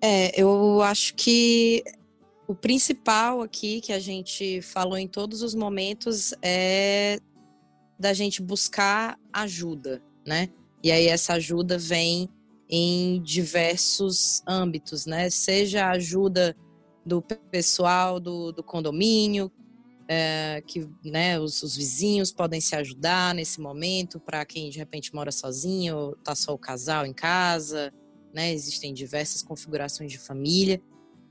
É, 0.00 0.40
eu 0.40 0.80
acho 0.80 1.16
que 1.16 1.82
o 2.46 2.54
principal 2.54 3.42
aqui 3.42 3.80
que 3.80 3.92
a 3.92 3.98
gente 3.98 4.62
falou 4.62 4.96
em 4.96 5.08
todos 5.08 5.42
os 5.42 5.56
momentos 5.56 6.32
é 6.40 7.18
da 7.98 8.12
gente 8.12 8.40
buscar 8.40 9.18
ajuda, 9.32 10.00
né? 10.24 10.50
E 10.84 10.92
aí 10.92 11.08
essa 11.08 11.32
ajuda 11.32 11.76
vem 11.76 12.30
em 12.70 13.20
diversos 13.20 14.42
âmbitos, 14.46 15.04
né? 15.04 15.28
Seja 15.28 15.86
a 15.86 15.90
ajuda 15.90 16.56
do 17.04 17.20
pessoal 17.20 18.20
do, 18.20 18.52
do 18.52 18.62
condomínio, 18.62 19.50
é, 20.06 20.62
que 20.66 20.88
né, 21.04 21.38
os, 21.38 21.62
os, 21.62 21.76
vizinhos 21.76 22.32
podem 22.32 22.60
se 22.60 22.76
ajudar 22.76 23.34
nesse 23.34 23.60
momento, 23.60 24.20
para 24.20 24.44
quem 24.44 24.70
de 24.70 24.78
repente 24.78 25.14
mora 25.14 25.32
sozinho, 25.32 26.16
tá 26.22 26.34
só 26.34 26.54
o 26.54 26.58
casal 26.58 27.04
em 27.04 27.12
casa, 27.12 27.92
né? 28.32 28.52
Existem 28.52 28.94
diversas 28.94 29.42
configurações 29.42 30.12
de 30.12 30.18
família. 30.18 30.80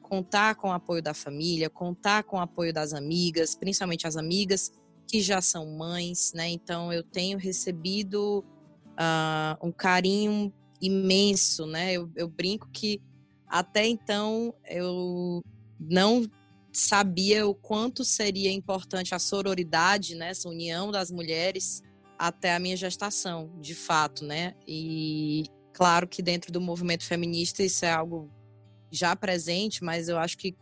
Contar 0.02 0.56
com 0.56 0.70
o 0.70 0.72
apoio 0.72 1.02
da 1.02 1.14
família, 1.14 1.70
contar 1.70 2.24
com 2.24 2.38
o 2.38 2.42
apoio 2.42 2.74
das 2.74 2.94
amigas, 2.94 3.56
principalmente 3.56 4.08
as 4.08 4.18
amigas 4.18 4.72
que 5.08 5.22
já 5.22 5.42
são 5.42 5.66
mães, 5.78 6.34
né? 6.34 6.50
Então 6.50 6.92
eu 6.92 7.04
tenho 7.04 7.38
recebido 7.38 8.44
uh, 8.92 9.66
um 9.66 9.72
carinho 9.72 10.54
imenso, 10.82 11.66
né? 11.66 11.94
Eu, 11.94 12.12
eu 12.16 12.28
brinco 12.28 12.70
que 12.72 13.02
até 13.48 13.88
então 13.88 14.54
eu 14.68 15.42
não 15.80 16.30
sabia 16.72 17.48
o 17.48 17.56
quanto 17.56 18.06
seria 18.06 18.52
importante 18.52 19.16
a 19.16 19.20
sororidade, 19.20 20.14
né, 20.16 20.30
essa 20.30 20.48
união 20.48 20.92
das 20.92 21.10
mulheres 21.10 21.82
até 22.18 22.54
a 22.54 22.60
minha 22.60 22.78
gestação, 22.78 23.50
de 23.60 23.74
fato, 23.74 24.26
né? 24.26 24.54
E 24.68 25.46
claro 25.74 26.08
que 26.08 26.22
dentro 26.22 26.52
do 26.52 26.60
movimento 26.60 27.06
feminista 27.06 27.64
isso 27.64 27.86
é 27.86 27.92
algo 27.92 28.30
já 28.92 29.16
presente, 29.16 29.84
mas 29.84 30.10
eu 30.10 30.18
acho 30.18 30.38
que 30.38 30.56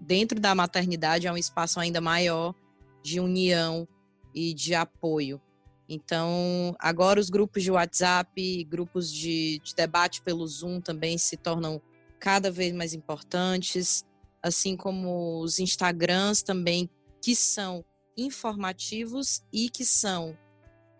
dentro 0.00 0.40
da 0.40 0.54
maternidade 0.54 1.26
é 1.26 1.32
um 1.32 1.36
espaço 1.36 1.78
ainda 1.78 2.00
maior 2.00 2.54
de 3.02 3.20
união 3.20 3.86
e 4.34 4.52
de 4.52 4.74
apoio. 4.74 5.40
Então, 5.88 6.76
agora 6.78 7.18
os 7.18 7.30
grupos 7.30 7.62
de 7.62 7.70
WhatsApp, 7.70 8.64
grupos 8.64 9.10
de, 9.10 9.58
de, 9.64 9.74
debate 9.74 10.20
pelo 10.20 10.46
Zoom 10.46 10.80
também 10.80 11.16
se 11.16 11.36
tornam 11.36 11.80
cada 12.20 12.50
vez 12.50 12.74
mais 12.74 12.92
importantes, 12.92 14.04
assim 14.42 14.76
como 14.76 15.40
os 15.40 15.58
Instagrams 15.58 16.42
também, 16.42 16.90
que 17.22 17.34
são 17.34 17.82
informativos 18.16 19.42
e 19.50 19.70
que 19.70 19.84
são 19.84 20.36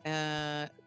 uh, 0.01 0.79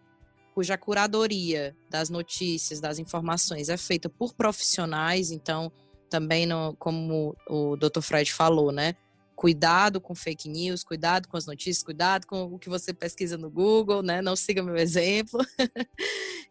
cuja 0.56 0.78
curadoria 0.78 1.76
das 1.90 2.10
notícias, 2.10 2.80
das 2.80 2.98
informações 2.98 3.70
é 3.70 3.78
feita 3.78 4.10
por 4.10 4.34
profissionais, 4.34 5.32
então 5.32 5.72
também 6.10 6.46
no, 6.46 6.76
como 6.78 7.36
o 7.48 7.78
Dr. 7.78 8.02
Freud 8.02 8.34
falou, 8.34 8.72
né? 8.72 8.96
Cuidado 9.42 10.00
com 10.00 10.14
fake 10.14 10.48
news, 10.48 10.84
cuidado 10.84 11.28
com 11.28 11.36
as 11.36 11.48
notícias, 11.48 11.82
cuidado 11.82 12.28
com 12.28 12.44
o 12.44 12.60
que 12.60 12.70
você 12.70 12.94
pesquisa 12.94 13.40
no 13.40 13.50
Google, 13.50 14.04
né? 14.04 14.22
Não 14.22 14.36
siga 14.36 14.62
meu 14.62 14.78
exemplo. 14.78 15.44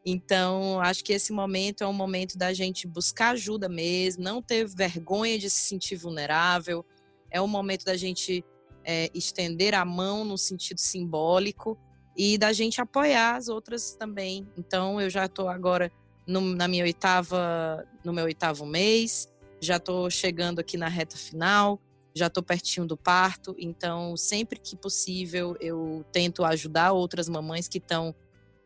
então, 0.05 0.81
acho 0.81 1.05
que 1.05 1.13
esse 1.13 1.33
momento 1.33 1.85
é 1.85 1.87
um 1.87 1.93
momento 1.93 2.37
da 2.37 2.53
gente 2.53 2.89
buscar 2.89 3.31
ajuda 3.31 3.69
mesmo, 3.69 4.25
não 4.25 4.43
ter 4.43 4.67
vergonha 4.67 5.39
de 5.39 5.49
se 5.49 5.69
sentir 5.69 5.95
vulnerável. 5.95 6.85
É 7.31 7.41
um 7.41 7.47
momento 7.47 7.85
da 7.85 7.97
gente 7.97 8.45
é, 8.85 9.09
estender 9.15 9.73
a 9.73 9.85
mão 9.85 10.25
no 10.25 10.37
sentido 10.37 10.81
simbólico 10.81 11.79
e 12.17 12.37
da 12.37 12.53
gente 12.53 12.81
apoiar 12.81 13.37
as 13.37 13.47
outras 13.47 13.95
também. 13.95 14.49
Então, 14.59 15.01
eu 15.01 15.09
já 15.09 15.27
estou 15.27 15.49
agora 15.49 15.93
no, 16.27 16.41
na 16.41 16.67
minha 16.67 16.83
oitava, 16.83 17.87
no 18.05 18.13
meu 18.13 18.25
oitavo 18.25 18.67
mês, 18.67 19.29
já 19.61 19.77
estou 19.77 20.11
chegando 20.11 20.59
aqui 20.59 20.77
na 20.77 20.89
reta 20.89 21.17
final 21.17 21.81
já 22.15 22.27
estou 22.27 22.43
pertinho 22.43 22.87
do 22.87 22.97
parto, 22.97 23.55
então 23.59 24.17
sempre 24.17 24.59
que 24.59 24.77
possível 24.77 25.57
eu 25.61 26.05
tento 26.13 26.45
ajudar 26.45 26.93
outras 26.93 27.29
mamães 27.29 27.69
que 27.69 27.79
estão 27.79 28.15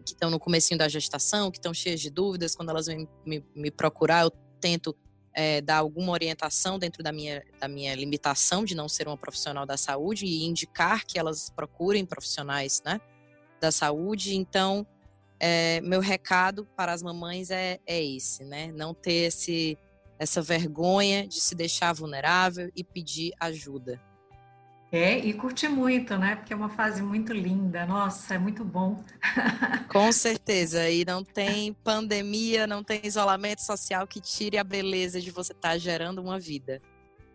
que 0.05 0.13
estão 0.13 0.31
no 0.31 0.39
comecinho 0.39 0.77
da 0.77 0.87
gestação, 0.87 1.51
que 1.51 1.57
estão 1.57 1.73
cheias 1.73 1.99
de 1.99 2.11
dúvidas, 2.11 2.55
quando 2.55 2.69
elas 2.69 2.87
vêm 2.87 3.09
me, 3.25 3.43
me 3.57 3.71
procurar, 3.71 4.25
eu 4.25 4.31
tento 4.61 4.95
é, 5.35 5.61
dar 5.61 5.79
alguma 5.79 6.13
orientação 6.13 6.79
dentro 6.79 7.03
da 7.03 7.11
minha, 7.11 7.43
da 7.59 7.67
minha 7.67 7.95
limitação 7.95 8.65
de 8.65 8.75
não 8.75 8.89
ser 8.89 9.09
uma 9.09 9.17
profissional 9.17 9.67
da 9.67 9.77
saúde 9.77 10.27
e 10.27 10.45
indicar 10.45 11.05
que 11.05 11.19
elas 11.19 11.51
procurem 11.51 12.05
profissionais 12.05 12.83
né, 12.85 13.01
da 13.61 13.73
saúde. 13.73 14.37
Então, 14.37 14.87
é, 15.41 15.81
meu 15.81 16.01
recado 16.01 16.67
para 16.77 16.93
as 16.93 17.03
mamães 17.03 17.51
é, 17.51 17.81
é 17.87 18.03
esse, 18.03 18.45
né? 18.45 18.71
Não 18.73 18.95
ter 18.95 19.27
esse, 19.27 19.77
essa 20.19 20.41
vergonha 20.41 21.27
de 21.27 21.41
se 21.41 21.55
deixar 21.55 21.93
vulnerável 21.93 22.71
e 22.75 22.83
pedir 22.83 23.33
ajuda. 23.41 24.01
É, 24.93 25.19
e 25.19 25.35
curti 25.35 25.67
muito, 25.67 26.17
né? 26.17 26.37
Porque 26.37 26.53
é 26.53 26.57
uma 26.57 26.69
fase 26.69 27.03
muito 27.03 27.33
linda. 27.33 27.85
Nossa, 27.85 28.35
é 28.35 28.39
muito 28.39 28.65
bom. 28.65 29.03
Com 29.91 30.13
certeza. 30.13 30.89
E 30.89 31.05
não 31.05 31.25
tem 31.25 31.73
pandemia, 31.73 32.65
não 32.65 32.85
tem 32.85 33.01
isolamento 33.03 33.61
social 33.61 34.07
que 34.07 34.21
tire 34.21 34.57
a 34.57 34.63
beleza 34.63 35.21
de 35.21 35.33
você 35.33 35.53
estar 35.53 35.71
tá 35.71 35.79
gerando 35.79 36.23
uma 36.23 36.39
vida. 36.39 36.81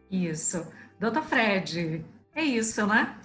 Isso. 0.09 0.65
Doutor 0.97 1.23
Fred, 1.23 2.05
é 2.33 2.43
isso, 2.43 2.87
né? 2.87 3.19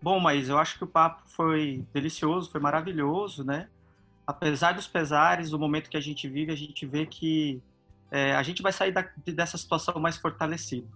Bom, 0.00 0.20
mas 0.20 0.48
eu 0.48 0.56
acho 0.56 0.78
que 0.78 0.84
o 0.84 0.86
papo 0.86 1.22
foi 1.26 1.84
delicioso, 1.92 2.50
foi 2.50 2.60
maravilhoso, 2.60 3.44
né? 3.44 3.68
Apesar 4.24 4.72
dos 4.72 4.86
pesares, 4.86 5.50
do 5.50 5.58
momento 5.58 5.90
que 5.90 5.96
a 5.96 6.00
gente 6.00 6.28
vive, 6.28 6.52
a 6.52 6.56
gente 6.56 6.86
vê 6.86 7.04
que 7.04 7.60
é, 8.10 8.34
a 8.34 8.42
gente 8.42 8.62
vai 8.62 8.72
sair 8.72 8.92
da, 8.92 9.08
dessa 9.26 9.56
situação 9.56 9.94
mais 10.00 10.16
fortalecido. 10.16 10.88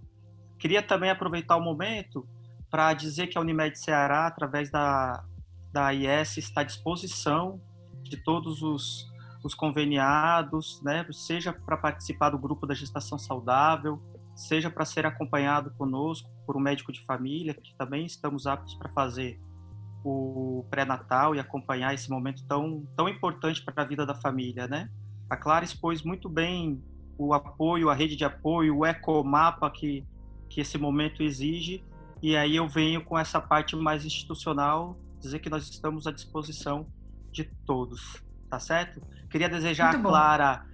Queria 0.59 0.83
também 0.83 1.11
aproveitar 1.11 1.57
o 1.57 1.61
momento 1.61 2.27
para 2.71 2.93
dizer 2.93 3.29
que 3.29 3.39
a 3.39 3.41
Unimed 3.41 3.79
Ceará, 3.79 4.27
através 4.27 4.71
da, 4.71 5.25
da 5.73 5.93
IS, 5.95 6.39
está 6.39 6.62
à 6.62 6.65
disposição 6.65 7.61
de 8.03 8.17
todos 8.17 8.62
os, 8.62 9.07
os 9.45 9.55
conveniados, 9.55 10.81
né, 10.83 11.07
seja 11.12 11.53
para 11.53 11.77
participar 11.77 12.31
do 12.31 12.39
grupo 12.39 12.67
da 12.67 12.75
gestação 12.75 13.19
saudável, 13.19 14.03
seja 14.35 14.71
para 14.71 14.85
ser 14.85 15.07
acompanhado 15.07 15.71
conosco 15.73 16.29
por 16.47 16.57
um 16.57 16.61
médico 16.61 16.91
de 16.93 17.05
família, 17.05 17.55
que 17.55 17.75
também 17.77 18.05
estamos 18.05 18.47
aptos 18.47 18.75
para 18.75 18.89
fazer 18.91 19.41
o 20.05 20.67
pré-natal 20.69 21.35
e 21.35 21.41
acompanhar 21.41 21.95
esse 21.95 22.11
momento 22.11 22.45
tão, 22.47 22.87
tão 22.97 23.09
importante 23.09 23.65
para 23.65 23.83
a 23.83 23.87
vida 23.87 24.05
da 24.05 24.15
família, 24.15 24.67
né? 24.67 24.91
A 25.31 25.37
Clara 25.37 25.65
expôs 25.65 26.03
muito 26.03 26.29
bem 26.29 26.83
o 27.19 27.33
apoio, 27.33 27.91
a 27.91 27.95
rede 27.95 28.17
de 28.17 28.25
apoio, 28.25 28.79
o 28.79 28.87
ecomapa 28.87 29.71
que, 29.71 30.05
que 30.49 30.61
esse 30.61 30.79
momento 30.79 31.23
exige 31.23 31.83
e 32.25 32.39
aí 32.39 32.57
eu 32.57 32.67
venho 32.67 33.05
com 33.05 33.19
essa 33.19 33.39
parte 33.39 33.77
mais 33.77 34.03
institucional, 34.03 34.99
dizer 35.21 35.41
que 35.41 35.51
nós 35.51 35.69
estamos 35.69 36.07
à 36.07 36.11
disposição 36.11 36.87
de 37.31 37.45
todos, 37.67 38.25
tá 38.49 38.59
certo? 38.59 39.03
Queria 39.29 39.47
desejar 39.47 39.95
a 39.95 39.99
Clara, 39.99 40.65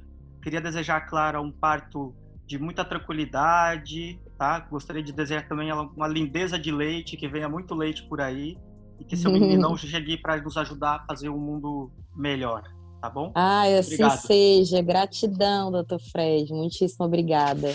queria 0.41 0.61
desejar 0.61 0.99
a 0.99 1.01
Clara 1.01 1.41
um 1.41 1.51
parto 1.51 2.15
de 2.47 2.57
muita 2.57 2.85
tranquilidade, 2.85 4.21
tá? 4.39 4.61
Gostaria 4.61 5.03
de 5.03 5.13
desejar 5.13 5.49
também 5.49 5.73
uma 5.73 6.07
lindeza 6.07 6.57
de 6.57 6.71
leite, 6.71 7.17
que 7.17 7.27
venha 7.27 7.49
muito 7.49 7.75
leite 7.75 8.05
por 8.05 8.21
aí 8.21 8.57
e 9.01 9.05
que 9.05 9.17
seu 9.17 9.33
não 9.59 9.77
chegue 9.77 10.17
para 10.19 10.41
nos 10.41 10.57
ajudar 10.57 10.97
a 10.97 11.07
fazer 11.07 11.31
um 11.31 11.39
mundo 11.39 11.91
melhor, 12.15 12.63
tá 13.01 13.09
bom? 13.11 13.33
Ah, 13.35 13.63
assim 13.63 13.95
Obrigado. 13.95 14.19
seja. 14.21 14.83
Gratidão, 14.83 15.73
doutor 15.73 16.01
Fred. 16.01 16.53
Muitíssimo 16.53 17.07
obrigada. 17.07 17.73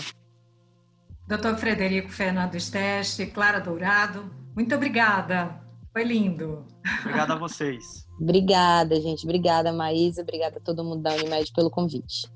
Doutor 1.26 1.56
Frederico 1.56 2.10
Fernando 2.10 2.58
Steste, 2.60 3.26
Clara 3.26 3.58
Dourado, 3.58 4.30
muito 4.54 4.74
obrigada. 4.74 5.60
Foi 5.92 6.04
lindo. 6.04 6.64
Obrigada 7.00 7.34
a 7.34 7.36
vocês. 7.36 8.06
obrigada, 8.20 9.00
gente. 9.00 9.24
Obrigada, 9.24 9.72
Maísa. 9.72 10.22
Obrigada 10.22 10.58
a 10.58 10.60
todo 10.60 10.84
mundo 10.84 11.02
da 11.02 11.12
Unimed 11.14 11.52
pelo 11.52 11.68
convite. 11.68 12.30